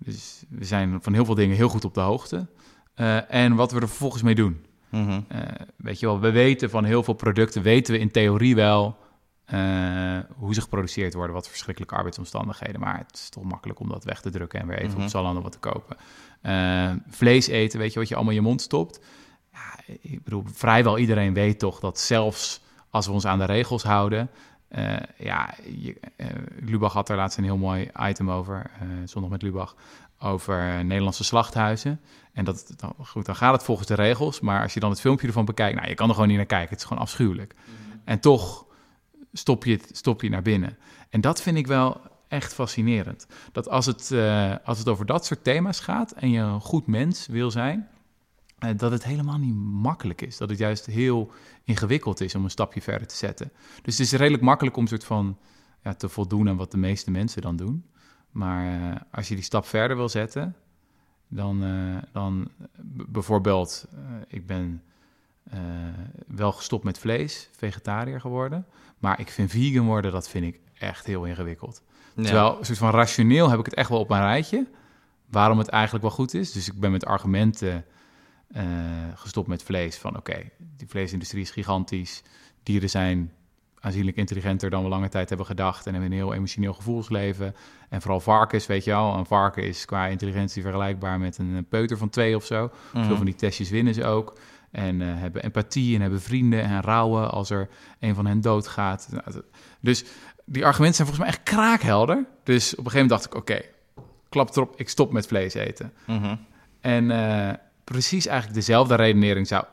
Dus 0.04 0.42
we 0.48 0.64
zijn 0.64 0.98
van 1.02 1.12
heel 1.12 1.24
veel 1.24 1.34
dingen 1.34 1.56
heel 1.56 1.68
goed 1.68 1.84
op 1.84 1.94
de 1.94 2.00
hoogte. 2.00 2.46
eh, 2.94 3.32
en 3.34 3.54
wat 3.54 3.72
we 3.72 3.80
er 3.80 3.88
vervolgens 3.88 4.22
mee 4.22 4.34
doen. 4.34 4.64
Mhm. 4.90 5.20
Eh, 5.28 5.38
weet 5.76 6.00
je 6.00 6.06
wel, 6.06 6.20
we 6.20 6.30
weten 6.30 6.70
van 6.70 6.84
heel 6.84 7.02
veel 7.02 7.14
producten, 7.14 7.62
weten 7.62 7.92
we 7.94 7.98
in 8.00 8.10
theorie 8.10 8.54
wel 8.54 8.96
eh, 9.44 10.18
hoe 10.36 10.54
ze 10.54 10.60
geproduceerd 10.60 11.14
worden, 11.14 11.34
wat 11.34 11.48
verschrikkelijke 11.48 11.94
arbeidsomstandigheden. 11.96 12.80
Maar 12.80 12.98
het 12.98 13.14
is 13.16 13.28
toch 13.28 13.44
makkelijk 13.44 13.80
om 13.80 13.88
dat 13.88 14.04
weg 14.04 14.20
te 14.20 14.30
drukken 14.30 14.60
en 14.60 14.66
weer 14.66 14.78
even 14.78 14.92
Mhm. 14.94 15.02
op 15.02 15.08
Zalando 15.08 15.40
wat 15.42 15.52
te 15.52 15.58
kopen. 15.58 15.96
Vlees 17.08 17.46
eten, 17.46 17.78
weet 17.78 17.92
je 17.92 17.98
wat 17.98 18.08
je 18.08 18.14
allemaal 18.14 18.32
in 18.32 18.38
je 18.40 18.46
mond 18.46 18.60
stopt. 18.60 19.00
Ja, 19.52 19.94
ik 20.00 20.22
bedoel, 20.24 20.44
vrijwel 20.52 20.98
iedereen 20.98 21.34
weet 21.34 21.58
toch 21.58 21.80
dat 21.80 21.98
zelfs 21.98 22.60
als 22.90 23.06
we 23.06 23.12
ons 23.12 23.26
aan 23.26 23.38
de 23.38 23.44
regels 23.44 23.82
houden. 23.82 24.30
Eh, 24.72 24.96
ja, 25.16 25.54
je, 25.78 26.00
eh, 26.16 26.26
Lubach 26.60 26.92
had 26.92 27.08
er 27.08 27.16
laatst 27.16 27.38
een 27.38 27.44
heel 27.44 27.56
mooi 27.56 27.90
item 28.00 28.30
over, 28.30 28.70
eh, 28.80 28.86
zondag 29.04 29.30
met 29.30 29.42
Lubach, 29.42 29.76
over 30.18 30.84
Nederlandse 30.84 31.24
slachthuizen. 31.24 32.00
En 32.32 32.44
dat, 32.44 32.72
dan, 32.76 32.94
goed, 32.98 33.26
dan 33.26 33.36
gaat 33.36 33.52
het 33.52 33.62
volgens 33.62 33.88
de 33.88 33.94
regels. 33.94 34.40
Maar 34.40 34.62
als 34.62 34.74
je 34.74 34.80
dan 34.80 34.90
het 34.90 35.00
filmpje 35.00 35.26
ervan 35.26 35.44
bekijkt, 35.44 35.76
nou, 35.76 35.88
je 35.88 35.94
kan 35.94 36.08
er 36.08 36.14
gewoon 36.14 36.28
niet 36.28 36.36
naar 36.36 36.46
kijken. 36.46 36.68
Het 36.68 36.78
is 36.78 36.84
gewoon 36.84 37.02
afschuwelijk. 37.02 37.54
En 38.04 38.20
toch 38.20 38.66
stop 39.32 39.64
je, 39.64 39.72
het, 39.72 39.90
stop 39.92 40.22
je 40.22 40.28
naar 40.28 40.42
binnen. 40.42 40.78
En 41.10 41.20
dat 41.20 41.42
vind 41.42 41.56
ik 41.56 41.66
wel 41.66 42.00
echt 42.28 42.54
fascinerend. 42.54 43.26
Dat 43.52 43.68
als 43.68 43.86
het, 43.86 44.12
als 44.64 44.78
het 44.78 44.88
over 44.88 45.06
dat 45.06 45.26
soort 45.26 45.44
thema's 45.44 45.80
gaat 45.80 46.12
en 46.12 46.30
je 46.30 46.40
een 46.40 46.60
goed 46.60 46.86
mens 46.86 47.26
wil 47.26 47.50
zijn, 47.50 47.88
dat 48.76 48.90
het 48.90 49.04
helemaal 49.04 49.38
niet 49.38 49.54
makkelijk 49.54 50.20
is. 50.20 50.36
Dat 50.36 50.48
het 50.48 50.58
juist 50.58 50.86
heel 50.86 51.30
ingewikkeld 51.64 52.20
is 52.20 52.34
om 52.34 52.44
een 52.44 52.50
stapje 52.50 52.82
verder 52.82 53.06
te 53.06 53.16
zetten. 53.16 53.52
Dus 53.82 53.98
het 53.98 54.06
is 54.06 54.12
redelijk 54.12 54.42
makkelijk 54.42 54.76
om 54.76 54.86
soort 54.86 55.04
van 55.04 55.38
ja, 55.82 55.94
te 55.94 56.08
voldoen 56.08 56.48
aan 56.48 56.56
wat 56.56 56.70
de 56.70 56.76
meeste 56.78 57.10
mensen 57.10 57.42
dan 57.42 57.56
doen. 57.56 57.84
Maar 58.30 58.92
eh, 58.92 59.00
als 59.10 59.28
je 59.28 59.34
die 59.34 59.44
stap 59.44 59.66
verder 59.66 59.96
wil 59.96 60.08
zetten, 60.08 60.56
dan, 61.34 61.64
eh, 61.64 62.02
dan 62.12 62.48
bijvoorbeeld, 62.88 63.86
eh, 63.92 63.98
ik 64.28 64.46
ben 64.46 64.82
eh, 65.50 65.60
wel 66.26 66.52
gestopt 66.52 66.84
met 66.84 66.98
vlees, 66.98 67.48
vegetariër 67.52 68.20
geworden. 68.20 68.66
Maar 68.98 69.20
ik 69.20 69.28
vind 69.30 69.50
vegan 69.50 69.86
worden, 69.86 70.12
dat 70.12 70.28
vind 70.28 70.44
ik 70.44 70.60
echt 70.78 71.06
heel 71.06 71.24
ingewikkeld. 71.24 71.82
Ja. 72.14 72.22
Terwijl, 72.22 72.58
een 72.58 72.64
soort 72.64 72.78
van 72.78 72.90
rationeel 72.90 73.50
heb 73.50 73.58
ik 73.58 73.64
het 73.64 73.74
echt 73.74 73.88
wel 73.88 73.98
op 73.98 74.08
mijn 74.08 74.22
rijtje. 74.22 74.66
Waarom 75.30 75.58
het 75.58 75.68
eigenlijk 75.68 76.04
wel 76.04 76.14
goed 76.14 76.34
is. 76.34 76.52
Dus 76.52 76.68
ik 76.68 76.80
ben 76.80 76.90
met 76.90 77.04
argumenten 77.04 77.84
eh, 78.52 78.64
gestopt 79.14 79.48
met 79.48 79.62
vlees. 79.62 79.96
Van 79.96 80.16
oké, 80.16 80.36
die 80.76 80.88
vleesindustrie 80.88 81.42
is 81.42 81.50
gigantisch. 81.50 82.22
Dieren 82.62 82.90
zijn 82.90 83.32
aanzienlijk 83.80 84.16
intelligenter 84.16 84.70
dan 84.70 84.82
we 84.82 84.88
lange 84.88 85.08
tijd 85.08 85.28
hebben 85.28 85.46
gedacht. 85.46 85.86
En 85.86 85.92
hebben 85.92 86.10
een 86.10 86.16
heel 86.16 86.34
emotioneel 86.34 86.74
gevoelsleven. 86.74 87.54
En 87.88 88.00
vooral 88.00 88.20
varkens, 88.20 88.66
weet 88.66 88.84
je 88.84 88.90
wel. 88.90 89.14
Een 89.14 89.26
varken 89.26 89.62
is 89.62 89.84
qua 89.84 90.06
intelligentie 90.06 90.62
vergelijkbaar 90.62 91.18
met 91.18 91.38
een 91.38 91.66
peuter 91.68 91.98
van 91.98 92.08
twee 92.08 92.36
of 92.36 92.44
zo. 92.44 92.70
Mhm. 92.92 93.04
Veel 93.06 93.16
van 93.16 93.24
die 93.24 93.34
testjes 93.34 93.70
winnen 93.70 93.94
ze 93.94 94.04
ook. 94.04 94.38
En 94.70 95.02
eh, 95.02 95.08
hebben 95.08 95.42
empathie 95.42 95.94
en 95.94 96.00
hebben 96.00 96.20
vrienden 96.20 96.62
en 96.62 96.82
rouwen 96.82 97.30
als 97.30 97.50
er 97.50 97.68
een 98.00 98.14
van 98.14 98.26
hen 98.26 98.40
doodgaat. 98.40 99.08
Nou, 99.10 99.42
Dus 99.80 100.04
die 100.44 100.64
argumenten 100.64 100.96
zijn 100.96 101.08
volgens 101.08 101.18
mij 101.18 101.28
echt 101.28 101.42
kraakhelder. 101.42 102.26
Dus 102.42 102.72
op 102.72 102.84
een 102.84 102.90
gegeven 102.90 103.08
moment 103.08 103.08
dacht 103.08 103.24
ik, 103.24 103.34
oké, 103.34 103.60
klap 104.28 104.56
erop, 104.56 104.74
ik 104.76 104.88
stop 104.88 105.12
met 105.12 105.26
vlees 105.26 105.54
eten. 105.54 105.92
Mhm. 106.06 106.36
En 106.80 107.10
eh, 107.10 107.54
precies 107.84 108.26
eigenlijk 108.26 108.58
dezelfde 108.58 108.94
redenering 108.94 109.46
zou 109.46 109.64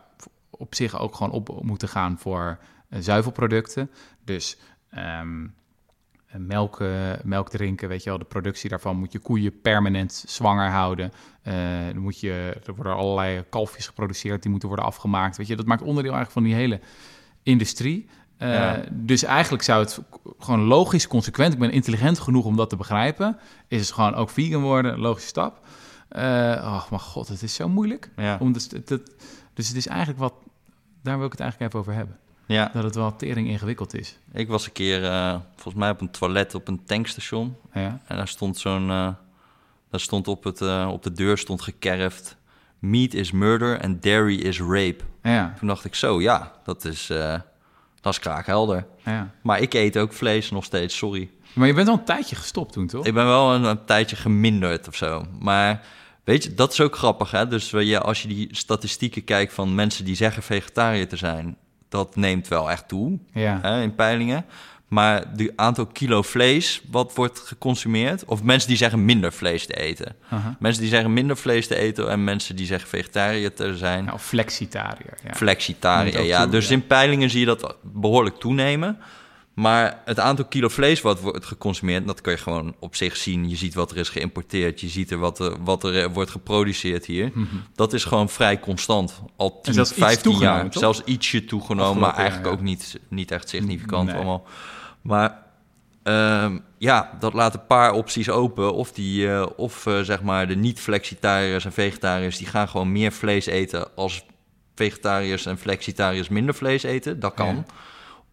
op 0.50 0.76
zich 0.76 1.00
ook 1.00 1.16
gewoon 1.16 1.32
op 1.32 1.64
moeten 1.64 1.88
gaan 1.88 2.18
voor 2.20 2.60
eh, 2.90 3.00
zuivelproducten. 3.02 3.92
Dus 4.24 4.58
ehm, 4.90 5.48
melk, 6.38 6.82
eh, 6.82 6.90
melk 7.24 7.50
drinken, 7.50 7.90
weet 7.90 8.04
je 8.04 8.10
wel, 8.10 8.20
de 8.20 8.26
productie 8.26 8.70
daarvan 8.70 8.98
moet 8.98 9.12
je 9.12 9.20
koeien 9.20 9.62
permanent 9.62 10.24
zwanger 10.28 10.70
houden. 10.70 11.12
Eh, 11.42 11.54
dan 11.94 12.02
moet 12.02 12.20
je, 12.20 12.58
er 12.66 12.76
worden 12.76 12.96
allerlei 12.96 13.44
kalfjes 13.50 13.88
geproduceerd, 13.88 14.42
die 14.42 14.52
moeten 14.52 14.68
worden 14.68 14.86
afgemaakt. 14.86 15.38
Weet 15.38 15.48
je, 15.48 15.56
dat 15.56 15.66
maakt 15.66 15.82
onderdeel 15.82 16.14
eigenlijk 16.14 16.32
van 16.32 16.44
die 16.44 16.54
hele 16.54 16.80
industrie. 17.44 18.10
Ja. 18.38 18.84
Dus 18.92 19.24
eigenlijk 19.24 19.64
zou 19.64 19.84
het 19.84 20.00
gewoon 20.40 20.60
logisch, 20.60 21.08
consequent, 21.08 21.54
ik 21.54 21.60
ben 21.60 21.72
intelligent 21.72 22.20
genoeg 22.20 22.46
om 22.46 22.56
dat 22.56 22.70
te 22.70 22.76
begrijpen, 22.76 23.38
is 23.68 23.80
het 23.80 23.92
gewoon 23.92 24.16
ook 24.16 24.30
vegan 24.30 24.62
worden, 24.62 25.00
logische 25.00 25.28
stap. 25.28 25.68
Eh 26.10 26.22
oh, 26.64 26.90
maar 26.90 27.00
god, 27.00 27.28
het 27.28 27.44
is 27.44 27.54
zo 27.54 27.70
moeilijk. 27.70 28.10
Ja. 28.16 28.38
Om 28.40 28.52
dus, 28.54 28.68
dat, 28.70 29.02
dus 29.54 29.68
het 29.68 29.78
is 29.78 29.88
eigenlijk 29.88 30.20
wat, 30.20 30.34
daar 31.04 31.18
wil 31.18 31.26
ik 31.26 31.32
het 31.32 31.42
eigenlijk 31.42 31.72
even 31.74 31.80
over 31.86 31.94
hebben. 32.00 32.18
ja, 32.46 32.70
Dat 32.74 32.84
het 32.84 32.96
wel 32.96 33.16
tering 33.16 33.48
ingewikkeld 33.48 33.94
is. 33.94 34.18
ik 34.34 34.48
was 34.48 34.66
een 34.66 34.72
keer 34.72 35.04
eh, 35.06 35.36
volgens 35.56 35.76
mij 35.76 35.90
op 35.90 36.02
een 36.02 36.12
toilet 36.12 36.56
op 36.56 36.68
een 36.68 36.84
tankstation. 36.84 37.56
Ja, 37.74 38.00
En 38.08 38.18
daar 38.18 38.28
stond 38.28 38.58
zo'n... 38.58 38.90
eh, 38.90 39.08
daar 39.90 40.00
stond 40.00 40.28
op, 40.28 40.44
het, 40.44 40.62
eh, 40.62 40.90
op 40.92 41.04
de 41.04 41.12
deur 41.12 41.38
stond 41.38 41.62
gekerfd... 41.62 42.38
Meat 42.80 43.14
is 43.14 43.32
murder 43.32 43.82
and 43.82 44.04
dairy 44.04 44.36
is 44.40 44.60
rape. 44.62 45.04
ja, 45.24 45.54
Toen 45.60 45.68
dacht 45.68 45.86
ik 45.86 45.96
zo, 45.96 46.22
ja, 46.22 46.52
dat 46.64 46.86
is, 46.86 47.10
eh, 47.10 47.36
dat 48.02 48.14
is 48.14 48.20
kraakhelder. 48.20 48.86
ja. 49.06 49.32
Maar 49.42 49.60
ik 49.60 49.74
eet 49.74 49.98
ook 49.98 50.14
vlees 50.14 50.52
nog 50.52 50.64
steeds, 50.64 50.98
sorry. 50.98 51.30
Maar 51.54 51.68
je 51.68 51.74
bent 51.74 51.88
al 51.88 51.94
een 51.94 52.04
tijdje 52.04 52.36
gestopt 52.36 52.74
toen, 52.74 52.88
toch? 52.88 53.06
Ik 53.06 53.14
ben 53.14 53.26
wel 53.26 53.54
een, 53.54 53.64
een 53.64 53.86
tijdje 53.86 54.16
geminderd 54.16 54.88
of 54.88 54.96
zo. 54.96 55.26
Maar 55.40 55.82
weet 56.24 56.44
je, 56.44 56.54
dat 56.54 56.72
is 56.72 56.82
ook 56.82 56.96
grappig. 56.96 57.32
Hè? 57.32 57.48
Dus 57.48 57.70
ja, 57.70 58.00
als 58.00 58.22
je 58.22 58.28
die 58.28 58.48
statistieken 58.52 59.24
kijkt 59.24 59.54
van 59.54 59.76
mensen 59.76 60.06
die 60.06 60.16
zeggen 60.16 60.44
vegetariër 60.44 61.08
te 61.08 61.16
zijn, 61.16 61.58
dat 61.90 62.16
neemt 62.16 62.48
wel 62.48 62.72
echt 62.72 62.88
toe 62.88 63.20
Ja, 63.34 63.60
hè, 63.62 63.82
in 63.82 63.96
peilingen. 63.96 64.46
Maar 64.90 65.36
de 65.36 65.54
aantal 65.56 65.86
kilo 65.86 66.22
vlees 66.22 66.82
wat 66.92 67.16
wordt 67.16 67.40
geconsumeerd, 67.40 68.26
of 68.26 68.44
mensen 68.44 68.68
die 68.68 68.78
zeggen 68.78 69.06
minder 69.06 69.34
vlees 69.34 69.66
te 69.66 69.74
eten. 69.74 70.16
Mensen 70.60 70.82
die 70.82 70.92
zeggen 70.92 71.14
minder 71.14 71.38
vlees 71.38 71.68
te 71.68 71.76
eten 71.76 72.10
en 72.10 72.24
mensen 72.24 72.56
die 72.56 72.66
zeggen 72.66 72.90
vegetariër 72.90 73.54
te 73.54 73.78
zijn, 73.78 74.06
Ja, 74.06 74.14
of 74.14 74.26
flexitariër. 74.26 75.18
Ja. 75.24 75.34
flexitariër. 75.34 76.24
Ja, 76.24 76.42
toe, 76.42 76.52
dus 76.52 76.68
ja. 76.68 76.74
in 76.74 76.88
peilingen 76.88 77.30
zie 77.30 77.40
je 77.40 77.46
dat 77.46 77.76
behoorlijk 77.82 78.36
toenemen. 78.36 78.98
Maar 79.54 80.02
het 80.06 80.20
aantal 80.20 80.46
kilo 80.46 80.68
vlees 80.68 81.02
wat 81.02 81.22
wordt 81.22 81.46
geconsumeerd, 81.46 82.08
dat 82.08 82.22
kun 82.22 82.32
je 82.32 82.38
gewoon 82.38 82.76
op 82.80 82.96
zich 82.96 83.18
zien. 83.18 83.50
Je 83.50 83.56
ziet 83.56 83.74
wat 83.74 83.92
er 83.92 83.98
is 83.98 84.10
geïmporteerd, 84.10 84.82
je 84.82 84.88
ziet 84.88 85.12
er 85.12 85.18
wat 85.18 85.40
er, 85.40 85.64
wat 85.64 85.84
er 85.84 86.04
eh, 86.04 86.10
wordt 86.14 86.32
geproduceerd 86.32 87.06
hier. 87.06 87.32
Mhm. 87.34 87.46
Dat 87.76 87.94
is 87.94 88.04
gewoon 88.04 88.30
vrij 88.30 88.60
constant. 88.60 89.22
Al 89.36 89.62
10, 89.62 89.74
zelfs 89.74 89.90
iets 89.90 90.00
15 90.00 90.38
jaar. 90.38 90.64
toch? 90.70 90.82
Zelfs 90.82 91.02
ietsje 91.06 91.46
toegenomen, 91.46 92.02
maar 92.02 92.14
eigenlijk 92.16 92.46
jaar, 92.46 92.54
ook 92.54 92.62
niet, 92.62 93.00
niet 93.08 93.32
echt 93.32 93.50
significant 93.50 94.06
Nee. 94.08 94.16
allemaal. 94.16 94.46
Maar 95.02 95.44
ehm, 96.04 96.58
ja, 96.78 97.16
dat 97.20 97.34
laat 97.34 97.54
een 97.54 97.66
paar 97.66 97.92
opties 97.94 98.30
open. 98.30 98.74
Of, 98.74 98.92
die, 98.92 99.32
eh, 99.32 99.46
of 99.56 99.86
eh, 99.86 100.00
zeg 100.00 100.22
maar 100.22 100.48
de 100.48 100.56
niet-flexitariërs 100.56 101.66
en 101.66 101.72
vegetariërs... 101.72 102.38
die 102.38 102.48
gaan 102.48 102.68
gewoon 102.70 102.92
meer 102.92 103.12
vlees 103.12 103.46
eten... 103.46 103.96
als 103.96 104.26
vegetariërs 104.76 105.46
en 105.46 105.58
flexitariërs 105.58 106.30
minder 106.30 106.54
vlees 106.56 106.84
eten. 106.84 107.20
Dat 107.20 107.34
kan. 107.34 107.56
Ja. 107.56 107.64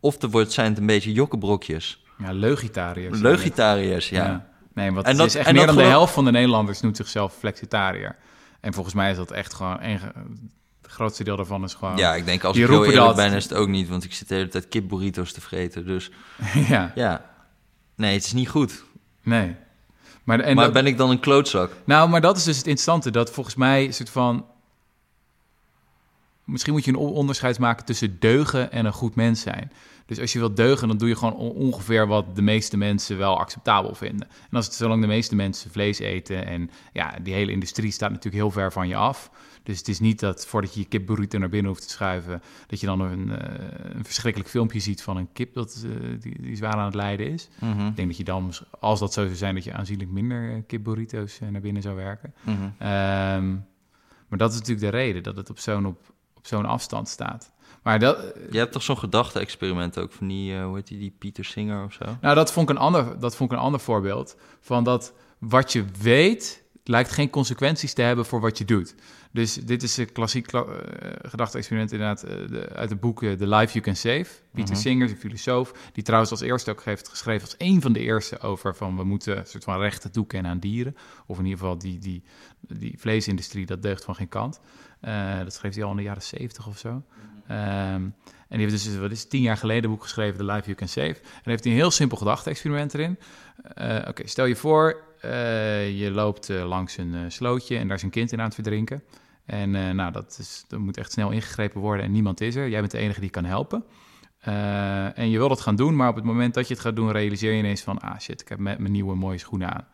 Of 0.01 0.23
er 0.23 0.29
wordt, 0.31 0.53
zijn 0.53 0.69
het 0.69 0.79
een 0.79 0.87
beetje 0.87 1.13
jokkenbrokjes. 1.13 2.05
Ja, 2.19 2.33
leugitariërs. 2.33 3.19
Leugitariërs, 3.21 4.09
ja. 4.09 4.47
Nee, 4.75 4.93
want 4.93 5.05
En 5.05 5.11
het 5.11 5.19
dat- 5.19 5.27
is 5.27 5.35
echt 5.35 5.53
meer 5.53 5.67
dan 5.67 5.77
de 5.77 5.83
helft 5.83 6.13
van 6.13 6.25
de 6.25 6.31
Nederlanders 6.31 6.81
noemt 6.81 6.97
zichzelf 6.97 7.35
flexitariër. 7.39 8.17
En 8.61 8.73
volgens 8.75 8.95
mij 8.95 9.11
is 9.11 9.17
dat 9.17 9.31
echt 9.31 9.55
gewoon... 9.55 9.79
Het 10.87 10.95
grootste 10.95 11.25
deel 11.25 11.37
daarvan 11.37 11.65
is 11.65 11.75
gewoon... 11.75 11.97
Ja, 11.97 12.15
ik 12.15 12.25
denk 12.25 12.45
als 12.45 12.57
ik 12.57 12.67
heel 12.67 12.85
eerlijk 12.85 13.17
ben, 13.17 13.33
is 13.33 13.45
het 13.45 13.55
ook 13.55 13.69
niet. 13.69 13.89
Want 13.89 14.05
ik 14.05 14.13
zit 14.15 14.29
de 14.29 14.35
hele 14.35 14.49
tijd 14.49 14.69
kipburritos 14.69 15.33
te 15.33 15.41
vreten. 15.41 15.87
Dus 15.87 16.11
ja, 16.69 16.93
ja, 16.95 17.31
nee, 17.95 18.15
het 18.15 18.25
is 18.25 18.33
niet 18.33 18.49
goed. 18.49 18.85
nee. 19.23 19.55
Maar, 20.25 20.41
en 20.41 20.55
maar 20.55 20.65
dat- 20.65 20.73
ben 20.73 20.87
ik 20.87 20.97
dan 20.97 21.11
een 21.11 21.21
klootzak? 21.21 21.73
Nou, 21.85 22.09
maar 22.09 22.21
dat 22.21 22.37
is 22.37 22.45
dus 22.45 22.57
het 22.57 22.67
interessante. 22.67 23.11
Dat 23.11 23.31
volgens 23.31 23.55
mij 23.55 23.91
soort 23.91 24.11
van... 24.11 24.45
Misschien 26.45 26.73
moet 26.73 26.85
je 26.85 26.91
een 26.91 26.97
on- 26.97 27.13
onderscheid 27.13 27.59
maken 27.59 27.85
tussen 27.85 28.17
deugen 28.21 28.73
en 28.73 28.85
een 28.85 28.93
goed 28.93 29.15
mens 29.15 29.41
zijn. 29.41 29.73
Dus 30.07 30.21
als 30.21 30.33
je 30.33 30.39
wilt 30.39 30.57
deugen, 30.57 30.89
dan 30.89 30.97
doe 30.97 31.09
je 31.09 31.17
gewoon 31.17 31.35
on- 31.35 31.51
ongeveer 31.55 32.07
wat 32.07 32.37
de 32.37 32.43
meeste 32.43 32.77
mensen 32.77 33.19
wel 33.19 33.39
acceptabel 33.39 33.95
vinden. 33.95 34.29
En 34.51 34.57
als 34.57 34.65
het 34.67 34.75
zolang 34.75 35.01
de 35.01 35.07
meeste 35.07 35.35
mensen 35.35 35.71
vlees 35.71 35.99
eten 35.99 36.47
en 36.47 36.71
ja, 36.93 37.15
die 37.23 37.35
hele 37.35 37.53
industrie 37.53 37.91
staat 37.93 38.11
natuurlijk 38.11 38.37
heel 38.43 38.51
ver 38.51 38.73
van 38.73 38.89
je 38.89 38.97
af. 38.97 39.31
Dus 39.67 39.79
het 39.79 39.89
is 39.89 40.01
niet 40.01 40.21
dat 40.21 40.47
voordat 40.47 40.75
je 40.75 40.81
je 40.81 40.87
kip 40.87 41.07
burrito 41.07 41.39
naar 41.39 41.49
binnen 41.49 41.71
hoeft 41.71 41.83
te 41.83 41.89
schuiven, 41.91 42.43
dat 42.67 42.81
je 42.81 42.87
dan 42.87 43.01
een, 43.01 43.39
eh, 43.39 43.95
een 43.95 44.05
verschrikkelijk 44.05 44.51
filmpje 44.51 44.81
ziet 44.81 45.03
van 45.03 45.17
een 45.17 45.29
kip 45.33 45.55
dat, 45.55 45.85
eh, 45.85 46.21
die, 46.21 46.43
die 46.43 46.57
zwaar 46.57 46.73
aan 46.73 46.85
het 46.85 46.95
lijden 46.95 47.31
is. 47.31 47.49
Mhm, 47.61 47.87
Ik 47.87 47.97
denk 47.97 48.09
dat 48.09 48.17
je 48.17 48.25
dan, 48.25 48.53
als 48.81 49.01
dat 49.01 49.13
zo 49.13 49.25
zou 49.25 49.35
zijn, 49.37 49.55
dat 49.55 49.65
je 49.65 49.73
aanzienlijk 49.73 50.11
minder 50.11 50.51
eh, 50.55 50.63
kip 50.67 50.85
burrito's 50.85 51.39
naar 51.51 51.61
binnen 51.61 51.83
zou 51.83 51.97
werken. 51.97 52.35
mhm. 52.43 52.55
Ehm, 52.79 53.55
maar 54.29 54.39
dat 54.39 54.51
is 54.53 54.59
natuurlijk 54.59 54.91
de 54.91 54.97
reden 54.99 55.23
dat 55.23 55.37
het 55.37 55.51
op 55.51 55.59
zo'n 55.59 55.87
op, 55.87 55.99
op 56.35 56.47
zo'n 56.47 56.67
afstand 56.67 57.09
staat. 57.09 57.53
Maar 57.83 57.99
dat, 57.99 58.19
Je 58.51 58.59
hebt 58.59 58.73
toch 58.73 58.83
zo'n 58.83 58.99
gedachte-experiment 58.99 59.99
ook 59.99 60.13
van 60.13 60.27
die, 60.29 60.61
hoe 60.61 60.75
heet 60.77 60.87
die, 60.87 60.99
die 60.99 61.15
Pieter 61.19 61.45
Singer 61.45 61.85
of 61.85 61.93
zo? 61.93 62.05
nou, 62.21 62.35
dat 62.35 62.53
vond 62.53 62.71
ik 62.71 62.77
een 62.77 62.83
ander, 62.83 63.19
dat 63.21 63.37
vond 63.37 63.51
ik 63.51 63.57
een 63.57 63.63
ander 63.63 63.81
voorbeeld 63.81 64.37
van 64.61 64.85
dat 64.85 65.13
wat 65.39 65.73
je 65.73 65.85
weet 66.03 66.65
lijkt 66.85 67.11
geen 67.11 67.31
consequenties 67.31 67.93
te 67.93 68.03
hebben 68.03 68.27
voor 68.27 68.41
wat 68.41 68.59
je 68.59 68.65
doet. 68.65 68.95
Dus 69.37 69.55
dit 69.55 69.83
is 69.83 69.97
een 69.97 70.13
klassiek 70.13 70.53
uh, 70.53 70.63
gedachte-experiment 71.23 71.93
inderdaad 71.93 72.21
de, 72.21 72.69
uit 72.73 72.91
het 72.91 73.01
boek 73.01 73.19
The 73.21 73.49
Life 73.49 73.73
You 73.73 73.81
Can 73.81 73.97
Save. 73.97 74.27
Pieter 74.55 74.75
mm 74.75 74.81
Singer, 74.81 75.11
een 75.11 75.17
filosoof, 75.17 75.73
die 75.93 76.03
trouwens 76.03 76.31
als 76.31 76.41
eerste 76.41 76.71
ook 76.71 76.83
heeft 76.83 77.09
geschreven 77.09 77.43
als 77.43 77.55
een 77.59 77.81
van 77.81 77.93
de 77.93 78.01
eerste 78.01 78.39
over 78.39 78.77
van 78.77 78.97
we 78.97 79.05
moeten 79.05 79.39
een 79.39 79.47
soort 79.47 79.65
van 79.65 79.79
rechten 79.79 80.13
toekennen 80.13 80.51
aan 80.51 80.59
dieren. 80.59 80.97
Of 81.27 81.39
in 81.39 81.45
ieder 81.45 81.59
geval 81.59 81.79
die, 81.79 81.99
die, 81.99 82.23
die 82.61 82.95
vleesindustrie, 82.99 83.67
dat 83.67 83.83
deugt 83.83 84.05
van 84.05 84.15
geen 84.15 84.29
kant. 84.29 84.61
dat 85.45 85.55
schreef 85.55 85.75
hij 85.75 85.85
al 85.85 85.91
in 85.91 85.97
de 85.97 86.03
jaren 86.03 86.23
zeventig 86.23 86.67
of 86.67 86.79
zo. 86.79 86.89
Um, 86.89 88.15
en 88.49 88.59
die 88.59 88.59
heeft 88.59 88.85
dus, 88.85 88.97
wat 88.97 89.11
is 89.11 89.29
tien 89.29 89.43
jaar 89.43 89.57
geleden 89.57 89.85
een 89.85 89.91
boek 89.91 90.03
geschreven, 90.03 90.39
The 90.39 90.45
Life 90.45 90.65
You 90.65 90.77
Can 90.77 90.89
Save. 90.89 91.17
En 91.17 91.51
heeft 91.51 91.65
hij 91.65 91.73
een 91.73 91.79
heel 91.79 91.91
simpel 91.91 92.17
gedachte-experiment 92.17 92.95
erin. 92.95 93.19
Uh, 93.79 93.99
Oké, 94.09 94.27
stel 94.27 94.45
je 94.45 94.57
voor, 94.57 95.03
uh, 95.25 96.01
je 96.01 96.11
loopt 96.11 96.49
langs 96.49 96.97
een 96.97 97.33
slootje 97.33 97.77
en 97.77 97.89
daar 97.89 97.97
is 97.97 98.03
een 98.03 98.11
kind 98.11 98.33
in 98.33 98.39
aan 98.39 98.45
het 98.45 98.55
verdrinken. 98.55 99.03
En 99.47 99.71
nou, 99.71 100.13
dat, 100.13 100.37
is, 100.41 100.65
dat 100.69 100.79
moet 100.79 100.97
echt 100.97 101.13
snel 101.13 101.31
ingegrepen 101.31 101.81
worden 101.81 102.05
en 102.05 102.13
niemand 102.13 102.41
is 102.41 102.55
er. 102.55 102.69
Jij 102.69 102.81
bent 102.81 102.93
de 102.93 102.99
enige 102.99 103.21
die 103.21 103.31
kan 103.31 103.45
helpen. 103.45 103.85
en 105.15 105.31
je 105.31 105.39
wil 105.39 105.49
dat 105.49 105.61
gaan 105.61 105.77
doen, 105.77 105.97
maar 105.97 106.09
op 106.09 106.15
het 106.15 106.25
moment 106.25 106.55
dat 106.55 106.69
je 106.69 106.75
het 106.75 106.83
gaat 106.83 106.97
doen, 106.97 107.11
realiseer 107.11 107.53
je 107.53 107.59
ineens 107.59 107.83
van... 107.83 108.01
ah 108.01 108.19
shit, 108.19 108.41
ik 108.41 108.49
heb 108.49 108.59
mijn 108.59 108.93
nieuwe 108.93 109.15
mooie 109.15 109.39
schoenen 109.39 109.75
aan. 109.75 109.87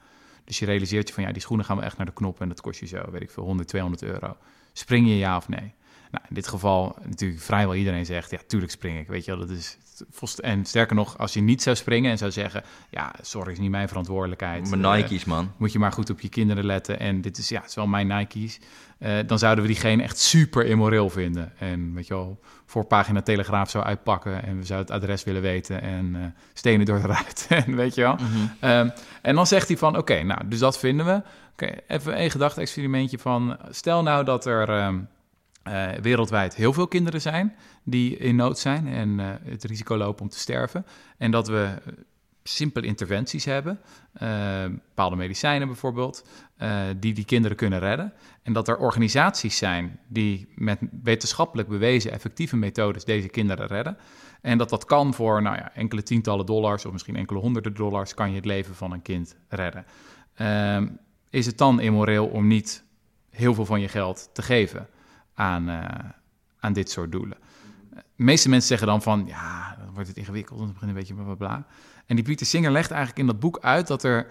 Dus 0.44 0.58
je 0.58 0.66
realiseert 0.66 1.08
je 1.08 1.14
van, 1.14 1.22
ja, 1.22 1.32
die 1.32 1.42
schoenen 1.42 1.66
gaan 1.66 1.76
we 1.76 1.82
echt 1.82 1.96
naar 1.96 2.06
de 2.06 2.12
knop 2.12 2.40
en 2.40 2.48
dat 2.48 2.60
kost 2.60 2.80
je 2.80 2.86
zo, 2.86 3.10
weet 3.10 3.22
ik 3.22 3.30
veel, 3.30 3.44
100, 3.44 3.68
200 3.68 4.02
euro. 4.02 4.36
Spring 4.72 5.06
je 5.06 5.18
ja 5.18 5.36
of 5.36 5.48
nee? 5.48 5.74
Nou, 6.10 6.24
in 6.28 6.34
dit 6.34 6.48
geval 6.48 6.96
natuurlijk 7.04 7.40
vrijwel 7.40 7.74
iedereen 7.74 8.06
zegt, 8.06 8.30
ja, 8.30 8.38
tuurlijk 8.46 8.72
spring 8.72 8.98
ik. 8.98 9.08
Weet 9.08 9.24
je 9.24 9.36
wel, 9.36 9.40
dat 9.46 9.56
is... 9.56 9.78
En 10.36 10.64
sterker 10.64 10.96
nog, 10.96 11.18
als 11.18 11.32
je 11.32 11.40
niet 11.40 11.62
zou 11.62 11.76
springen 11.76 12.10
en 12.10 12.18
zou 12.18 12.30
zeggen... 12.30 12.62
ja, 12.90 13.14
sorry, 13.20 13.52
is 13.52 13.58
niet 13.58 13.70
mijn 13.70 13.88
verantwoordelijkheid. 13.88 14.70
Mijn 14.70 14.82
uh, 14.82 14.92
Nike's, 14.92 15.24
man. 15.24 15.52
Moet 15.56 15.72
je 15.72 15.78
maar 15.78 15.92
goed 15.92 16.10
op 16.10 16.20
je 16.20 16.28
kinderen 16.28 16.64
letten. 16.64 16.98
En 16.98 17.20
dit 17.20 17.38
is, 17.38 17.48
ja, 17.48 17.60
het 17.60 17.68
is 17.68 17.74
wel 17.74 17.86
mijn 17.86 18.06
Nike's. 18.06 18.58
Uh, 19.02 19.18
dan 19.26 19.38
zouden 19.38 19.64
we 19.64 19.70
diegene 19.70 20.02
echt 20.02 20.18
super 20.18 20.66
immoreel 20.66 21.10
vinden. 21.10 21.52
En 21.58 21.94
weet 21.94 22.06
je 22.06 22.14
wel, 22.14 22.40
voorpagina 22.66 23.22
Telegraaf 23.22 23.70
zou 23.70 23.84
uitpakken... 23.84 24.44
en 24.44 24.58
we 24.58 24.64
zouden 24.64 24.94
het 24.94 25.02
adres 25.02 25.24
willen 25.24 25.42
weten 25.42 25.82
en 25.82 26.14
uh, 26.14 26.24
stenen 26.52 26.86
door 26.86 27.00
de 27.00 27.06
ruit. 27.06 27.46
en 27.66 27.76
weet 27.76 27.94
je 27.94 28.00
wel. 28.00 28.16
Mm 28.20 28.26
-hmm. 28.26 28.70
um, 28.70 28.92
en 29.22 29.34
dan 29.34 29.46
zegt 29.46 29.68
hij 29.68 29.76
van, 29.76 29.88
oké, 29.88 29.98
okay, 29.98 30.22
nou, 30.22 30.40
dus 30.48 30.58
dat 30.58 30.78
vinden 30.78 31.06
we. 31.06 31.22
Okay, 31.52 31.80
even 31.86 32.22
een 32.22 32.30
gedachte-experimentje 32.30 33.18
van... 33.18 33.56
stel 33.70 34.02
nou 34.02 34.24
dat 34.24 34.46
er... 34.46 34.84
Um, 34.84 35.08
uh, 35.68 35.88
wereldwijd 35.90 36.54
heel 36.54 36.72
veel 36.72 36.88
kinderen 36.88 37.20
zijn 37.20 37.56
die 37.82 38.16
in 38.16 38.36
nood 38.36 38.58
zijn 38.58 38.88
en 38.88 39.18
het 39.44 39.64
risico 39.64 39.96
lopen 39.96 40.22
om 40.22 40.28
te 40.28 40.38
sterven. 40.38 40.86
En 41.18 41.30
dat 41.30 41.48
we 41.48 41.74
simpele 42.42 42.86
interventies 42.86 43.44
hebben, 43.44 43.80
uh, 44.22 44.64
bepaalde 44.64 45.16
medicijnen 45.16 45.66
bijvoorbeeld, 45.66 46.26
die 46.96 47.14
die 47.14 47.24
kinderen 47.24 47.56
kunnen 47.56 47.78
redden. 47.78 48.12
En 48.42 48.52
dat 48.52 48.68
er 48.68 48.76
organisaties 48.76 49.56
zijn 49.56 49.98
die 50.08 50.48
met 50.54 50.78
wetenschappelijk 51.02 51.68
bewezen 51.68 52.12
effectieve 52.12 52.56
methodes 52.56 53.04
deze 53.04 53.28
kinderen 53.28 53.66
redden. 53.66 53.96
En 54.40 54.58
dat 54.58 54.70
dat 54.70 54.84
kan 54.84 55.14
voor 55.14 55.42
nou 55.42 55.56
ja, 55.56 55.74
enkele 55.74 56.02
tientallen 56.02 56.46
dollars 56.46 56.84
of 56.84 56.92
misschien 56.92 57.16
enkele 57.16 57.38
honderden 57.38 57.74
dollars 57.74 58.14
kan 58.14 58.30
je 58.30 58.36
het 58.36 58.44
leven 58.44 58.74
van 58.74 58.92
een 58.92 59.02
kind 59.02 59.36
redden. 59.48 59.84
Ehm, 60.34 60.88
is 61.30 61.46
het 61.46 61.58
dan 61.58 61.80
immoreel 61.80 62.26
om 62.26 62.46
niet 62.46 62.84
heel 63.30 63.54
veel 63.54 63.66
van 63.66 63.80
je 63.80 63.88
geld 63.88 64.30
te 64.32 64.42
geven? 64.42 64.88
aan, 65.34 65.68
uh, 65.68 65.84
aan 66.60 66.72
dit 66.72 66.90
soort 66.90 67.12
doelen. 67.12 67.38
De 67.94 68.24
meeste 68.24 68.48
mensen 68.48 68.68
zeggen 68.68 68.86
dan 68.86 69.02
van, 69.02 69.26
ja, 69.26 69.76
dan 69.78 69.94
wordt 69.94 70.08
het 70.08 70.16
ingewikkeld 70.16 70.58
en 70.58 70.64
dan 70.64 70.72
begint 70.72 70.90
een 70.90 70.96
beetje 70.96 71.14
bla, 71.14 71.24
bla, 71.24 71.34
bla. 71.34 71.66
En 72.06 72.16
die 72.16 72.24
Pieter 72.24 72.46
Singer 72.46 72.70
legt 72.70 72.90
eigenlijk 72.90 73.20
in 73.20 73.26
dat 73.26 73.40
boek 73.40 73.58
uit 73.60 73.86
dat 73.86 74.02
er 74.02 74.26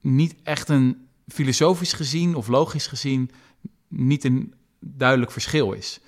niet 0.00 0.34
echt 0.42 0.68
een 0.68 1.06
filosofisch 1.28 1.92
gezien 1.92 2.34
of 2.34 2.48
logisch 2.48 2.86
gezien 2.86 3.30
niet 3.88 4.24
een 4.24 4.54
duidelijk 4.80 5.32
verschil 5.32 5.72
is 5.72 6.00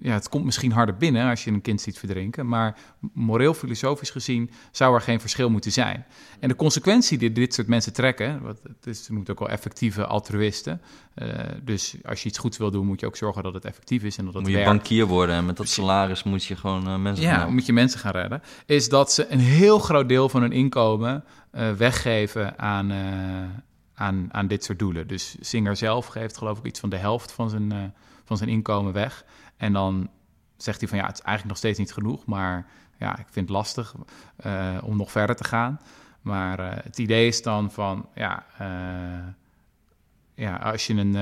ja, 0.00 0.12
het 0.12 0.28
komt 0.28 0.44
misschien 0.44 0.72
harder 0.72 0.96
binnen 0.96 1.28
als 1.28 1.44
je 1.44 1.50
een 1.50 1.60
kind 1.60 1.80
ziet 1.80 1.98
verdrinken, 1.98 2.48
maar 2.48 2.76
moreel 3.12 3.54
filosofisch 3.54 4.10
gezien 4.10 4.50
zou 4.70 4.94
er 4.94 5.00
geen 5.00 5.20
verschil 5.20 5.50
moeten 5.50 5.72
zijn. 5.72 6.04
En 6.40 6.48
de 6.48 6.56
consequentie 6.56 7.18
die 7.18 7.32
dit 7.32 7.54
soort 7.54 7.66
mensen 7.66 7.92
trekken, 7.92 8.42
wat 8.42 8.60
het 8.62 8.86
is, 8.86 9.08
noemt 9.08 9.30
ook 9.30 9.38
wel 9.38 9.48
effectieve 9.48 10.06
altruïsten. 10.06 10.80
Uh, 11.14 11.28
dus 11.62 11.96
als 12.04 12.22
je 12.22 12.28
iets 12.28 12.38
goeds 12.38 12.58
wil 12.58 12.70
doen, 12.70 12.86
moet 12.86 13.00
je 13.00 13.06
ook 13.06 13.16
zorgen 13.16 13.42
dat 13.42 13.54
het 13.54 13.64
effectief 13.64 14.02
is 14.02 14.16
en 14.16 14.24
dat 14.24 14.34
het 14.34 14.42
Moet 14.42 14.52
je 14.52 14.58
werkt. 14.58 14.72
bankier 14.72 15.06
worden 15.06 15.34
en 15.34 15.46
met 15.46 15.56
dat 15.56 15.68
salaris 15.68 16.22
moet 16.22 16.44
je 16.44 16.56
gewoon 16.56 16.88
uh, 16.88 16.96
mensen 16.96 17.24
ja, 17.24 17.38
gaan 17.38 17.52
moet 17.52 17.66
je 17.66 17.72
mensen 17.72 18.00
gaan 18.00 18.12
redden. 18.12 18.42
Is 18.66 18.88
dat 18.88 19.12
ze 19.12 19.32
een 19.32 19.40
heel 19.40 19.78
groot 19.78 20.08
deel 20.08 20.28
van 20.28 20.40
hun 20.40 20.52
inkomen 20.52 21.24
uh, 21.54 21.72
weggeven 21.72 22.58
aan, 22.58 22.92
aan, 23.94 24.28
aan 24.30 24.46
dit 24.46 24.64
soort 24.64 24.78
doelen. 24.78 25.06
Dus 25.06 25.36
Singer 25.40 25.76
zelf 25.76 26.06
geeft 26.06 26.36
geloof 26.36 26.58
ik 26.58 26.64
iets 26.64 26.80
van 26.80 26.88
de 26.88 26.96
helft 26.96 27.32
van 27.32 27.50
zijn, 27.50 27.94
van 28.24 28.36
zijn 28.36 28.50
inkomen 28.50 28.92
weg. 28.92 29.24
En 29.56 29.72
dan 29.72 30.10
zegt 30.56 30.80
hij 30.80 30.88
van 30.88 30.98
ja, 30.98 31.06
het 31.06 31.18
is 31.18 31.20
eigenlijk 31.20 31.48
nog 31.48 31.58
steeds 31.58 31.78
niet 31.78 31.92
genoeg, 31.92 32.26
maar 32.26 32.66
ja, 32.98 33.18
ik 33.18 33.26
vind 33.30 33.48
het 33.48 33.56
lastig 33.56 33.94
uh, 34.46 34.78
om 34.82 34.96
nog 34.96 35.10
verder 35.10 35.36
te 35.36 35.44
gaan. 35.44 35.80
Maar 36.20 36.60
uh, 36.60 36.66
het 36.72 36.98
idee 36.98 37.26
is 37.26 37.42
dan 37.42 37.70
van 37.70 38.08
ja, 38.14 38.46
uh, 38.60 39.28
ja 40.34 40.56
als 40.56 40.86
je 40.86 40.94
een, 40.94 41.14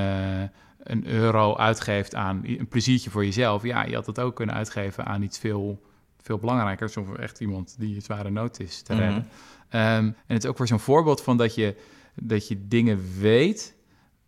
een 0.83 1.07
euro 1.07 1.57
uitgeeft 1.57 2.15
aan 2.15 2.41
een 2.45 2.69
pleziertje 2.69 3.11
voor 3.11 3.25
jezelf, 3.25 3.63
ja, 3.63 3.85
je 3.85 3.95
had 3.95 4.07
het 4.07 4.21
ook 4.21 4.37
kunnen 4.37 4.55
uitgeven 4.55 5.05
aan 5.05 5.23
iets 5.23 5.39
veel, 5.39 5.83
veel 6.21 6.39
belangrijkers 6.39 6.97
of 6.97 7.15
echt 7.15 7.41
iemand 7.41 7.75
die 7.79 7.95
het 7.95 8.05
zware 8.05 8.31
nood 8.31 8.61
is 8.61 8.83
te 8.83 8.95
redden. 8.95 9.19
Mm 9.19 9.29
-hmm. 9.69 9.81
um, 9.81 10.07
en 10.07 10.35
het 10.35 10.45
is 10.45 10.51
ook 10.51 10.59
weer 10.59 10.67
zo'n 10.67 10.81
voorbeeld 10.81 11.23
van 11.23 11.37
dat 11.37 11.55
je, 11.55 11.77
dat 12.15 12.49
je 12.49 12.69
dingen 12.69 13.01
weet, 13.19 13.75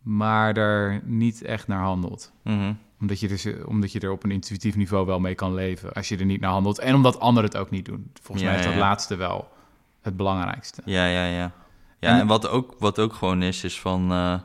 maar 0.04 0.56
er 0.56 1.00
niet 1.04 1.42
echt 1.42 1.68
naar 1.68 1.82
handelt. 1.82 2.32
Mm 2.42 2.58
-hmm 2.58 2.78
omdat 3.04 3.20
je, 3.20 3.28
dus, 3.28 3.46
omdat 3.64 3.92
je 3.92 4.00
er 4.00 4.10
op 4.10 4.24
een 4.24 4.30
intuïtief 4.30 4.76
niveau 4.76 5.06
wel 5.06 5.20
mee 5.20 5.34
kan 5.34 5.54
leven 5.54 5.92
als 5.92 6.08
je 6.08 6.16
er 6.16 6.24
niet 6.24 6.40
naar 6.40 6.50
handelt. 6.50 6.78
En 6.78 6.94
omdat 6.94 7.20
anderen 7.20 7.50
het 7.50 7.58
ook 7.58 7.70
niet 7.70 7.84
doen. 7.84 8.10
Volgens 8.22 8.46
ja, 8.46 8.50
mij 8.50 8.58
is 8.58 8.64
dat 8.64 8.74
ja. 8.74 8.80
laatste 8.80 9.16
wel 9.16 9.48
het 10.00 10.16
belangrijkste. 10.16 10.82
Ja, 10.84 11.06
ja, 11.06 11.26
ja. 11.26 11.52
Ja, 12.00 12.10
en, 12.10 12.20
en 12.20 12.26
wat, 12.26 12.48
ook, 12.48 12.74
wat 12.78 12.98
ook 12.98 13.12
gewoon 13.12 13.42
is, 13.42 13.64
is 13.64 13.80
van... 13.80 14.12
Uh, 14.12 14.38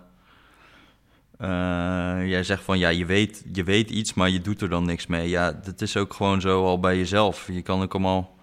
uh, 1.42 2.30
jij 2.30 2.44
zegt 2.44 2.64
van, 2.64 2.80
ja, 2.80 2.90
je 2.90 3.06
weet, 3.06 3.46
je 3.52 3.64
weet 3.64 3.90
iets, 3.90 4.14
maar 4.14 4.30
je 4.30 4.42
doet 4.42 4.62
er 4.62 4.70
dan 4.70 4.86
niks 4.86 5.08
mee. 5.08 5.30
Ja, 5.30 5.52
dat 5.52 5.82
is 5.82 5.98
ook 5.98 6.14
gewoon 6.14 6.42
zo 6.42 6.66
al 6.66 6.80
bij 6.80 6.98
jezelf. 6.98 7.48
Je 7.52 7.62
kan 7.62 7.82
ook 7.82 7.94
allemaal... 7.94 8.36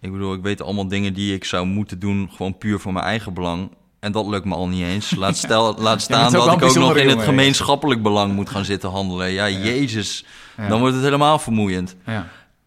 Ik 0.00 0.12
bedoel, 0.12 0.34
ik 0.34 0.42
weet 0.42 0.62
allemaal 0.62 0.88
dingen 0.88 1.14
die 1.14 1.34
ik 1.34 1.44
zou 1.44 1.66
moeten 1.66 1.98
doen, 1.98 2.30
gewoon 2.30 2.58
puur 2.58 2.80
voor 2.80 2.92
mijn 2.92 3.04
eigen 3.04 3.34
belang. 3.34 3.70
En 4.02 4.12
dat 4.12 4.26
lukt 4.26 4.44
me 4.44 4.54
al 4.54 4.68
niet 4.68 4.84
eens. 4.84 5.14
Laat, 5.22 5.36
stel, 5.36 5.74
laat 5.78 6.02
staan 6.02 6.24
ja, 6.24 6.30
dat 6.30 6.52
ik 6.52 6.62
ook 6.62 6.74
nog 6.74 6.96
in 6.96 7.08
het 7.08 7.22
gemeenschappelijk 7.22 8.02
belang 8.02 8.34
moet 8.34 8.48
gaan 8.48 8.64
zitten 8.64 8.90
handelen. 8.90 9.30
Ja, 9.30 9.44
ja. 9.44 9.58
jezus. 9.58 10.24
Dan 10.68 10.80
wordt 10.80 10.94
het 10.94 11.04
helemaal 11.04 11.38
vermoeiend. 11.38 11.96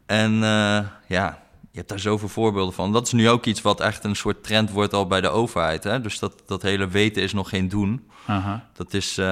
En 0.05 0.33
uh, 0.33 0.79
ja, 1.07 1.39
je 1.71 1.77
hebt 1.77 1.89
daar 1.89 1.99
zoveel 1.99 2.27
voorbeelden 2.27 2.73
van. 2.73 2.91
Dat 2.91 3.05
is 3.05 3.11
nu 3.11 3.29
ook 3.29 3.45
iets 3.45 3.61
wat 3.61 3.79
echt 3.79 4.03
een 4.03 4.15
soort 4.15 4.43
trend 4.43 4.71
wordt 4.71 4.93
al 4.93 5.07
bij 5.07 5.21
de 5.21 5.29
overheid. 5.29 5.83
Hè? 5.83 6.01
Dus 6.01 6.19
dat, 6.19 6.43
dat 6.45 6.61
hele 6.61 6.87
weten 6.87 7.21
is 7.21 7.33
nog 7.33 7.49
geen 7.49 7.69
doen. 7.69 8.09
Dat 8.73 8.93
is, 8.93 9.17
uh, 9.17 9.25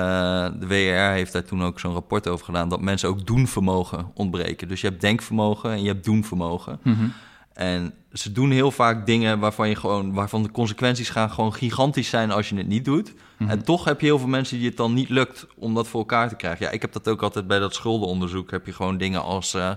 de 0.60 0.68
WR 0.68 1.12
heeft 1.12 1.34
daar 1.34 1.44
toen 1.44 1.64
ook 1.64 1.80
zo'n 1.80 1.94
rapport 1.94 2.28
over 2.28 2.46
gedaan... 2.46 2.70
dat 2.70 2.82
mensen 2.82 3.10
ook 3.10 3.26
doenvermogen 3.26 4.12
ontbreken. 4.14 4.68
Dus 4.68 4.82
je 4.82 4.88
hebt 4.88 5.02
denkvermogen 5.02 5.72
en 5.72 5.82
je 5.82 5.88
hebt 5.88 6.04
doenvermogen. 6.06 6.80
Mm 6.84 6.96
-hmm. 6.96 7.14
En 7.54 7.94
ze 8.14 8.32
doen 8.32 8.52
heel 8.52 8.72
vaak 8.72 9.06
dingen 9.06 9.40
waarvan, 9.40 9.70
je 9.70 9.76
gewoon, 9.76 10.14
waarvan 10.14 10.44
de 10.44 10.52
consequenties 10.52 11.10
gaan 11.10 11.30
gewoon 11.32 11.54
gigantisch 11.54 12.10
zijn 12.10 12.32
als 12.32 12.50
je 12.50 12.56
het 12.56 12.68
niet 12.68 12.86
doet. 12.86 13.14
Mhm. 13.14 13.14
Mm 13.14 13.50
-hmm. 13.50 13.50
En 13.50 13.64
toch 13.64 13.86
heb 13.86 14.00
je 14.00 14.06
heel 14.06 14.20
veel 14.20 14.28
mensen 14.28 14.58
die 14.58 14.68
het 14.68 14.78
dan 14.78 14.94
niet 14.94 15.10
lukt 15.10 15.48
om 15.58 15.74
dat 15.74 15.88
voor 15.88 16.00
elkaar 16.00 16.30
te 16.30 16.36
krijgen. 16.36 16.66
Ja, 16.66 16.72
ik 16.72 16.82
heb 16.82 16.94
dat 16.94 17.08
ook 17.08 17.22
altijd 17.22 17.48
bij 17.48 17.60
dat 17.60 17.74
schuldenonderzoek. 17.74 18.52
Heb 18.52 18.66
je 18.66 18.74
gewoon 18.74 18.98
dingen 18.98 19.24
als 19.24 19.56
uh, 19.56 19.62
uh, 19.70 19.76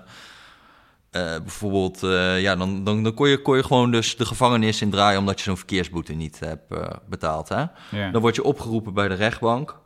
bijvoorbeeld, 1.12 2.02
uh, 2.02 2.40
ja, 2.40 2.56
dan, 2.56 2.84
dan, 2.84 3.02
dan 3.02 3.14
kon, 3.14 3.28
je, 3.28 3.42
kon 3.42 3.56
je 3.56 3.64
gewoon 3.64 3.90
dus 3.90 4.16
de 4.16 4.26
gevangenis 4.26 4.82
in 4.82 4.90
draaien 4.90 5.18
omdat 5.18 5.38
je 5.38 5.44
zo'n 5.44 5.56
verkeersboete 5.56 6.12
niet 6.12 6.40
hebt 6.40 6.74
betaald. 7.08 7.48
Hè? 7.48 7.64
Dan 8.12 8.20
word 8.20 8.34
je 8.34 8.44
opgeroepen 8.44 8.94
bij 8.94 9.08
de 9.08 9.14
rechtbank. 9.14 9.76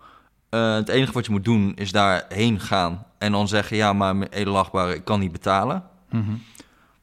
het 0.50 0.88
enige 0.88 1.12
wat 1.12 1.26
je 1.26 1.32
moet 1.32 1.44
doen 1.44 1.72
is 1.76 1.92
daarheen 1.92 2.60
gaan 2.60 3.06
en 3.18 3.32
dan 3.32 3.48
zeggen: 3.48 3.76
ja, 3.76 3.92
maar 3.92 4.16
edelachtbare, 4.30 4.94
ik 4.94 5.04
kan 5.04 5.20
niet 5.20 5.32
betalen. 5.32 5.84
Mm 6.10 6.24
-hmm. 6.24 6.42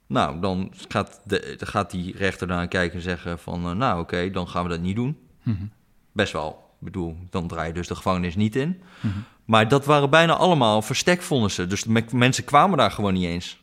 Nou, 0.07 0.39
dan 0.39 0.73
gaat, 0.87 1.21
de, 1.23 1.57
gaat 1.59 1.91
die 1.91 2.17
rechter 2.17 2.47
daar 2.47 2.67
kijken 2.67 2.97
en 2.97 3.03
zeggen 3.03 3.39
van... 3.39 3.69
Uh, 3.69 3.71
nou, 3.71 3.91
oké, 3.99 4.01
okay, 4.01 4.31
dan 4.31 4.47
gaan 4.47 4.63
we 4.63 4.69
dat 4.69 4.79
niet 4.79 4.95
doen. 4.95 5.17
Mm 5.43 5.55
-hmm. 5.57 5.71
Best 6.11 6.33
wel. 6.33 6.49
Ik 6.79 6.85
bedoel, 6.85 7.17
dan 7.29 7.47
draai 7.47 7.67
je 7.67 7.73
dus 7.73 7.87
de 7.87 7.95
gevangenis 7.95 8.35
niet 8.35 8.55
in. 8.55 8.67
Mm 8.67 9.11
-hmm. 9.11 9.23
Maar 9.45 9.67
dat 9.67 9.85
waren 9.85 10.09
bijna 10.09 10.33
allemaal 10.33 10.81
verstekvonnissen. 10.81 11.69
Dus 11.69 11.83
de 11.83 12.03
mensen 12.11 12.43
kwamen 12.43 12.77
daar 12.77 12.91
gewoon 12.91 13.13
niet 13.13 13.25
eens. 13.25 13.57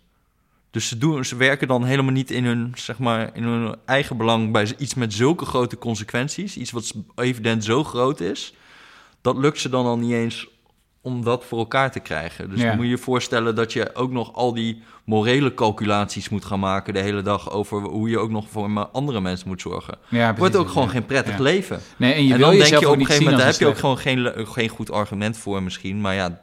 Dus 0.70 0.88
ze, 0.88 0.98
doen, 0.98 1.24
ze 1.24 1.36
werken 1.36 1.68
dan 1.68 1.84
helemaal 1.84 2.12
niet 2.12 2.30
in 2.30 2.44
hun, 2.44 2.72
zeg 2.74 2.98
maar, 2.98 3.30
in 3.34 3.42
hun 3.42 3.76
eigen 3.84 4.16
belang... 4.16 4.52
bij 4.52 4.74
iets 4.78 4.94
met 4.94 5.12
zulke 5.12 5.44
grote 5.44 5.78
consequenties. 5.78 6.56
Iets 6.56 6.70
wat 6.70 6.94
evident 7.14 7.64
zo 7.64 7.84
groot 7.84 8.20
is. 8.20 8.54
Dat 9.20 9.36
lukt 9.36 9.60
ze 9.60 9.68
dan 9.68 9.86
al 9.86 9.98
niet 9.98 10.12
eens 10.12 10.48
om 11.04 11.24
dat 11.24 11.44
voor 11.44 11.58
elkaar 11.58 11.90
te 11.90 12.00
krijgen. 12.00 12.50
Dus 12.50 12.60
Ja. 12.60 12.66
dan 12.66 12.76
moet 12.76 12.84
je 12.84 12.90
je 12.90 12.98
voorstellen 12.98 13.54
dat 13.54 13.72
je 13.72 13.94
ook 13.94 14.10
nog 14.10 14.34
al 14.34 14.54
die 14.54 14.82
morele 15.04 15.54
calculaties 15.54 16.28
moet 16.28 16.44
gaan 16.44 16.60
maken 16.60 16.94
de 16.94 17.00
hele 17.00 17.22
dag 17.22 17.50
over 17.50 17.80
hoe 17.82 18.08
je 18.08 18.18
ook 18.18 18.30
nog 18.30 18.46
voor 18.50 18.86
andere 18.92 19.20
mensen 19.20 19.48
moet 19.48 19.60
zorgen. 19.60 19.98
Ja, 20.08 20.34
wordt 20.34 20.56
ook 20.56 20.68
gewoon 20.68 20.84
ja. 20.84 20.90
geen 20.90 21.06
prettig 21.06 21.36
Ja. 21.36 21.42
leven. 21.42 21.80
Nee, 21.96 22.12
en 22.12 22.24
je 22.26 22.32
en 22.32 22.38
wil 22.38 22.46
dan 22.48 22.56
denk 22.58 22.68
je 22.78 22.88
op 22.88 22.92
een 22.94 23.00
gegeven 23.00 23.22
moment, 23.22 23.38
daar 23.42 23.50
heb 23.50 23.60
je 23.60 23.66
ook 23.66 23.78
gewoon 23.78 23.98
geen, 23.98 24.32
geen 24.46 24.68
goed 24.68 24.90
argument 24.92 25.36
voor 25.36 25.62
misschien. 25.62 26.00
Maar 26.00 26.14
ja, 26.14 26.40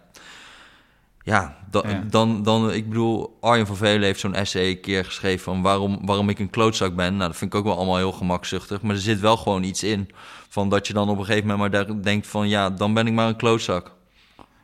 ja, 1.23 1.57
da- 1.71 1.83
Ja. 1.87 2.03
Dan, 2.09 2.43
dan, 2.43 2.71
ik 2.73 2.89
bedoel, 2.89 3.37
Arjen 3.41 3.67
van 3.67 3.75
Velen 3.75 4.01
heeft 4.03 4.19
zo'n 4.19 4.35
essay 4.35 4.69
een 4.69 4.79
keer 4.79 5.05
geschreven 5.05 5.43
van 5.43 5.61
waarom, 5.61 5.99
waarom 6.05 6.29
ik 6.29 6.39
een 6.39 6.49
klootzak 6.49 6.95
ben. 6.95 7.15
Nou, 7.15 7.27
dat 7.29 7.37
vind 7.37 7.53
ik 7.53 7.59
ook 7.59 7.65
wel 7.65 7.75
allemaal 7.77 7.97
heel 7.97 8.11
gemakzuchtig. 8.11 8.81
Maar 8.81 8.95
er 8.95 9.01
zit 9.01 9.19
wel 9.19 9.37
gewoon 9.37 9.63
iets 9.63 9.83
in 9.83 10.09
van 10.49 10.69
dat 10.69 10.87
je 10.87 10.93
dan 10.93 11.09
op 11.09 11.17
een 11.17 11.25
gegeven 11.25 11.47
moment 11.49 11.71
maar 11.73 11.85
daar 11.85 12.01
denkt 12.03 12.27
van 12.27 12.49
ja, 12.49 12.69
dan 12.69 12.93
ben 12.93 13.07
ik 13.07 13.13
maar 13.13 13.27
een 13.27 13.35
klootzak. 13.35 13.91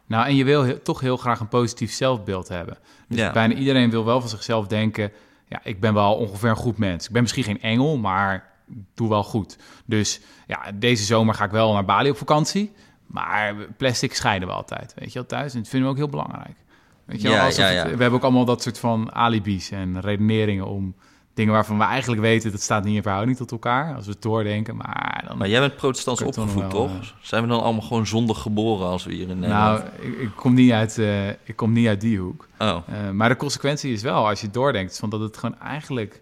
Nou, 0.07 0.25
en 0.27 0.35
je 0.35 0.43
wil 0.43 0.81
toch 0.81 0.99
heel 0.99 1.17
graag 1.17 1.39
een 1.39 1.47
positief 1.47 1.91
zelfbeeld 1.91 2.47
hebben. 2.47 2.77
Dus 3.07 3.17
Ja. 3.19 3.31
bijna 3.31 3.53
iedereen 3.53 3.89
wil 3.89 4.05
wel 4.05 4.19
van 4.19 4.29
zichzelf 4.29 4.67
denken... 4.67 5.11
ja, 5.47 5.59
ik 5.63 5.79
ben 5.79 5.93
wel 5.93 6.15
ongeveer 6.15 6.49
een 6.49 6.55
goed 6.55 6.77
mens. 6.77 7.05
Ik 7.05 7.11
ben 7.11 7.21
misschien 7.21 7.43
geen 7.43 7.61
engel, 7.61 7.97
maar 7.97 8.35
ik 8.69 8.75
doe 8.93 9.09
wel 9.09 9.23
goed. 9.23 9.57
Dus 9.85 10.21
ja, 10.47 10.61
deze 10.75 11.03
zomer 11.03 11.33
ga 11.33 11.43
ik 11.45 11.51
wel 11.51 11.73
naar 11.73 11.85
Bali 11.85 12.09
op 12.09 12.17
vakantie... 12.17 12.71
maar 13.07 13.55
plastic 13.77 14.15
scheiden 14.15 14.47
we 14.47 14.53
altijd, 14.53 14.93
weet 14.95 15.13
je 15.13 15.19
wel, 15.19 15.27
thuis. 15.27 15.53
En 15.53 15.59
dat 15.59 15.69
vinden 15.69 15.87
we 15.89 15.93
ook 15.95 16.01
heel 16.01 16.09
belangrijk. 16.11 16.55
Weet 17.05 17.21
je 17.21 17.27
wel, 17.27 17.37
Ja, 17.37 17.45
alsof 17.45 17.59
ja, 17.59 17.65
het- 17.65 17.75
ja. 17.75 17.83
we 17.83 18.01
hebben 18.01 18.11
ook 18.19 18.23
allemaal 18.23 18.45
dat 18.45 18.61
soort 18.61 18.79
van 18.79 19.13
alibis 19.13 19.71
en 19.71 20.01
redeneringen... 20.01 20.65
om 20.67 20.95
dingen 21.37 21.53
waarvan 21.53 21.77
we 21.77 21.83
eigenlijk 21.83 22.21
weten... 22.21 22.51
dat 22.51 22.61
staat 22.61 22.83
niet 22.83 22.95
in 22.95 23.01
verhouding 23.01 23.37
tot 23.37 23.51
elkaar, 23.51 23.95
als 23.95 24.05
we 24.05 24.11
het 24.11 24.21
doordenken. 24.21 24.75
Maar 24.75 25.23
dan... 25.27 25.37
Maar 25.37 25.49
jij 25.49 25.59
bent 25.59 25.75
protestants 25.75 26.19
toch 26.19 26.27
opgevoed, 26.27 26.69
toch? 26.69 26.91
Zijn 27.21 27.41
we 27.41 27.47
dan 27.49 27.61
allemaal 27.61 27.81
gewoon 27.81 28.07
zondig 28.07 28.41
geboren 28.41 28.87
als 28.87 29.05
we 29.05 29.13
hier 29.13 29.29
in 29.29 29.39
Nederland... 29.39 29.83
nou, 29.83 30.11
ik, 30.11 30.19
ik, 30.19 30.29
kom 30.35 30.53
niet 30.53 30.71
uit, 30.71 30.97
eh, 30.97 31.29
ik 31.29 31.55
kom 31.55 31.71
niet 31.71 31.87
uit 31.87 32.01
die 32.01 32.19
hoek. 32.19 32.47
oh, 32.59 32.77
Eh, 32.87 33.09
maar 33.11 33.29
de 33.29 33.35
consequentie 33.35 33.93
is 33.93 34.01
wel, 34.01 34.27
als 34.27 34.41
je 34.41 34.49
doordenkt, 34.49 34.99
van 34.99 35.09
dat 35.09 35.19
het 35.19 35.37
gewoon 35.37 35.59
eigenlijk 35.59 36.21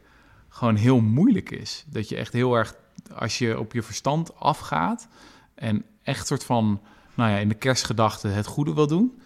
gewoon 0.49 0.75
heel 0.75 0.99
moeilijk 0.99 1.51
is. 1.51 1.85
Dat 1.87 2.09
je 2.09 2.15
echt 2.15 2.33
heel 2.33 2.55
erg, 2.55 2.75
als 3.17 3.37
je 3.37 3.59
op 3.59 3.73
je 3.73 3.81
verstand 3.81 4.39
afgaat 4.39 5.07
en 5.55 5.85
echt 6.03 6.27
soort 6.27 6.43
van, 6.43 6.81
nou 7.13 7.31
ja, 7.31 7.37
in 7.37 7.49
de 7.49 7.55
kerstgedachte 7.55 8.27
het 8.27 8.45
goede 8.45 8.73
wil 8.73 8.87
doen. 8.87 9.21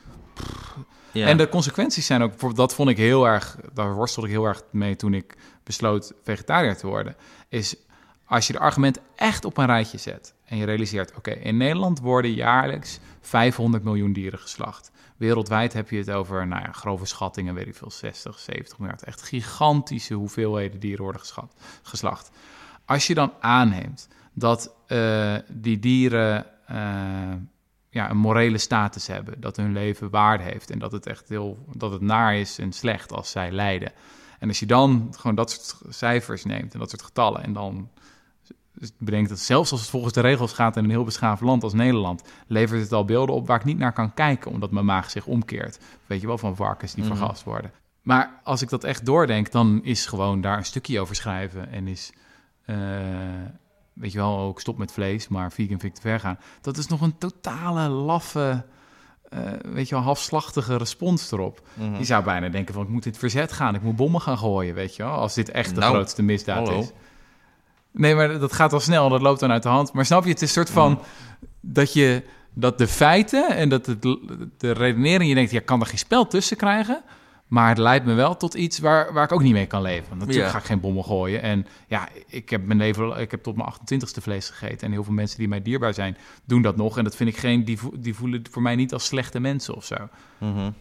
ja. 1.12 1.28
En 1.28 1.38
de 1.38 1.50
consequenties 1.50 2.06
zijn 2.06 2.22
ook, 2.22 2.56
dat 2.56 2.76
vond 2.76 2.90
ik 2.90 2.98
heel 2.98 3.28
erg, 3.28 3.58
daar 3.74 3.94
worstelde 3.94 4.28
ik 4.28 4.34
heel 4.34 4.46
erg 4.46 4.62
mee 4.72 4.96
toen 4.96 5.14
ik 5.14 5.36
besloot 5.70 6.14
vegetariër 6.24 6.78
te 6.78 6.88
worden, 6.88 7.16
is 7.50 7.76
als 8.26 8.48
je 8.48 8.54
de 8.54 8.60
argumenten 8.60 9.02
echt 9.16 9.46
op 9.46 9.58
een 9.58 9.66
rijtje 9.66 9.98
zet 9.98 10.34
en 10.46 10.58
je 10.58 10.66
realiseert, 10.66 11.16
oké, 11.16 11.32
in 11.32 11.58
Nederland 11.58 12.00
worden 12.00 12.34
jaarlijks 12.34 13.00
500 13.22 13.84
miljoen 13.84 14.14
dieren 14.14 14.40
geslacht. 14.40 14.92
Wereldwijd 15.18 15.74
heb 15.74 15.90
je 15.90 15.98
het 15.98 16.12
over, 16.12 16.48
nou 16.48 16.62
ja, 16.62 16.72
grove 16.72 17.06
schattingen, 17.06 17.54
weet 17.54 17.68
ik 17.68 17.76
veel, 17.76 17.92
60, 17.92 18.40
70 18.40 18.80
miljard. 18.80 19.04
Echt 19.04 19.22
gigantische 19.22 20.14
hoeveelheden 20.14 20.80
dieren 20.80 21.04
worden 21.04 21.22
geschat, 21.22 21.54
geslacht. 21.82 22.32
Als 22.86 23.08
je 23.08 23.14
dan 23.14 23.34
aanneemt 23.40 24.08
dat 24.34 24.76
eh, 24.88 25.36
die 25.48 25.80
dieren 25.80 26.46
eh, 26.68 26.78
ja, 27.90 28.10
een 28.10 28.18
morele 28.18 28.58
status 28.58 29.08
hebben, 29.08 29.42
dat 29.42 29.56
hun 29.56 29.74
leven 29.74 30.10
waarde 30.10 30.44
heeft 30.44 30.70
en 30.70 30.80
dat 30.80 30.92
het 30.92 31.06
echt 31.06 31.30
heel, 31.30 31.66
dat 31.74 31.92
het 31.92 32.02
naar 32.02 32.36
is 32.36 32.60
en 32.60 32.72
slecht 32.74 33.12
als 33.12 33.32
zij 33.32 33.52
lijden. 33.52 33.92
En 34.40 34.48
als 34.48 34.60
je 34.60 34.66
dan 34.66 35.14
gewoon 35.18 35.36
dat 35.36 35.52
soort 35.52 35.96
cijfers 35.96 36.46
neemt 36.46 36.74
en 36.74 36.80
dat 36.80 36.90
soort 36.90 37.02
getallen 37.02 37.44
en 37.44 37.54
dan 37.54 37.90
bedenkt 38.98 39.30
dat 39.30 39.40
zelfs 39.40 39.72
als 39.72 39.82
het 39.82 39.90
volgens 39.90 40.14
de 40.14 40.22
regels 40.22 40.54
gaat 40.54 40.78
in 40.78 40.84
een 40.84 40.90
heel 40.90 41.04
beschaafd 41.04 41.42
land 41.42 41.64
als 41.64 41.74
Nederland, 41.74 42.24
levert 42.48 42.82
het 42.82 42.92
al 42.94 43.06
beelden 43.06 43.36
op 43.36 43.48
waar 43.48 43.60
ik 43.60 43.66
niet 43.66 43.78
naar 43.78 43.94
kan 43.94 44.14
kijken, 44.14 44.52
omdat 44.52 44.72
mijn 44.72 44.86
maag 44.86 45.10
zich 45.10 45.26
omkeert. 45.26 45.80
Weet 46.06 46.22
je 46.22 46.28
wel, 46.28 46.38
van 46.38 46.56
varkens 46.56 46.94
die 46.94 47.04
Mhm. 47.04 47.16
vergast 47.16 47.44
worden. 47.44 47.72
Maar 48.02 48.40
als 48.44 48.62
ik 48.62 48.70
dat 48.70 48.84
echt 48.84 49.06
doordenk, 49.06 49.52
dan 49.52 49.80
is 49.84 50.06
gewoon 50.06 50.42
daar 50.42 50.58
een 50.58 50.66
stukje 50.66 51.00
over 51.00 51.16
schrijven 51.16 51.72
en 51.72 51.88
is, 51.88 52.14
eh, 52.66 52.78
weet 53.94 54.12
je 54.12 54.18
wel, 54.18 54.38
ook 54.38 54.60
stop 54.60 54.78
met 54.78 54.92
vlees, 54.92 55.28
maar 55.28 55.52
vegan 55.52 55.80
vind 55.80 55.84
ik 55.84 55.94
te 55.96 56.02
ver 56.02 56.20
gaan. 56.20 56.40
Dat 56.62 56.78
is 56.78 56.88
nog 56.88 57.02
een 57.02 57.18
totale 57.18 57.88
laffe, 57.90 58.66
eh, 59.30 59.40
weet 59.64 59.90
je 59.90 59.96
wel, 59.96 60.04
halfslachtige 60.04 60.78
respons 60.78 61.32
erop. 61.32 61.62
mhm. 61.74 61.96
Je 61.98 62.04
zou 62.04 62.24
bijna 62.24 62.50
denken 62.50 62.74
van, 62.74 62.84
ik 62.84 62.90
moet 62.90 63.06
in 63.06 63.12
het 63.12 63.20
verzet 63.20 63.52
gaan, 63.52 63.76
ik 63.76 63.82
moet 63.82 63.96
bommen 63.96 64.22
gaan 64.22 64.38
gooien, 64.38 64.74
weet 64.76 64.96
je 64.96 65.04
wel, 65.04 65.12
als 65.12 65.34
dit 65.34 65.52
echt 65.52 65.74
de 65.76 65.80
Nou, 65.80 65.94
grootste 65.94 66.22
misdaad 66.24 66.68
hallo. 66.68 66.80
is. 66.80 66.92
Nee, 67.92 68.16
maar 68.16 68.40
dat 68.40 68.54
gaat 68.54 68.74
al 68.74 68.80
snel, 68.80 69.10
dat 69.10 69.22
loopt 69.22 69.40
dan 69.40 69.52
uit 69.52 69.64
de 69.64 69.70
hand. 69.70 69.94
Maar 69.94 70.06
snap 70.06 70.24
je, 70.24 70.30
het 70.30 70.42
is 70.42 70.48
een 70.48 70.54
soort 70.66 70.70
van 70.70 70.92
Mhm. 70.92 71.02
dat 71.62 71.94
je 71.94 72.24
dat 72.54 72.78
de 72.78 72.88
feiten 72.88 73.56
en 73.56 73.70
dat 73.70 73.86
het, 73.86 74.02
de 74.58 74.72
redenering, 74.72 75.30
je 75.30 75.36
denkt, 75.36 75.52
ja, 75.52 75.60
kan 75.66 75.80
er 75.80 75.86
geen 75.86 75.98
spel 75.98 76.28
tussen 76.28 76.58
krijgen. 76.58 77.02
Maar 77.50 77.70
het 77.70 77.78
leidt 77.78 78.06
me 78.06 78.14
wel 78.14 78.38
tot 78.38 78.54
iets 78.54 78.80
waar, 78.80 79.14
waar 79.14 79.24
ik 79.24 79.32
ook 79.32 79.42
niet 79.42 79.54
mee 79.54 79.66
kan 79.66 79.82
leven. 79.82 80.08
Want 80.10 80.20
natuurlijk 80.20 80.46
Ja. 80.48 80.52
ga 80.54 80.58
ik 80.60 80.66
geen 80.66 80.80
bommen 80.80 81.04
gooien. 81.04 81.42
En 81.42 81.66
ja, 81.88 82.08
ik 82.28 82.50
heb 82.50 82.66
mijn 82.66 82.80
leven, 82.80 83.20
ik 83.20 83.32
heb 83.32 83.44
tot 83.44 83.56
mijn 83.56 83.70
28ste 83.74 84.22
vlees 84.22 84.50
gegeten. 84.50 84.88
En 84.88 84.92
heel 84.92 85.04
veel 85.04 85.14
mensen 85.14 85.38
die 85.38 85.48
mij 85.48 85.62
dierbaar 85.62 85.94
zijn, 85.94 86.18
doen 86.46 86.62
dat 86.62 86.76
nog. 86.76 86.98
En 86.98 87.04
dat 87.04 87.16
vind 87.16 87.30
ik 87.30 87.38
geen, 87.38 87.64
die, 87.66 87.78
vo- 87.80 87.94
die 88.00 88.16
voelen 88.16 88.44
voor 88.52 88.62
mij 88.62 88.76
niet 88.76 88.94
als 88.94 89.06
slechte 89.06 89.40
mensen 89.40 89.76
of 89.76 89.86
zo. 89.86 89.96
Mhm. 90.38 90.72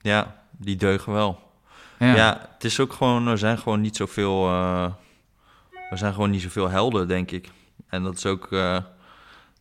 Ja, 0.00 0.42
die 0.50 0.76
deugen 0.76 1.12
wel. 1.12 1.40
Ja, 1.98 2.14
Ja. 2.14 2.48
het 2.54 2.64
is 2.64 2.80
ook 2.80 2.92
gewoon, 2.92 3.26
er 3.26 3.38
zijn 3.38 3.58
gewoon 3.58 3.80
niet 3.80 3.96
zoveel, 3.96 4.46
eh 4.48 4.92
er 5.90 5.98
zijn 5.98 6.12
gewoon 6.14 6.30
niet 6.30 6.42
zoveel 6.42 6.68
helden, 6.68 7.08
denk 7.08 7.30
ik. 7.30 7.50
En 7.88 8.02
dat 8.02 8.16
is 8.16 8.26
ook, 8.26 8.52
eh, 8.52 8.78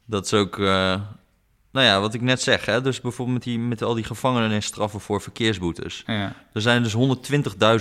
dat 0.05 0.25
is 0.25 0.33
ook, 0.33 0.59
eh, 0.59 1.01
nou 1.75 1.87
ja, 1.87 1.99
wat 1.99 2.13
ik 2.13 2.21
net 2.21 2.41
zeg, 2.41 2.65
hè. 2.65 2.81
Dus 2.81 3.01
bijvoorbeeld 3.01 3.37
met, 3.37 3.47
die, 3.47 3.59
met 3.59 3.81
al 3.81 3.93
die 3.93 4.03
gevangenisstraffen 4.03 4.99
voor 4.99 5.21
verkeersboetes. 5.21 6.03
ja. 6.07 6.35
Er 6.53 6.61
zijn 6.61 6.83
dus 6.83 6.95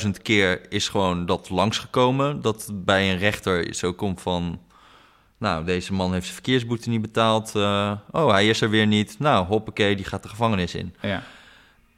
120.000 0.04 0.10
keer 0.22 0.72
is 0.72 0.88
gewoon 0.88 1.26
dat 1.26 1.50
langsgekomen, 1.50 2.40
dat 2.42 2.70
bij 2.72 3.12
een 3.12 3.18
rechter 3.18 3.74
zo 3.74 3.92
komt 3.92 4.20
van... 4.20 4.60
Nou, 5.38 5.64
deze 5.64 5.92
man 5.92 6.12
heeft 6.12 6.22
zijn 6.24 6.34
verkeersboete 6.34 6.88
niet 6.88 7.02
betaald. 7.02 7.54
eh, 7.54 7.92
oh, 8.10 8.30
hij 8.30 8.48
is 8.48 8.60
er 8.60 8.70
weer 8.70 8.86
niet. 8.86 9.18
Nou, 9.18 9.46
hoppakee, 9.46 9.96
die 9.96 10.04
gaat 10.04 10.22
de 10.22 10.28
gevangenis 10.28 10.74
in. 10.74 10.94
ja. 11.00 11.22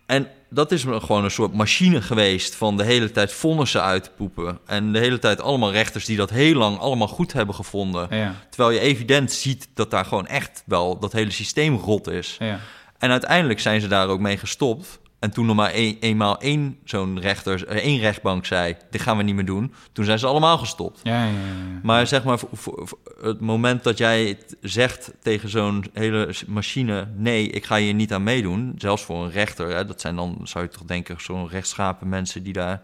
En 0.06 0.28
dat 0.50 0.72
is 0.72 0.82
gewoon 0.82 1.24
een 1.24 1.30
soort 1.30 1.52
machine 1.52 2.02
geweest 2.02 2.54
van 2.54 2.76
de 2.76 2.84
hele 2.84 3.10
tijd 3.10 3.32
vonnissen 3.32 3.82
uit 3.82 4.02
te 4.04 4.10
poepen. 4.16 4.58
En 4.66 4.92
de 4.92 4.98
hele 4.98 5.18
tijd 5.18 5.40
allemaal 5.40 5.72
rechters 5.72 6.04
die 6.04 6.16
dat 6.16 6.30
heel 6.30 6.54
lang 6.54 6.78
allemaal 6.78 7.08
goed 7.08 7.32
hebben 7.32 7.54
gevonden. 7.54 8.06
ja. 8.10 8.34
Terwijl 8.50 8.70
je 8.70 8.80
evident 8.80 9.32
ziet 9.32 9.68
dat 9.74 9.90
daar 9.90 10.04
gewoon 10.04 10.26
echt 10.26 10.62
wel 10.66 10.98
dat 10.98 11.12
hele 11.12 11.30
systeem 11.30 11.76
rot 11.76 12.06
is. 12.08 12.36
ja. 12.38 12.58
En 12.98 13.10
uiteindelijk 13.10 13.60
zijn 13.60 13.80
ze 13.80 13.88
daar 13.88 14.08
ook 14.08 14.20
mee 14.20 14.36
gestopt. 14.36 14.98
En 15.26 15.32
toen 15.32 15.46
nog 15.46 15.56
maar 15.56 15.70
een, 15.74 15.96
eenmaal 16.00 16.40
één 16.40 16.78
zo'n 16.84 17.20
rechter, 17.20 17.66
eh, 17.66 17.76
één 17.76 17.98
rechtbank 17.98 18.46
zei, 18.46 18.76
dit 18.90 19.00
gaan 19.00 19.16
we 19.16 19.22
niet 19.22 19.34
meer 19.34 19.44
doen. 19.44 19.72
Toen 19.92 20.04
zijn 20.04 20.18
ze 20.18 20.26
allemaal 20.26 20.58
gestopt. 20.58 21.00
ja, 21.02 21.24
ja, 21.24 21.30
ja. 21.30 21.80
Maar 21.82 22.06
zeg 22.06 22.24
maar, 22.24 22.38
voor, 22.38 22.48
voor- 22.52 22.88
voor 22.88 22.98
het 23.20 23.40
moment 23.40 23.82
dat 23.84 23.98
jij 23.98 24.38
zegt 24.60 25.12
tegen 25.22 25.48
zo'n 25.48 25.84
hele 25.92 26.34
machine... 26.46 27.08
nee, 27.16 27.48
ik 27.50 27.64
ga 27.64 27.76
hier 27.76 27.94
niet 27.94 28.12
aan 28.12 28.22
meedoen, 28.22 28.74
zelfs 28.78 29.02
voor 29.04 29.24
een 29.24 29.30
rechter... 29.30 29.68
Hè, 29.68 29.84
dat 29.84 30.00
zijn 30.00 30.16
dan, 30.16 30.40
zou 30.42 30.64
je 30.64 30.70
toch 30.70 30.82
denken, 30.84 31.16
zo'n 31.18 31.48
rechtschapen 31.48 32.08
mensen 32.08 32.42
die 32.42 32.52
daar... 32.52 32.82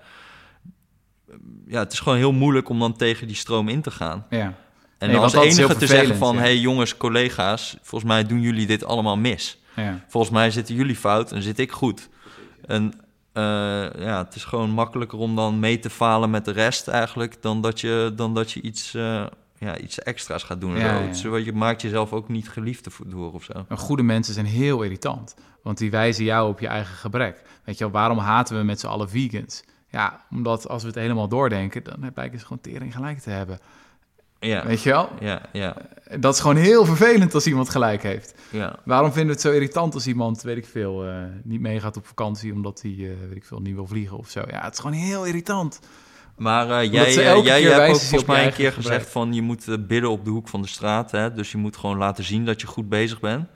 Ja, 1.66 1.78
het 1.78 1.92
is 1.92 2.00
gewoon 2.00 2.18
heel 2.18 2.32
moeilijk 2.32 2.68
om 2.68 2.78
dan 2.78 2.96
tegen 2.96 3.26
die 3.26 3.36
stroom 3.36 3.68
in 3.68 3.82
te 3.82 3.90
gaan. 3.90 4.26
ja. 4.30 4.54
En 4.98 5.08
Nee, 5.08 5.16
als 5.16 5.32
enige 5.34 5.76
te 5.76 5.86
zeggen 5.86 6.16
van... 6.16 6.34
hé 6.36 6.40
hey, 6.42 6.58
jongens, 6.58 6.96
collega's, 6.96 7.76
volgens 7.82 8.10
mij 8.12 8.26
doen 8.26 8.40
jullie 8.40 8.66
dit 8.66 8.84
allemaal 8.84 9.16
mis. 9.16 9.58
ja. 9.76 10.04
Volgens 10.08 10.32
mij 10.32 10.50
zitten 10.50 10.74
jullie 10.74 10.96
fout 10.96 11.32
en 11.32 11.42
zit 11.42 11.58
ik 11.58 11.72
goed. 11.72 12.08
En 12.66 12.92
eh, 13.32 13.42
ja, 13.98 14.24
het 14.24 14.34
is 14.34 14.44
gewoon 14.44 14.70
makkelijker 14.70 15.18
om 15.18 15.36
dan 15.36 15.58
mee 15.58 15.78
te 15.78 15.90
falen 15.90 16.30
met 16.30 16.44
de 16.44 16.50
rest 16.50 16.88
eigenlijk... 16.88 17.42
dan 17.42 17.60
dat 17.60 17.80
je, 17.80 18.12
dan 18.16 18.34
dat 18.34 18.52
je 18.52 18.60
iets, 18.60 18.94
eh, 18.94 19.26
ja, 19.58 19.78
iets 19.78 19.98
extra's 19.98 20.42
gaat 20.42 20.60
doen. 20.60 20.76
Ja, 20.76 21.00
Ja, 21.00 21.36
je 21.36 21.52
maakt 21.52 21.82
jezelf 21.82 22.12
ook 22.12 22.28
niet 22.28 22.48
geliefd 22.48 22.88
door 23.06 23.32
of 23.32 23.44
zo. 23.44 23.64
Maar 23.68 23.78
goede 23.78 24.02
mensen 24.02 24.34
zijn 24.34 24.46
heel 24.46 24.82
irritant. 24.82 25.34
Want 25.62 25.78
die 25.78 25.90
wijzen 25.90 26.24
jou 26.24 26.48
op 26.48 26.60
je 26.60 26.66
eigen 26.66 26.96
gebrek. 26.96 27.42
Weet 27.64 27.78
je 27.78 27.84
wel, 27.84 27.92
waarom 27.92 28.18
haten 28.18 28.56
we 28.56 28.62
met 28.62 28.80
z'n 28.80 28.86
allen 28.86 29.08
vegans? 29.08 29.64
Ja, 29.88 30.24
omdat 30.30 30.68
als 30.68 30.82
we 30.82 30.88
het 30.88 30.96
helemaal 30.96 31.28
doordenken, 31.28 31.82
dan 31.84 32.12
blijken 32.12 32.38
ze 32.38 32.44
gewoon 32.46 32.62
tering 32.62 32.94
gelijk 32.94 33.18
te 33.18 33.30
hebben. 33.30 33.58
Ja, 34.46 34.66
Weet 34.66 34.82
je 34.82 34.90
wel? 34.90 35.08
ja, 35.20 35.42
ja, 35.52 35.76
Dat 36.18 36.34
is 36.34 36.40
gewoon 36.40 36.56
heel 36.56 36.84
vervelend 36.84 37.34
als 37.34 37.46
iemand 37.46 37.68
gelijk 37.70 38.02
heeft. 38.02 38.34
ja. 38.50 38.76
Waarom 38.84 39.08
vinden 39.12 39.26
we 39.26 39.32
het 39.32 39.40
zo 39.40 39.50
irritant 39.52 39.94
als 39.94 40.06
iemand, 40.06 40.42
weet 40.42 40.56
ik 40.56 40.66
veel, 40.66 41.04
eh, 41.06 41.14
niet 41.42 41.60
meegaat 41.60 41.96
op 41.96 42.06
vakantie 42.06 42.52
omdat 42.52 42.82
hij, 42.82 42.90
eh, 42.90 42.98
weet 43.28 43.36
ik 43.36 43.44
veel, 43.44 43.60
niet 43.60 43.74
wil 43.74 43.86
vliegen 43.86 44.18
of 44.18 44.28
zo? 44.30 44.42
Ja, 44.50 44.60
het 44.64 44.72
is 44.72 44.78
gewoon 44.78 44.96
heel 44.96 45.24
irritant. 45.26 45.78
Maar 46.36 46.70
eh, 46.70 46.92
jij, 46.92 47.14
jij, 47.42 47.62
hebt 47.62 47.88
ook 47.90 47.96
volgens 48.00 48.24
mij 48.24 48.46
een 48.46 48.52
keer 48.52 48.72
gezegd 48.72 49.10
van... 49.10 49.32
je 49.32 49.42
moet 49.42 49.86
bidden 49.86 50.10
op 50.10 50.24
de 50.24 50.30
hoek 50.30 50.48
van 50.48 50.62
de 50.62 50.68
straat, 50.68 51.10
hè? 51.10 51.32
dus 51.32 51.50
je 51.52 51.58
moet 51.58 51.76
gewoon 51.76 51.98
laten 51.98 52.24
zien 52.24 52.44
dat 52.44 52.60
je 52.60 52.66
goed 52.66 52.88
bezig 52.88 53.20
bent. 53.20 53.48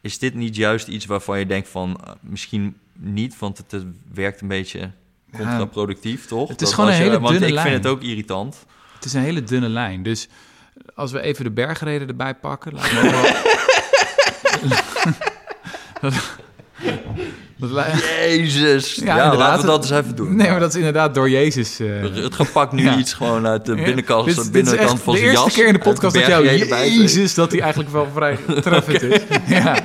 Is 0.00 0.18
dit 0.18 0.34
niet 0.34 0.56
juist 0.56 0.88
iets 0.88 1.06
waarvan 1.06 1.38
je 1.38 1.46
denkt 1.46 1.68
van... 1.68 2.00
misschien 2.20 2.76
niet, 2.92 3.38
want 3.38 3.58
het, 3.58 3.84
werkt 4.14 4.40
een 4.40 4.48
beetje 4.48 4.90
contraproductief, 5.36 6.26
toch? 6.26 6.48
het 6.48 6.60
is 6.60 6.66
Dat 6.66 6.74
gewoon 6.74 6.90
een 6.90 6.96
je- 6.96 7.02
hele 7.02 7.20
Want 7.20 7.32
dunne 7.32 7.46
ik 7.46 7.52
lijn. 7.52 7.68
vind 7.70 7.84
het 7.84 7.92
ook 7.92 8.02
irritant. 8.02 8.66
Is 9.08 9.14
een 9.14 9.22
hele 9.22 9.42
dunne 9.42 9.68
lijn. 9.68 10.02
Dus 10.02 10.28
als 10.94 11.12
we 11.12 11.20
even 11.20 11.44
de 11.44 11.50
bergreden 11.50 12.08
erbij 12.08 12.34
pakken, 12.34 12.74
me 12.74 12.80
ook 12.80 13.10
wel, 13.10 13.32
dat 16.00 16.12
Jezus. 18.26 18.94
Ja, 18.94 19.34
laten 19.36 19.60
we 19.60 19.66
dat 19.66 19.82
eens 19.82 19.90
even 20.04 20.16
doen. 20.16 20.36
nee, 20.36 20.50
maar 20.50 20.60
dat 20.60 20.68
is 20.68 20.76
inderdaad 20.76 21.14
door 21.14 21.30
Jezus. 21.30 21.80
eh, 21.80 22.00
Het 22.02 22.34
gepakt 22.34 22.72
nu 22.72 22.82
Ja. 22.82 22.96
iets 22.98 23.12
gewoon 23.12 23.46
uit 23.46 23.64
de 23.66 23.74
binnenkant, 23.74 24.26
dit 24.26 24.36
is 24.38 24.50
binnenkant 24.50 25.00
van 25.02 25.12
de 25.14 25.18
zijn 25.18 25.30
eerste 25.30 25.44
jas. 25.44 25.54
keer 25.54 25.66
in 25.66 25.72
de 25.72 25.78
podcast 25.78 26.14
de 26.14 26.20
dat 26.20 26.28
jou. 26.28 26.44
Jezus, 26.44 27.34
dat 27.34 27.50
hij 27.52 27.60
eigenlijk 27.60 27.90
wel 27.92 28.06
vrij 28.14 28.38
treffend 28.62 29.02
is. 29.02 29.22
ja. 29.56 29.78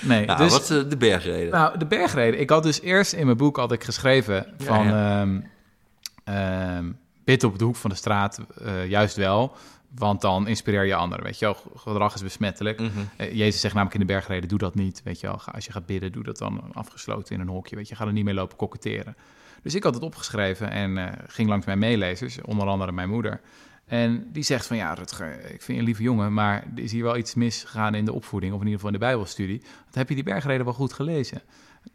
Nee, 0.00 0.24
Ja, 0.26 0.34
dus, 0.34 0.52
wat 0.52 0.62
is 0.62 0.70
eh, 0.70 0.82
de 0.88 0.96
bergreden? 0.96 1.50
nou, 1.50 1.78
de 1.78 1.86
bergreden. 1.86 2.40
Ik 2.40 2.50
had 2.50 2.62
dus 2.62 2.80
eerst 2.80 3.12
in 3.12 3.24
mijn 3.24 3.36
boek 3.38 3.56
had 3.56 3.72
ik 3.72 3.84
geschreven 3.84 4.46
van 4.58 4.86
Ja, 4.86 5.26
ehm, 6.24 6.84
bid 7.28 7.44
op 7.44 7.58
de 7.58 7.64
hoek 7.64 7.76
van 7.76 7.90
de 7.90 7.96
straat 7.96 8.40
eh, 8.64 8.86
juist 8.86 9.16
wel, 9.16 9.56
want 9.94 10.20
dan 10.20 10.46
inspireer 10.46 10.84
je 10.84 10.94
anderen. 10.94 11.24
Weet 11.24 11.38
je 11.38 11.44
wel, 11.44 11.56
gedrag 11.76 12.14
is 12.14 12.22
besmettelijk. 12.22 12.80
Mhm. 12.80 12.90
Eh, 13.16 13.32
Jezus 13.32 13.60
zegt 13.60 13.74
namelijk 13.74 14.00
in 14.00 14.06
de 14.06 14.12
bergreden, 14.12 14.48
doe 14.48 14.58
dat 14.58 14.74
niet. 14.74 15.00
Weet 15.04 15.20
je 15.20 15.26
wel, 15.26 15.40
als 15.52 15.64
je 15.64 15.72
gaat 15.72 15.86
bidden, 15.86 16.12
doe 16.12 16.22
dat 16.22 16.38
dan 16.38 16.62
afgesloten 16.72 17.34
in 17.34 17.40
een 17.40 17.48
hokje. 17.48 17.76
Weet 17.76 17.88
je, 17.88 17.94
ga 17.94 18.06
er 18.06 18.12
niet 18.12 18.24
mee 18.24 18.34
lopen 18.34 18.56
koketteren. 18.56 19.16
Dus 19.62 19.74
ik 19.74 19.82
had 19.82 19.94
het 19.94 20.02
opgeschreven 20.02 20.70
en 20.70 20.98
eh, 20.98 21.24
ging 21.26 21.48
langs 21.48 21.66
mijn 21.66 21.78
meelezers, 21.78 22.40
onder 22.40 22.66
andere 22.66 22.92
mijn 22.92 23.10
moeder. 23.10 23.40
En 23.86 24.28
die 24.32 24.42
zegt 24.42 24.66
van, 24.66 24.76
ja 24.76 24.94
Rutger, 24.94 25.32
ik 25.32 25.62
vind 25.62 25.66
je 25.66 25.74
een 25.74 25.84
lieve 25.84 26.02
jongen, 26.02 26.34
maar 26.34 26.64
er 26.76 26.82
is 26.82 26.92
hier 26.92 27.02
wel 27.02 27.16
iets 27.16 27.34
misgegaan 27.34 27.94
in 27.94 28.04
de 28.04 28.12
opvoeding, 28.12 28.52
of 28.52 28.60
in 28.60 28.66
ieder 28.66 28.80
geval 28.80 28.94
in 28.94 29.00
de 29.00 29.06
bijbelstudie. 29.06 29.60
Want 29.82 29.94
heb 29.94 30.08
je 30.08 30.14
die 30.14 30.24
bergreden 30.24 30.64
wel 30.64 30.74
goed 30.74 30.92
gelezen? 30.92 31.42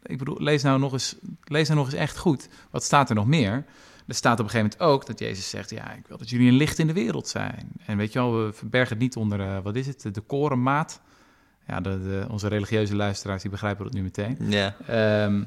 Ik 0.02 0.18
bedoel, 0.18 0.36
lees 0.40 0.62
nou 0.62 0.78
nog 0.78 0.92
eens, 0.92 1.16
lees 1.44 1.68
nou 1.68 1.78
nog 1.78 1.88
eens 1.88 2.00
echt 2.00 2.18
goed. 2.18 2.48
Wat 2.70 2.82
staat 2.82 3.08
er 3.08 3.14
nog 3.14 3.26
meer? 3.26 3.64
Er 4.06 4.14
staat 4.14 4.40
op 4.40 4.44
een 4.44 4.50
gegeven 4.50 4.76
moment 4.78 4.94
ook 4.98 5.06
dat 5.06 5.18
Jezus 5.18 5.50
zegt: 5.50 5.70
Ja, 5.70 5.92
ik 5.92 6.06
wil 6.06 6.18
dat 6.18 6.30
jullie 6.30 6.48
een 6.48 6.56
licht 6.56 6.78
in 6.78 6.86
de 6.86 6.92
wereld 6.92 7.28
zijn. 7.28 7.68
En 7.86 7.96
weet 7.96 8.12
je 8.12 8.18
wel, 8.18 8.44
we 8.44 8.52
verbergen 8.52 8.90
het 8.90 8.98
niet 8.98 9.16
onder, 9.16 9.40
eh, 9.40 9.58
wat 9.62 9.76
is 9.76 9.86
het, 9.86 10.14
de 10.14 10.20
korenmaat. 10.20 11.00
Ja, 11.66 11.80
de, 11.80 12.02
de- 12.02 12.26
onze 12.30 12.48
religieuze 12.48 12.96
luisteraars 12.96 13.42
die 13.42 13.50
begrijpen 13.50 13.84
dat 13.84 13.92
nu 13.94 14.02
meteen. 14.02 14.36
Ja. 14.40 14.74
Ehm, 14.86 15.44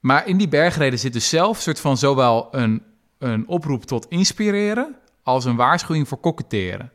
maar 0.00 0.26
in 0.26 0.36
die 0.36 0.48
bergreden 0.48 0.98
zit 0.98 1.12
dus 1.12 1.28
zelf 1.28 1.60
soort 1.60 1.80
van 1.80 1.96
zowel 1.96 2.48
een, 2.50 2.82
een 3.18 3.48
oproep 3.48 3.84
tot 3.84 4.06
inspireren 4.08 4.94
als 5.22 5.44
een 5.44 5.56
waarschuwing 5.56 6.08
voor 6.08 6.18
koketteren. 6.18 6.92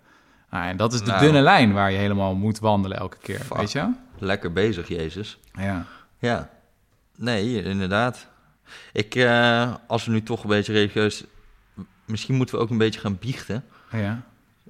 Nou, 0.50 0.66
en 0.68 0.78
dat 0.78 0.94
is 0.94 1.00
de 1.00 1.06
Nou. 1.06 1.20
dunne 1.22 1.42
lijn 1.42 1.74
waar 1.74 1.92
je 1.92 1.98
helemaal 1.98 2.36
moet 2.36 2.60
wandelen 2.60 2.98
elke 2.98 3.18
keer, 3.22 3.40
Fuck. 3.40 3.58
weet 3.58 3.72
je? 3.72 3.92
Lekker 4.18 4.54
bezig, 4.54 4.88
Jezus. 4.88 5.40
Ja. 5.54 5.86
Ja. 6.20 6.50
Nee, 7.18 7.64
inderdaad. 7.64 8.28
Ik, 8.94 9.16
eh, 9.16 9.74
als 9.88 10.06
we 10.06 10.12
nu 10.12 10.24
toch 10.24 10.44
een 10.44 10.50
beetje 10.50 10.74
religieus... 10.74 11.24
Misschien 12.06 12.36
moeten 12.36 12.56
we 12.56 12.62
ook 12.62 12.70
een 12.70 12.78
beetje 12.78 13.00
gaan 13.00 13.18
biechten. 13.20 13.66
ja. 13.92 14.24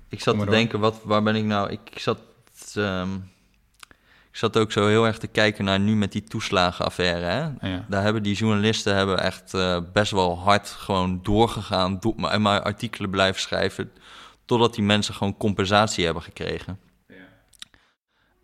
Ik 0.10 0.22
zat 0.22 0.34
te 0.38 0.44
door. 0.46 0.54
denken, 0.54 0.80
wat, 0.80 1.00
waar 1.04 1.24
ben 1.24 1.36
ik 1.36 1.44
nou... 1.44 1.70
Ik, 1.70 1.80
ik 1.92 2.00
zat... 2.00 2.20
ehm, 2.76 3.16
ik 4.32 4.36
zat 4.36 4.58
ook 4.58 4.72
zo 4.72 4.88
heel 4.88 5.06
erg 5.06 5.18
te 5.18 5.28
kijken 5.28 5.66
naar 5.66 5.80
nu 5.80 5.96
met 5.96 6.12
die 6.12 6.24
toeslagenaffaire. 6.24 7.26
Hè? 7.26 7.70
Ja. 7.70 7.86
Daar 7.88 8.04
hebben 8.04 8.24
die 8.24 8.36
journalisten 8.36 8.96
hebben 8.96 9.20
echt 9.20 9.54
eh, 9.54 9.80
best 9.94 10.12
wel 10.12 10.40
hard 10.40 10.68
gewoon 10.70 11.20
doorgegaan. 11.24 12.00
Do 12.00 12.14
maar, 12.18 12.42
maar 12.42 12.62
artikelen 12.62 13.10
blijven 13.10 13.42
schrijven. 13.42 13.92
Totdat 14.46 14.76
die 14.76 14.84
mensen 14.84 15.14
gewoon 15.14 15.38
compensatie 15.38 16.06
hebben 16.06 16.24
gekregen. 16.24 16.80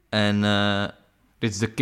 En 0.10 0.44
eh, 0.44 0.86
Dit 1.40 1.52
is 1.52 1.58
de 1.58 1.74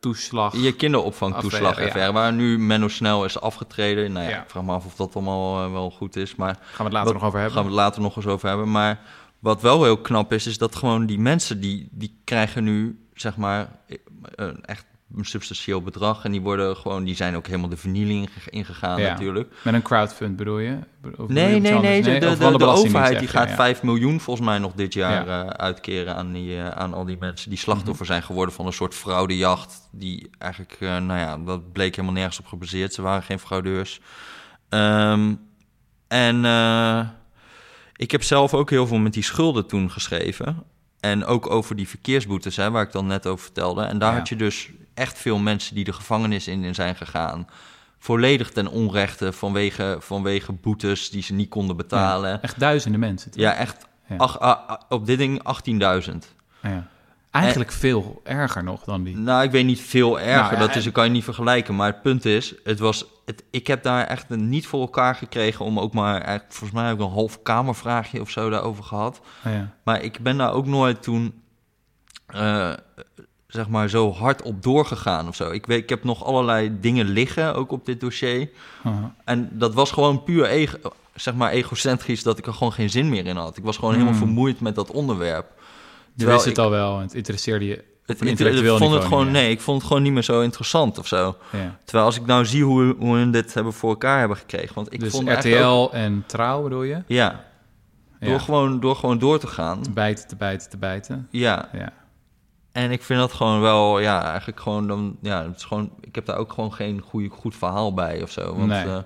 kindertoeslag. 0.00 0.56
je 0.62 0.72
kinderopvangtoeslagaffaire, 0.72 1.86
Affaire, 1.90 2.12
waar 2.12 2.32
nu 2.32 2.58
Menno 2.58 2.88
Snel 2.88 3.24
is 3.24 3.40
afgetreden. 3.40 4.12
Nou 4.12 4.24
ja, 4.24 4.30
Ja. 4.30 4.42
ik 4.42 4.50
vraag 4.50 4.62
me 4.62 4.72
af 4.72 4.84
of 4.86 4.94
dat 4.94 5.14
allemaal 5.14 5.64
eh, 5.64 5.72
wel 5.72 5.90
goed 5.90 6.16
is. 6.16 6.34
Maar 6.36 6.54
Gaan 6.54 6.76
we 6.76 6.82
het 6.82 6.92
later 6.92 7.04
Wat- 7.12 7.14
nog 7.14 7.24
over 7.24 7.38
hebben. 7.38 7.56
gaan 7.56 7.66
we 7.66 7.70
het 7.74 7.80
later 7.80 8.02
nog 8.02 8.16
eens 8.16 8.26
over 8.26 8.48
hebben. 8.48 8.70
Maar 8.70 9.00
wat 9.38 9.62
wel 9.62 9.82
heel 9.84 9.98
knap 9.98 10.32
is, 10.32 10.46
is 10.46 10.58
dat 10.58 10.76
gewoon 10.76 11.06
die 11.06 11.18
mensen 11.18 11.60
die, 11.60 11.88
die 11.90 12.20
krijgen 12.24 12.64
nu, 12.64 13.06
zeg 13.14 13.36
maar, 13.36 13.68
een 14.34 14.64
echt 14.64 14.84
een 15.16 15.24
substantieel 15.24 15.82
bedrag. 15.82 16.24
En 16.24 16.32
die 16.32 16.40
worden 16.40 16.76
gewoon, 16.76 17.04
die 17.04 17.14
zijn 17.14 17.36
ook 17.36 17.46
helemaal 17.46 17.68
de 17.68 17.76
vernieling 17.76 18.18
inge- 18.28 18.50
ingegaan 18.50 19.00
Ja. 19.00 19.10
natuurlijk. 19.10 19.52
Met 19.64 19.74
een 19.74 19.82
crowdfund 19.82 20.36
bedoel 20.36 20.58
je? 20.58 20.78
Of 21.16 21.28
Nee, 21.28 21.60
nee, 21.60 21.74
anders? 21.74 22.06
nee. 22.06 22.20
De, 22.20 22.36
de, 22.36 22.56
de, 22.58 22.64
overheid 22.64 23.18
die 23.18 23.28
gaat 23.28 23.48
ja. 23.48 23.54
5 23.54 23.82
miljoen 23.82 24.20
volgens 24.20 24.46
mij 24.46 24.58
nog 24.58 24.72
dit 24.72 24.94
jaar 24.94 25.26
Ja. 25.26 25.42
eh, 25.44 25.48
uitkeren 25.48 26.16
aan, 26.16 26.32
die, 26.32 26.56
eh, 26.56 26.68
aan 26.68 26.94
al 26.94 27.04
die 27.04 27.16
mensen 27.20 27.50
die 27.50 27.58
slachtoffer 27.58 28.06
zijn 28.06 28.22
geworden 28.22 28.54
van 28.54 28.66
een 28.66 28.72
soort 28.72 28.94
fraudejacht. 28.94 29.88
Die 29.92 30.30
eigenlijk, 30.38 30.76
eh, 30.80 30.88
nou 30.96 31.18
ja, 31.20 31.38
dat 31.38 31.72
bleek 31.72 31.94
helemaal 31.94 32.16
nergens 32.16 32.38
op 32.38 32.46
gebaseerd. 32.46 32.94
Ze 32.94 33.02
waren 33.02 33.22
geen 33.22 33.38
fraudeurs. 33.38 34.00
Ehm, 34.68 35.34
en 36.08 36.44
ik 37.96 38.10
heb 38.10 38.22
zelf 38.22 38.54
ook 38.54 38.70
heel 38.70 38.86
veel 38.86 38.98
met 38.98 39.12
die 39.12 39.22
schulden 39.22 39.66
toen 39.66 39.90
geschreven. 39.90 40.62
En 41.00 41.24
ook 41.24 41.50
over 41.50 41.76
die 41.76 41.88
verkeersboetes, 41.88 42.56
hè, 42.56 42.70
waar 42.70 42.82
ik 42.82 42.92
dan 42.92 43.06
net 43.06 43.26
over 43.26 43.44
vertelde. 43.44 43.82
En 43.82 43.98
daar 43.98 44.12
Ja. 44.12 44.18
had 44.18 44.28
je 44.28 44.36
dus 44.36 44.70
echt 45.00 45.18
veel 45.18 45.38
mensen 45.38 45.74
die 45.74 45.84
de 45.84 45.92
gevangenis 45.92 46.48
in, 46.48 46.64
in 46.64 46.74
zijn 46.74 46.96
gegaan. 46.96 47.48
Volledig 47.98 48.50
ten 48.50 48.66
onrechte 48.66 49.32
vanwege, 49.32 49.96
vanwege 50.00 50.52
boetes 50.52 51.10
die 51.10 51.22
ze 51.22 51.32
niet 51.32 51.48
konden 51.48 51.76
betalen. 51.76 52.42
Echt 52.42 52.60
duizenden 52.60 53.00
mensen. 53.00 53.30
toch? 53.30 53.40
Ja, 53.40 53.54
echt. 53.54 53.86
Ja. 54.08 54.16
ach- 54.16 54.38
ah, 54.38 54.70
op 54.88 55.06
dit 55.06 55.18
ding 55.18 55.42
18.000. 56.08 56.16
Ja. 56.62 56.86
Eigenlijk 57.30 57.72
veel 57.72 58.20
erger 58.24 58.64
nog 58.64 58.84
dan 58.84 59.02
die. 59.04 59.16
Nou, 59.16 59.42
ik 59.42 59.50
weet 59.50 59.64
niet 59.64 59.80
veel 59.80 60.20
erger. 60.20 60.56
Nou 60.56 60.66
dat 60.66 60.76
is, 60.76 60.92
kan 60.92 61.04
je 61.04 61.10
niet 61.10 61.24
vergelijken. 61.24 61.76
Maar 61.76 61.86
het 61.86 62.02
punt 62.02 62.24
is, 62.24 62.54
het 62.64 62.78
was, 62.78 63.04
het, 63.26 63.44
ik 63.50 63.66
heb 63.66 63.82
daar 63.82 64.06
echt 64.06 64.28
niet 64.28 64.66
voor 64.66 64.80
elkaar 64.80 65.14
gekregen 65.14 65.64
om 65.64 65.78
ook 65.78 65.92
maar, 65.92 66.20
eigenlijk, 66.20 66.52
volgens 66.52 66.80
mij 66.80 66.88
heb 66.88 66.96
ik 66.98 67.02
een 67.04 67.10
half 67.12 67.42
kamervraagje 67.42 68.20
of 68.20 68.30
zo 68.30 68.50
daarover 68.50 68.84
gehad. 68.84 69.20
Ja. 69.44 69.70
Maar 69.82 70.02
ik 70.02 70.18
ben 70.20 70.36
daar 70.36 70.52
ook 70.52 70.66
nooit 70.66 71.02
toen, 71.02 71.42
eh, 72.26 72.72
zeg 73.50 73.68
maar, 73.68 73.88
zo 73.88 74.12
hard 74.12 74.42
op 74.42 74.62
doorgegaan 74.62 75.28
of 75.28 75.34
zo. 75.36 75.50
Ik, 75.50 75.66
weet, 75.66 75.82
ik 75.82 75.88
heb 75.88 76.04
nog 76.04 76.24
allerlei 76.24 76.80
dingen 76.80 77.06
liggen, 77.06 77.54
ook 77.54 77.72
op 77.72 77.86
dit 77.86 78.00
dossier. 78.00 78.48
Aha. 78.84 79.14
En 79.24 79.48
dat 79.52 79.74
was 79.74 79.90
gewoon 79.90 80.22
puur 80.24 80.44
ego, 80.44 80.76
zeg 81.14 81.34
maar 81.34 81.50
egocentrisch, 81.50 82.22
dat 82.22 82.38
ik 82.38 82.46
er 82.46 82.52
gewoon 82.54 82.72
geen 82.72 82.90
zin 82.90 83.08
meer 83.08 83.26
in 83.26 83.36
had. 83.36 83.56
Ik 83.56 83.64
was 83.64 83.76
gewoon 83.76 83.92
helemaal 83.92 84.12
Hmm. 84.14 84.22
vermoeid 84.22 84.60
met 84.60 84.74
dat 84.74 84.90
onderwerp. 84.90 85.46
Je 86.14 86.26
wist 86.26 86.44
het 86.44 86.56
ik- 86.56 86.58
al 86.64 86.70
wel 86.70 86.96
en 86.96 87.02
het 87.02 87.14
interesseerde 87.14 87.64
je. 87.64 87.84
Het, 88.06 88.20
ik 88.22 88.66
vond 88.78 88.92
het 88.94 89.04
gewoon, 89.04 89.30
nee, 89.30 89.50
ik 89.50 89.60
vond 89.60 89.78
het 89.78 89.86
gewoon 89.86 90.02
niet 90.02 90.12
meer 90.12 90.22
zo 90.22 90.40
interessant 90.40 90.98
of 90.98 91.06
zo. 91.06 91.36
Ja. 91.52 91.78
Terwijl 91.84 92.06
als 92.06 92.16
ik 92.16 92.26
nou 92.26 92.44
zie 92.44 92.64
hoe, 92.64 92.94
hoe 92.98 93.16
hun 93.16 93.30
dit 93.30 93.54
hebben 93.54 93.72
voor 93.72 93.90
elkaar 93.90 94.18
hebben 94.18 94.36
gekregen. 94.36 94.74
Want 94.74 94.92
ik 94.92 95.00
dus 95.00 95.10
vond 95.10 95.28
RTL 95.28 95.64
ook- 95.64 95.92
en 95.92 96.24
Trouw 96.26 96.62
bedoel 96.62 96.82
je? 96.82 97.02
ja, 97.06 97.44
door, 98.20 98.40
gewoon, 98.40 98.80
door 98.80 98.96
gewoon 98.96 99.18
door 99.18 99.38
te 99.38 99.46
gaan. 99.46 99.82
Te 99.82 99.90
bijten, 99.90 100.28
te 100.28 100.36
bijten, 100.36 100.70
te 100.70 100.76
bijten. 100.76 101.28
Ja, 101.30 101.68
Ja. 101.72 101.92
En 102.72 102.90
ik 102.90 103.02
vind 103.02 103.20
dat 103.20 103.32
gewoon 103.32 103.60
wel, 103.60 103.98
ja, 103.98 104.24
eigenlijk 104.24 104.60
gewoon 104.60 104.86
dan, 104.88 105.16
ja, 105.22 105.42
het 105.46 105.56
is 105.56 105.64
gewoon, 105.64 105.90
ik 106.00 106.14
heb 106.14 106.26
daar 106.26 106.36
ook 106.36 106.52
gewoon 106.52 106.72
geen 106.72 107.00
goede, 107.00 107.28
goed 107.28 107.56
verhaal 107.56 107.94
bij 107.94 108.22
of 108.22 108.30
zo. 108.30 108.54
Want 108.56 108.68
Nee. 108.68 108.84
eh, 108.84 108.98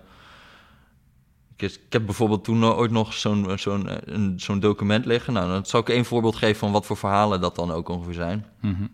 ik, 1.57 1.79
heb 1.91 2.05
bijvoorbeeld 2.07 2.45
toen 2.45 2.65
ooit 2.65 2.91
nog 2.91 3.13
zo'n 3.13 3.59
zo'n 3.59 3.89
eh, 3.89 4.19
zo'n 4.37 4.61
document 4.61 5.05
liggen. 5.05 5.33
Nou, 5.33 5.49
dan 5.49 5.67
zal 5.67 5.81
ik 5.81 5.89
één 5.89 6.05
voorbeeld 6.05 6.37
geven 6.37 6.57
van 6.57 6.73
wat 6.73 6.87
voor 6.87 6.97
verhalen 6.97 7.41
dat 7.41 7.57
dan 7.57 7.71
ook 7.71 7.89
ongeveer 7.89 8.15
zijn. 8.15 8.47
Mhm. 8.61 8.87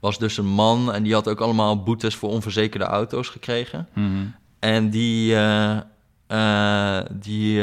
Was 0.00 0.18
dus 0.18 0.36
een 0.36 0.46
man 0.46 0.92
en 0.92 1.02
die 1.02 1.12
had 1.14 1.28
ook 1.28 1.40
allemaal 1.40 1.82
boetes 1.82 2.16
voor 2.16 2.30
onverzekerde 2.30 2.84
auto's 2.84 3.28
gekregen. 3.28 3.88
Mhm. 3.92 4.26
En 4.58 4.90
die, 4.90 5.36
eh, 5.36 6.98
die, 7.12 7.62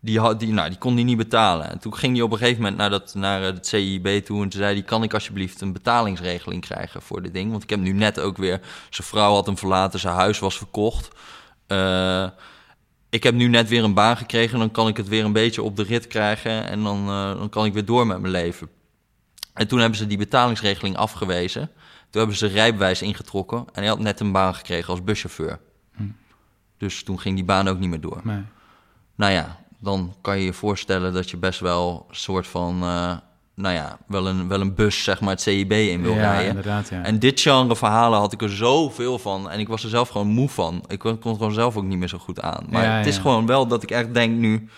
die, 0.00 0.20
had, 0.20 0.40
die, 0.40 0.52
nou, 0.52 0.68
die 0.68 0.78
kon 0.78 0.94
die 0.94 1.04
niet 1.04 1.16
betalen. 1.16 1.70
En 1.70 1.78
toen 1.78 1.94
ging 1.94 2.14
hij 2.14 2.22
op 2.22 2.32
een 2.32 2.38
gegeven 2.38 2.62
moment 2.62 2.76
naar, 2.78 2.90
dat, 2.90 3.14
naar 3.14 3.42
het 3.42 3.66
CIB 3.66 4.24
toe... 4.24 4.42
en 4.42 4.48
toen 4.48 4.60
zei 4.60 4.74
hij, 4.74 4.82
kan 4.82 5.02
ik 5.02 5.14
alsjeblieft 5.14 5.60
een 5.60 5.72
betalingsregeling 5.72 6.62
krijgen 6.62 7.02
voor 7.02 7.22
dit 7.22 7.34
ding? 7.34 7.50
Want 7.50 7.62
ik 7.62 7.70
heb 7.70 7.80
nu 7.80 7.92
net 7.92 8.20
ook 8.20 8.36
weer... 8.36 8.60
zijn 8.90 9.06
vrouw 9.06 9.32
had 9.32 9.46
hem 9.46 9.58
verlaten, 9.58 10.00
zijn 10.00 10.14
huis 10.14 10.38
was 10.38 10.56
verkocht. 10.56 11.08
Eh, 11.66 12.26
ik 13.08 13.22
heb 13.22 13.34
nu 13.34 13.48
net 13.48 13.68
weer 13.68 13.84
een 13.84 13.94
baan 13.94 14.16
gekregen... 14.16 14.58
dan 14.58 14.70
kan 14.70 14.88
ik 14.88 14.96
het 14.96 15.08
weer 15.08 15.24
een 15.24 15.32
beetje 15.32 15.62
op 15.62 15.76
de 15.76 15.82
rit 15.82 16.06
krijgen... 16.06 16.68
en 16.68 16.82
dan, 16.82 17.08
eh, 17.08 17.38
dan 17.38 17.48
kan 17.48 17.64
ik 17.64 17.72
weer 17.72 17.84
door 17.84 18.06
met 18.06 18.20
mijn 18.20 18.32
leven. 18.32 18.68
En 19.54 19.68
toen 19.68 19.78
hebben 19.78 19.98
ze 19.98 20.06
die 20.06 20.18
betalingsregeling 20.18 20.96
afgewezen... 20.96 21.70
Toen 22.10 22.20
hebben 22.20 22.38
ze 22.38 22.46
rijbewijs 22.46 23.02
ingetrokken 23.02 23.58
en 23.58 23.82
hij 23.82 23.86
had 23.86 23.98
net 23.98 24.20
een 24.20 24.32
baan 24.32 24.54
gekregen 24.54 24.90
als 24.90 25.04
buschauffeur. 25.04 25.58
Hm. 25.96 26.02
Dus 26.76 27.02
toen 27.02 27.20
ging 27.20 27.34
die 27.34 27.44
baan 27.44 27.68
ook 27.68 27.78
niet 27.78 27.88
meer 27.88 28.00
door. 28.00 28.20
Nee. 28.24 28.42
Nou 29.14 29.32
ja, 29.32 29.59
dan 29.80 30.14
kan 30.20 30.38
je 30.38 30.44
je 30.44 30.52
voorstellen 30.52 31.12
dat 31.12 31.30
je 31.30 31.36
best 31.36 31.60
wel 31.60 32.06
een 32.08 32.16
soort 32.16 32.46
van, 32.46 32.82
eh, 32.82 33.12
nou 33.54 33.74
ja, 33.74 33.98
wel 34.06 34.26
een, 34.26 34.48
wel 34.48 34.60
een 34.60 34.74
bus, 34.74 35.04
zeg 35.04 35.20
maar, 35.20 35.30
het 35.30 35.40
CIB 35.40 35.72
in 35.72 36.02
wil 36.02 36.14
ja, 36.14 36.20
rijden. 36.20 36.48
inderdaad, 36.48 36.88
ja. 36.88 37.02
En 37.02 37.18
dit 37.18 37.40
genre 37.40 37.76
verhalen 37.76 38.18
had 38.18 38.32
ik 38.32 38.42
er 38.42 38.56
zoveel 38.56 39.18
van. 39.18 39.50
En 39.50 39.58
ik 39.58 39.68
was 39.68 39.82
er 39.82 39.90
zelf 39.90 40.08
gewoon 40.08 40.28
moe 40.28 40.48
van. 40.48 40.84
Ik 40.88 40.98
kon 40.98 41.18
kon 41.18 41.30
het 41.30 41.38
gewoon 41.40 41.54
zelf 41.54 41.76
ook 41.76 41.84
niet 41.84 41.98
meer 41.98 42.08
zo 42.08 42.18
goed 42.18 42.40
aan. 42.40 42.66
Maar 42.70 42.84
Ja, 42.84 42.96
het 42.96 43.06
is 43.06 43.18
gewoon 43.18 43.46
wel 43.46 43.66
dat 43.66 43.82
ik 43.82 43.90
echt 43.90 44.14
denk 44.14 44.38
nu... 44.38 44.68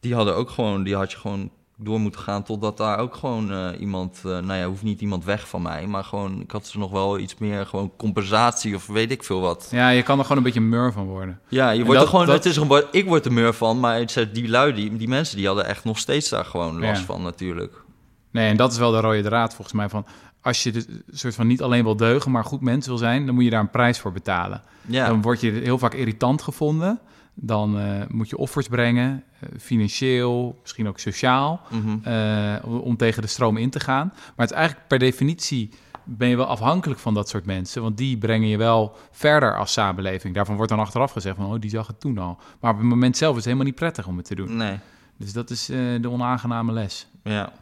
Die 0.00 0.14
hadden 0.14 0.36
ook 0.36 0.50
gewoon... 0.50 0.82
Die 0.82 0.96
had 0.96 1.12
je 1.12 1.18
gewoon 1.18 1.50
door 1.82 2.00
moeten 2.00 2.20
gaan 2.20 2.42
totdat 2.42 2.76
daar 2.76 2.98
ook 2.98 3.14
gewoon 3.14 3.52
eh, 3.52 3.80
iemand... 3.80 4.16
eh, 4.16 4.22
nou 4.38 4.54
ja, 4.54 4.66
hoeft 4.66 4.82
niet 4.82 5.00
iemand 5.00 5.24
weg 5.24 5.48
van 5.48 5.62
mij. 5.62 5.86
Maar 5.86 6.04
gewoon, 6.04 6.40
ik 6.40 6.50
had 6.50 6.66
ze 6.66 6.78
nog 6.78 6.90
wel 6.90 7.18
iets 7.18 7.34
meer 7.38 7.66
gewoon 7.66 7.92
compensatie 7.96 8.74
of 8.74 8.86
weet 8.86 9.10
ik 9.10 9.24
veel 9.24 9.40
wat. 9.40 9.68
ja, 9.70 9.88
je 9.88 10.02
kan 10.02 10.16
er 10.18 10.22
gewoon 10.22 10.38
een 10.38 10.44
beetje 10.44 10.60
mur 10.60 10.92
van 10.92 11.06
worden. 11.06 11.40
Ja, 11.48 11.70
je 11.70 11.78
En 11.80 11.84
wordt 11.86 11.92
dat- 12.00 12.02
er 12.02 12.08
gewoon... 12.14 12.26
dat- 12.26 12.34
Het 12.34 12.44
is 12.46 12.56
gewoon 12.56 12.82
ik 12.90 13.06
word 13.06 13.24
er 13.24 13.32
meer 13.32 13.54
van. 13.54 13.80
Maar 13.80 13.98
het, 13.98 14.16
is- 14.16 14.32
die 14.32 14.48
lui, 14.48 14.72
die, 14.74 14.96
die 14.96 15.08
mensen, 15.08 15.36
die 15.36 15.46
hadden 15.46 15.66
echt 15.66 15.84
nog 15.84 15.98
steeds 15.98 16.28
daar 16.28 16.44
gewoon 16.44 16.80
last 16.80 17.00
Ja. 17.00 17.06
van 17.06 17.22
natuurlijk. 17.22 17.82
Nee, 18.30 18.48
en 18.50 18.56
dat 18.56 18.72
is 18.72 18.78
wel 18.78 18.90
de 18.90 19.00
rode 19.00 19.22
draad 19.22 19.54
volgens 19.54 19.76
mij 19.76 19.88
van... 19.88 20.06
als 20.42 20.62
je 20.62 20.72
de, 20.72 21.02
soort 21.10 21.34
van 21.34 21.46
niet 21.46 21.62
alleen 21.62 21.84
wil 21.84 21.96
deugen, 21.96 22.30
maar 22.30 22.44
goed 22.44 22.60
mens 22.60 22.86
wil 22.86 22.98
zijn, 22.98 23.26
dan 23.26 23.34
moet 23.34 23.44
je 23.44 23.50
daar 23.50 23.60
een 23.60 23.70
prijs 23.70 23.98
voor 23.98 24.12
betalen. 24.12 24.62
Ja, 24.86 25.06
Dan 25.06 25.22
word 25.22 25.40
je 25.40 25.50
heel 25.50 25.78
vaak 25.78 25.94
irritant 25.94 26.42
gevonden. 26.42 27.00
Dan 27.34 27.78
eh, 27.78 28.00
moet 28.08 28.28
je 28.28 28.36
offers 28.36 28.68
brengen, 28.68 29.24
eh, 29.40 29.48
financieel, 29.58 30.58
misschien 30.60 30.88
ook 30.88 30.98
sociaal, 30.98 31.60
mhm. 31.70 32.08
eh, 32.08 32.82
om, 32.84 32.96
tegen 32.96 33.22
de 33.22 33.28
stroom 33.28 33.56
in 33.56 33.70
te 33.70 33.80
gaan. 33.80 34.06
Maar 34.14 34.46
het 34.46 34.50
is 34.50 34.56
eigenlijk 34.56 34.88
per 34.88 34.98
definitie 34.98 35.70
ben 36.04 36.28
je 36.28 36.36
wel 36.36 36.46
afhankelijk 36.46 37.00
van 37.00 37.14
dat 37.14 37.28
soort 37.28 37.46
mensen, 37.46 37.82
want 37.82 37.96
die 37.96 38.18
brengen 38.18 38.48
je 38.48 38.56
wel 38.56 38.96
verder 39.10 39.56
als 39.56 39.72
samenleving. 39.72 40.34
Daarvan 40.34 40.56
wordt 40.56 40.70
dan 40.70 40.80
achteraf 40.80 41.12
gezegd 41.12 41.36
van, 41.36 41.52
oh, 41.52 41.60
die 41.60 41.70
zag 41.70 41.86
het 41.86 42.00
toen 42.00 42.18
al. 42.18 42.38
Maar 42.60 42.70
op 42.70 42.78
het 42.78 42.86
moment 42.86 43.16
zelf 43.16 43.30
is 43.30 43.36
het 43.36 43.44
helemaal 43.44 43.66
niet 43.66 43.74
prettig 43.74 44.06
om 44.06 44.16
het 44.16 44.26
te 44.26 44.34
doen. 44.34 44.56
nee. 44.56 44.78
Dus 45.16 45.32
dat 45.32 45.50
is 45.50 45.66
de 45.66 46.08
onaangename 46.08 46.72
les. 46.72 47.06
Ja, 47.22 47.52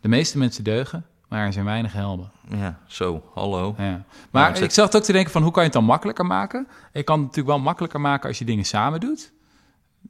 De 0.00 0.08
meeste 0.08 0.38
mensen 0.38 0.64
deugen, 0.64 1.04
maar 1.28 1.46
er 1.46 1.52
zijn 1.52 1.64
weinig 1.64 1.92
helden. 1.92 2.30
ja, 2.48 2.78
zo, 2.86 3.22
hallo. 3.34 3.74
Ja. 3.78 4.04
Maar 4.30 4.62
ik 4.62 4.70
zat 4.70 4.96
ook 4.96 5.02
te 5.02 5.12
denken 5.12 5.32
van 5.32 5.42
hoe 5.42 5.50
kan 5.50 5.62
je 5.62 5.68
het 5.68 5.78
dan 5.78 5.86
makkelijker 5.86 6.26
maken? 6.26 6.68
Je 6.92 7.02
kan 7.02 7.16
het 7.16 7.26
natuurlijk 7.26 7.56
wel 7.56 7.64
makkelijker 7.64 8.00
maken 8.00 8.28
als 8.28 8.38
je 8.38 8.44
dingen 8.44 8.64
samen 8.64 9.00
doet. 9.00 9.32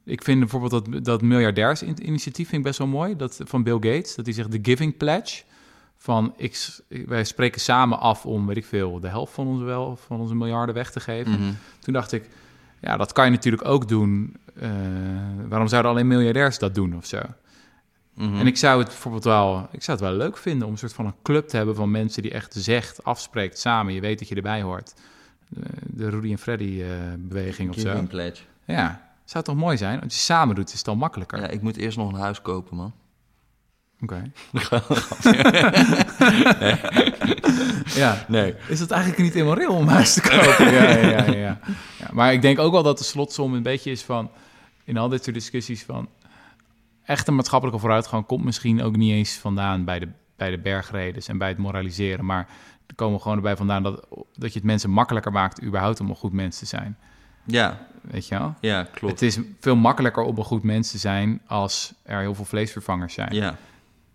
Ik 0.03 0.23
vind 0.23 0.39
bijvoorbeeld 0.39 0.71
dat, 0.71 1.03
dat 1.05 1.21
miljardairs-initiatief 1.21 2.49
vind 2.49 2.61
ik 2.61 2.67
best 2.67 2.77
wel 2.77 2.87
mooi. 2.87 3.15
Dat, 3.15 3.39
van 3.43 3.63
Bill 3.63 3.73
Gates, 3.73 4.15
dat 4.15 4.25
hij 4.25 4.33
zegt 4.33 4.51
de 4.51 4.59
Giving 4.61 4.97
Pledge. 4.97 5.43
Van 5.97 6.33
ik, 6.37 6.79
wij 7.05 7.23
spreken 7.23 7.61
samen 7.61 7.99
af 7.99 8.25
om, 8.25 8.47
weet 8.47 8.57
ik 8.57 8.65
veel, 8.65 8.99
de 8.99 9.07
helft 9.07 9.33
van 9.33 9.47
onze, 9.47 9.63
wel, 9.63 9.95
van 9.95 10.19
onze 10.19 10.35
miljarden 10.35 10.75
weg 10.75 10.91
te 10.91 10.99
geven. 10.99 11.31
Mhm. 11.31 11.51
Toen 11.79 11.93
dacht 11.93 12.11
ik, 12.11 12.29
ja, 12.81 12.97
dat 12.97 13.11
kan 13.11 13.25
je 13.25 13.31
natuurlijk 13.31 13.65
ook 13.65 13.87
doen. 13.87 14.35
Eh, 14.55 14.69
waarom 15.47 15.67
zouden 15.67 15.91
alleen 15.91 16.07
miljardairs 16.07 16.59
dat 16.59 16.75
doen 16.75 16.95
of 16.95 17.05
zo? 17.05 17.19
Mhm. 18.17 18.39
En 18.39 18.47
ik 18.47 18.57
zou 18.57 18.79
het 18.79 18.87
bijvoorbeeld 18.87 19.23
wel, 19.23 19.67
ik 19.71 19.83
zou 19.83 19.97
het 19.97 20.07
wel 20.07 20.17
leuk 20.17 20.37
vinden 20.37 20.67
om 20.67 20.73
een 20.73 20.79
soort 20.79 20.93
van 20.93 21.05
een 21.05 21.15
club 21.23 21.47
te 21.47 21.57
hebben 21.57 21.75
van 21.75 21.91
mensen 21.91 22.21
die 22.21 22.31
echt 22.31 22.53
zegt, 22.53 23.03
afspreekt 23.03 23.59
samen. 23.59 23.93
Je 23.93 24.01
weet 24.01 24.19
dat 24.19 24.27
je 24.27 24.35
erbij 24.35 24.61
hoort. 24.61 24.93
De, 25.83 26.09
Rudy 26.09 26.31
en 26.31 26.37
Freddy 26.37 26.81
eh, 26.81 26.89
beweging 27.17 27.69
of 27.69 27.79
zo. 27.79 28.03
Pledge. 28.09 28.43
Ja, 28.65 29.11
zou 29.25 29.43
toch 29.43 29.55
mooi 29.55 29.77
zijn? 29.77 30.01
Als 30.01 30.13
je 30.13 30.19
samen 30.19 30.55
doet, 30.55 30.67
is 30.67 30.75
het 30.75 30.85
dan 30.85 30.97
makkelijker. 30.97 31.39
Ja, 31.39 31.47
ik 31.47 31.61
moet 31.61 31.77
eerst 31.77 31.97
nog 31.97 32.13
een 32.13 32.19
huis 32.19 32.41
kopen, 32.41 32.77
man. 32.77 32.93
Oké. 34.01 34.31
ja. 38.01 38.25
Nee. 38.27 38.55
Is 38.67 38.79
dat 38.79 38.91
eigenlijk 38.91 39.21
niet 39.21 39.33
reëel 39.33 39.73
om 39.73 39.87
huis 39.87 40.13
te 40.13 40.21
kopen? 40.21 40.71
ja, 40.73 40.83
ja, 40.83 41.07
ja, 41.07 41.25
ja. 41.25 41.59
ja. 41.99 42.09
Maar 42.11 42.33
ik 42.33 42.41
denk 42.41 42.59
ook 42.59 42.71
wel 42.71 42.83
dat 42.83 42.97
de 42.97 43.03
slotsom 43.03 43.53
een 43.53 43.63
beetje 43.63 43.91
is 43.91 44.03
van... 44.03 44.31
in 44.83 44.97
al 44.97 45.09
dit 45.09 45.23
soort 45.23 45.35
discussies 45.35 45.83
van... 45.83 46.09
echte 47.07 47.31
maatschappelijke 47.31 47.81
vooruitgang 47.81 48.25
komt 48.25 48.43
misschien 48.43 48.81
ook 48.83 48.95
niet 48.95 49.11
eens 49.11 49.37
vandaan... 49.37 49.85
bij 49.85 49.99
de, 49.99 50.07
bij 50.35 50.49
de 50.49 50.57
bergredes 50.57 51.27
en 51.27 51.37
bij 51.37 51.47
het 51.47 51.57
moraliseren. 51.57 52.25
Maar 52.25 52.47
er 52.87 52.95
komen 52.95 53.21
gewoon 53.21 53.37
erbij 53.37 53.55
vandaan 53.55 53.83
dat, 53.83 54.07
dat 54.33 54.53
je 54.53 54.59
het 54.59 54.67
mensen 54.67 54.89
makkelijker 54.89 55.31
maakt... 55.31 55.63
überhaupt 55.63 55.99
om 55.99 56.09
een 56.09 56.15
goed 56.15 56.33
mens 56.33 56.59
te 56.59 56.65
zijn. 56.65 56.97
Ja, 57.43 57.87
Weet 58.01 58.27
je 58.27 58.37
wel? 58.37 58.55
ja, 58.61 58.83
klopt. 58.83 59.13
Het 59.13 59.21
is 59.21 59.39
veel 59.59 59.75
makkelijker 59.75 60.23
om 60.23 60.37
een 60.37 60.43
goed 60.43 60.63
mens 60.63 60.91
te 60.91 60.97
zijn... 60.97 61.41
als 61.45 61.93
er 62.03 62.19
heel 62.19 62.35
veel 62.35 62.45
vleesvervangers 62.45 63.13
zijn. 63.13 63.33
Ja, 63.33 63.57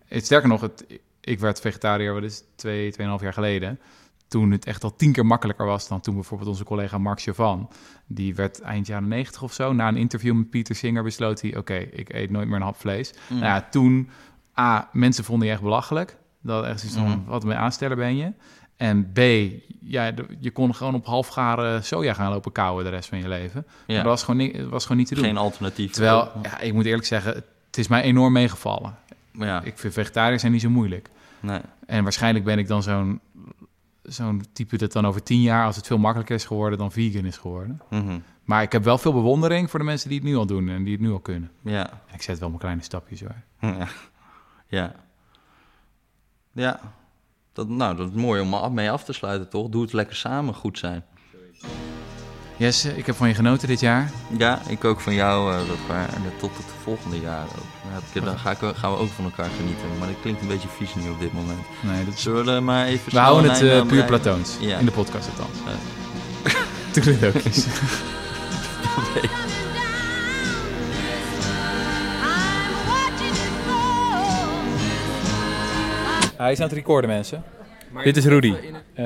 Het, 0.07 0.25
sterker 0.25 0.49
nog, 0.49 0.61
het, 0.61 0.85
ik 1.19 1.39
werd 1.39 1.59
vegetariër, 1.59 2.13
wat 2.13 2.23
is 2.23 2.43
twee, 2.55 2.91
tweeënhalf 2.91 3.21
jaar 3.21 3.33
geleden. 3.33 3.79
Toen 4.33 4.51
het 4.51 4.65
echt 4.65 4.83
al 4.83 4.95
tien 4.95 5.11
keer 5.11 5.25
makkelijker 5.25 5.65
was 5.65 5.87
dan 5.87 6.01
toen 6.01 6.13
bijvoorbeeld 6.13 6.49
onze 6.49 6.63
collega 6.63 6.97
Mark 6.97 7.21
Chavan. 7.21 7.69
Die 8.07 8.35
werd 8.35 8.61
eind 8.61 8.87
jaren 8.87 9.07
negentig 9.07 9.41
of 9.43 9.53
zo, 9.53 9.73
na 9.73 9.87
een 9.87 9.97
interview 9.97 10.35
met 10.35 10.49
Pieter 10.49 10.75
Singer, 10.75 11.03
besloot 11.03 11.41
hij... 11.41 11.57
oké, 11.57 11.73
ik 11.75 12.13
eet 12.13 12.29
nooit 12.29 12.47
meer 12.47 12.55
een 12.55 12.61
hap 12.61 12.75
vlees. 12.79 13.13
Mm. 13.29 13.39
Nou 13.39 13.47
ja, 13.53 13.67
toen, 13.71 14.09
A, 14.59 14.89
mensen 14.93 15.23
vonden 15.23 15.47
je 15.47 15.53
echt 15.53 15.61
belachelijk. 15.61 16.17
Dat 16.41 16.65
echt 16.65 16.83
van, 16.93 17.03
Mhm. 17.03 17.19
wat 17.25 17.43
een 17.43 17.53
aansteller 17.53 17.97
ben 17.97 18.15
je. 18.15 18.31
En 18.77 19.11
B, 19.13 19.17
ja, 19.79 20.11
je 20.39 20.51
kon 20.51 20.75
gewoon 20.75 20.93
op 20.93 21.05
halfgaren 21.05 21.83
soja 21.83 22.13
gaan 22.13 22.31
lopen 22.31 22.51
kauwen 22.51 22.83
de 22.83 22.89
rest 22.89 23.09
van 23.09 23.17
je 23.17 23.27
leven. 23.27 23.65
ja. 23.67 23.93
Maar 23.93 23.95
dat 23.95 24.05
was 24.05 24.23
gewoon, 24.23 24.37
ni- 24.39 24.51
dat 24.57 24.69
was 24.69 24.83
gewoon 24.83 24.97
niet 24.97 25.07
te 25.07 25.15
doen. 25.15 25.23
geen 25.23 25.37
alternatief. 25.37 25.91
Terwijl, 25.91 26.31
ja, 26.43 26.59
ik 26.59 26.73
moet 26.73 26.85
eerlijk 26.85 27.05
zeggen, 27.07 27.33
het 27.33 27.77
is 27.77 27.87
mij 27.87 28.01
enorm 28.01 28.33
meegevallen. 28.33 28.95
Ja, 29.31 29.61
Ik 29.63 29.77
vind 29.77 29.93
vegetariër 29.93 30.39
zijn 30.39 30.51
niet 30.51 30.61
zo 30.61 30.69
moeilijk. 30.69 31.09
nee. 31.39 31.59
En 31.85 32.03
waarschijnlijk 32.03 32.45
ben 32.45 32.57
ik 32.57 32.67
dan 32.67 32.83
zo'n 32.83 33.19
zo'n 34.03 34.45
type 34.53 34.77
dat 34.77 34.91
dan 34.91 35.05
over 35.07 35.23
tien 35.23 35.41
jaar, 35.41 35.65
als 35.65 35.75
het 35.75 35.87
veel 35.87 35.97
makkelijker 35.97 36.35
is 36.35 36.45
geworden, 36.45 36.77
dan 36.79 36.91
vegan 36.91 37.25
is 37.25 37.37
geworden. 37.37 37.81
Mhm. 37.89 38.19
Maar 38.43 38.61
ik 38.61 38.71
heb 38.71 38.83
wel 38.83 38.97
veel 38.97 39.13
bewondering 39.13 39.69
voor 39.69 39.79
de 39.79 39.85
mensen 39.85 40.09
die 40.09 40.17
het 40.19 40.27
nu 40.27 40.35
al 40.35 40.45
doen 40.45 40.69
en 40.69 40.83
die 40.83 40.93
het 40.93 41.01
nu 41.01 41.11
al 41.11 41.19
kunnen. 41.19 41.51
Ja. 41.63 41.89
En 41.89 42.13
ik 42.13 42.21
zet 42.21 42.39
wel 42.39 42.47
mijn 42.47 42.59
kleine 42.61 42.81
stapjes 42.81 43.19
hoor. 43.21 43.35
Ja. 43.59 43.87
Ja. 44.67 44.95
Ja. 46.51 46.79
Dat, 47.53 47.67
nou, 47.67 47.95
dat 47.95 48.09
is 48.09 48.15
mooi 48.21 48.41
om 48.41 48.53
af- 48.53 48.71
mee 48.71 48.91
af 48.91 49.03
te 49.03 49.13
sluiten, 49.13 49.49
toch? 49.49 49.69
Doe 49.69 49.81
het 49.81 49.93
lekker 49.93 50.15
samen 50.15 50.53
goed 50.53 50.77
zijn. 50.77 51.03
Jesse, 52.63 52.97
ik 52.97 53.05
heb 53.05 53.15
van 53.15 53.27
je 53.27 53.33
genoten 53.33 53.67
dit 53.67 53.79
jaar. 53.79 54.11
Ja, 54.37 54.61
ik 54.67 54.83
ook 54.85 54.99
van 54.99 55.13
jou. 55.13 55.53
eh, 55.53 55.57
dat 55.67 55.77
waar, 55.87 56.13
en 56.13 56.21
tot 56.37 56.57
het 56.57 56.65
volgende 56.83 57.19
jaar 57.19 57.43
ook. 57.43 57.65
Dan, 57.83 57.91
heb 57.91 58.03
ik, 58.13 58.23
dan 58.23 58.37
ga 58.37 58.51
ik, 58.51 58.57
gaan 58.75 58.91
we 58.91 58.97
ook 58.97 59.09
van 59.09 59.23
elkaar 59.23 59.49
genieten. 59.57 59.85
Maar 59.99 60.07
dat 60.07 60.17
klinkt 60.21 60.41
een 60.41 60.47
beetje 60.47 60.67
vies 60.67 60.95
nu 60.95 61.09
op 61.09 61.19
dit 61.19 61.33
moment. 61.33 61.59
Nee, 61.81 62.05
dat 62.05 62.13
is... 62.13 62.21
Zullen 62.21 62.55
we 62.55 62.61
maar 62.61 62.85
even 62.85 63.11
We 63.11 63.19
houden 63.19 63.51
het 63.51 63.61
eh, 63.61 63.85
puur 63.85 64.05
platoons. 64.05 64.57
Ja. 64.59 64.77
In 64.77 64.85
de 64.85 64.91
podcast 64.91 65.29
althans. 65.29 65.57
Ja. 65.65 66.51
Toedeledokies. 66.93 67.65
Hij 76.37 76.51
is 76.51 76.59
aan 76.59 76.65
het 76.65 76.73
recorden, 76.73 77.09
mensen. 77.09 77.43
Dit 78.03 78.17
is 78.17 78.25
Rudy. 78.25 78.53
Eh, 78.93 79.05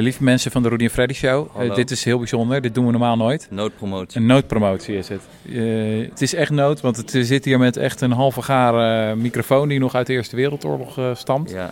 lieve 0.00 0.22
mensen 0.24 0.50
van 0.50 0.62
de 0.62 0.68
Rudy 0.68 0.84
en 0.84 0.90
Freddy 0.90 1.14
Show. 1.14 1.48
Eh, 1.58 1.74
dit 1.74 1.90
is 1.90 2.04
heel 2.04 2.18
bijzonder. 2.18 2.60
Dit 2.60 2.74
doen 2.74 2.84
we 2.84 2.90
normaal 2.90 3.16
nooit. 3.16 3.46
Noodpromotie. 3.50 4.20
Een 4.20 4.26
noodpromotie 4.26 4.96
is 4.96 5.08
het. 5.08 5.20
Eh, 5.52 6.08
het 6.10 6.22
is 6.22 6.34
echt 6.34 6.50
nood, 6.50 6.80
want 6.80 6.96
het 6.96 7.10
zit 7.10 7.44
hier 7.44 7.58
met 7.58 7.76
echt 7.76 8.00
een 8.00 8.12
halve 8.12 8.42
gare 8.42 9.14
microfoon 9.16 9.68
die 9.68 9.78
nog 9.78 9.94
uit 9.94 10.06
de 10.06 10.12
Eerste 10.12 10.36
Wereldoorlog 10.36 10.98
eh, 10.98 11.10
stamt. 11.14 11.50
Ja. 11.50 11.70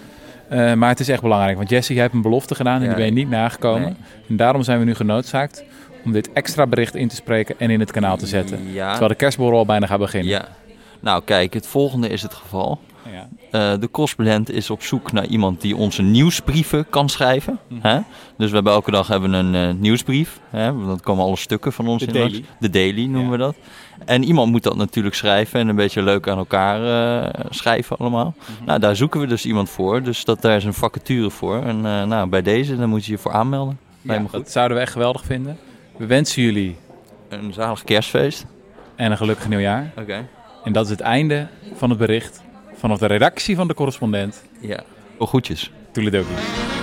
Eh, 0.48 0.72
maar 0.74 0.88
het 0.88 1.00
is 1.00 1.08
echt 1.08 1.22
belangrijk, 1.22 1.56
want 1.56 1.70
Jesse, 1.70 1.92
jij 1.92 2.02
hebt 2.02 2.14
een 2.14 2.22
belofte 2.22 2.54
gedaan 2.54 2.74
en 2.76 2.82
Ja, 2.82 2.86
die 2.86 2.96
ben 2.96 3.04
je 3.06 3.12
niet 3.12 3.30
nagekomen. 3.30 3.82
nee. 3.82 3.94
En 4.28 4.36
daarom 4.36 4.62
zijn 4.62 4.78
we 4.78 4.84
nu 4.84 4.94
genoodzaakt 4.94 5.64
om 6.04 6.12
dit 6.12 6.32
extra 6.32 6.66
bericht 6.66 6.94
in 6.94 7.08
te 7.08 7.14
spreken 7.14 7.54
en 7.58 7.70
in 7.70 7.80
het 7.80 7.90
kanaal 7.90 8.16
te 8.16 8.26
zetten. 8.26 8.72
Ja. 8.72 8.88
Terwijl 8.90 9.10
de 9.10 9.16
kerstborrel 9.16 9.58
al 9.58 9.66
bijna 9.66 9.86
gaat 9.86 9.98
beginnen. 9.98 10.30
ja. 10.30 10.48
Nou, 11.00 11.22
kijk, 11.24 11.54
het 11.54 11.66
volgende 11.66 12.08
is 12.08 12.22
het 12.22 12.34
geval. 12.34 12.80
Ja. 13.12 13.28
Eh, 13.50 13.80
de 13.80 13.86
Kostblend 13.86 14.50
is 14.50 14.70
op 14.70 14.82
zoek 14.82 15.12
naar 15.12 15.26
iemand 15.26 15.60
die 15.60 15.76
onze 15.76 16.02
nieuwsbrieven 16.02 16.86
kan 16.90 17.08
schrijven. 17.08 17.58
Mhm. 17.68 17.86
Hè? 17.86 18.00
Dus 18.36 18.48
we 18.48 18.54
hebben 18.54 18.72
elke 18.72 18.90
dag 18.90 19.06
hebben 19.08 19.32
een 19.32 19.54
eh, 19.54 19.74
nieuwsbrief. 19.80 20.40
Hè? 20.50 20.64
Dan 20.86 21.00
komen 21.00 21.24
alle 21.24 21.36
stukken 21.36 21.72
van 21.72 21.86
ons 21.88 22.00
De 22.02 22.06
in. 22.06 22.12
daily. 22.12 22.32
langs. 22.32 22.48
De 22.60 22.70
daily 22.70 23.04
noemen 23.04 23.24
Ja. 23.24 23.30
we 23.30 23.36
dat. 23.36 23.56
En 24.04 24.24
iemand 24.24 24.50
moet 24.50 24.62
dat 24.62 24.76
natuurlijk 24.76 25.14
schrijven 25.14 25.60
en 25.60 25.68
een 25.68 25.76
beetje 25.76 26.02
leuk 26.02 26.28
aan 26.28 26.38
elkaar 26.38 26.80
eh, 27.24 27.44
schrijven 27.50 27.96
allemaal. 27.96 28.34
Mhm. 28.38 28.64
Nou, 28.64 28.78
daar 28.80 28.96
zoeken 28.96 29.20
we 29.20 29.26
dus 29.26 29.46
iemand 29.46 29.70
voor. 29.70 30.02
Dus 30.02 30.24
dat, 30.24 30.42
daar 30.42 30.56
is 30.56 30.64
een 30.64 30.74
vacature 30.74 31.30
voor. 31.30 31.62
En 31.64 31.80
nou, 31.80 32.28
bij 32.28 32.42
deze, 32.42 32.76
dan 32.76 32.88
moet 32.88 33.04
je 33.04 33.12
je 33.12 33.18
voor 33.18 33.32
aanmelden. 33.32 33.78
Me 34.02 34.22
dat 34.30 34.50
zouden 34.50 34.76
we 34.76 34.82
echt 34.82 34.92
geweldig 34.92 35.24
vinden. 35.24 35.58
We 35.96 36.06
wensen 36.06 36.42
jullie 36.42 36.76
Een 37.28 37.52
zalig 37.52 37.84
kerstfeest. 37.84 38.46
en 38.96 39.10
een 39.10 39.16
gelukkig 39.16 39.48
nieuwjaar. 39.48 39.92
Oké. 39.98 40.28
En 40.64 40.72
dat 40.72 40.84
is 40.84 40.90
het 40.90 41.00
einde 41.00 41.46
van 41.74 41.90
het 41.90 41.98
bericht 41.98 42.42
vanaf 42.78 42.98
de 42.98 43.06
redactie 43.06 43.56
van 43.56 43.68
de 43.68 43.74
correspondent. 43.74 44.42
Ja. 44.60 44.80
Oh, 45.18 45.28
groetjes. 45.28 45.70
Toeledokie. 45.92 46.77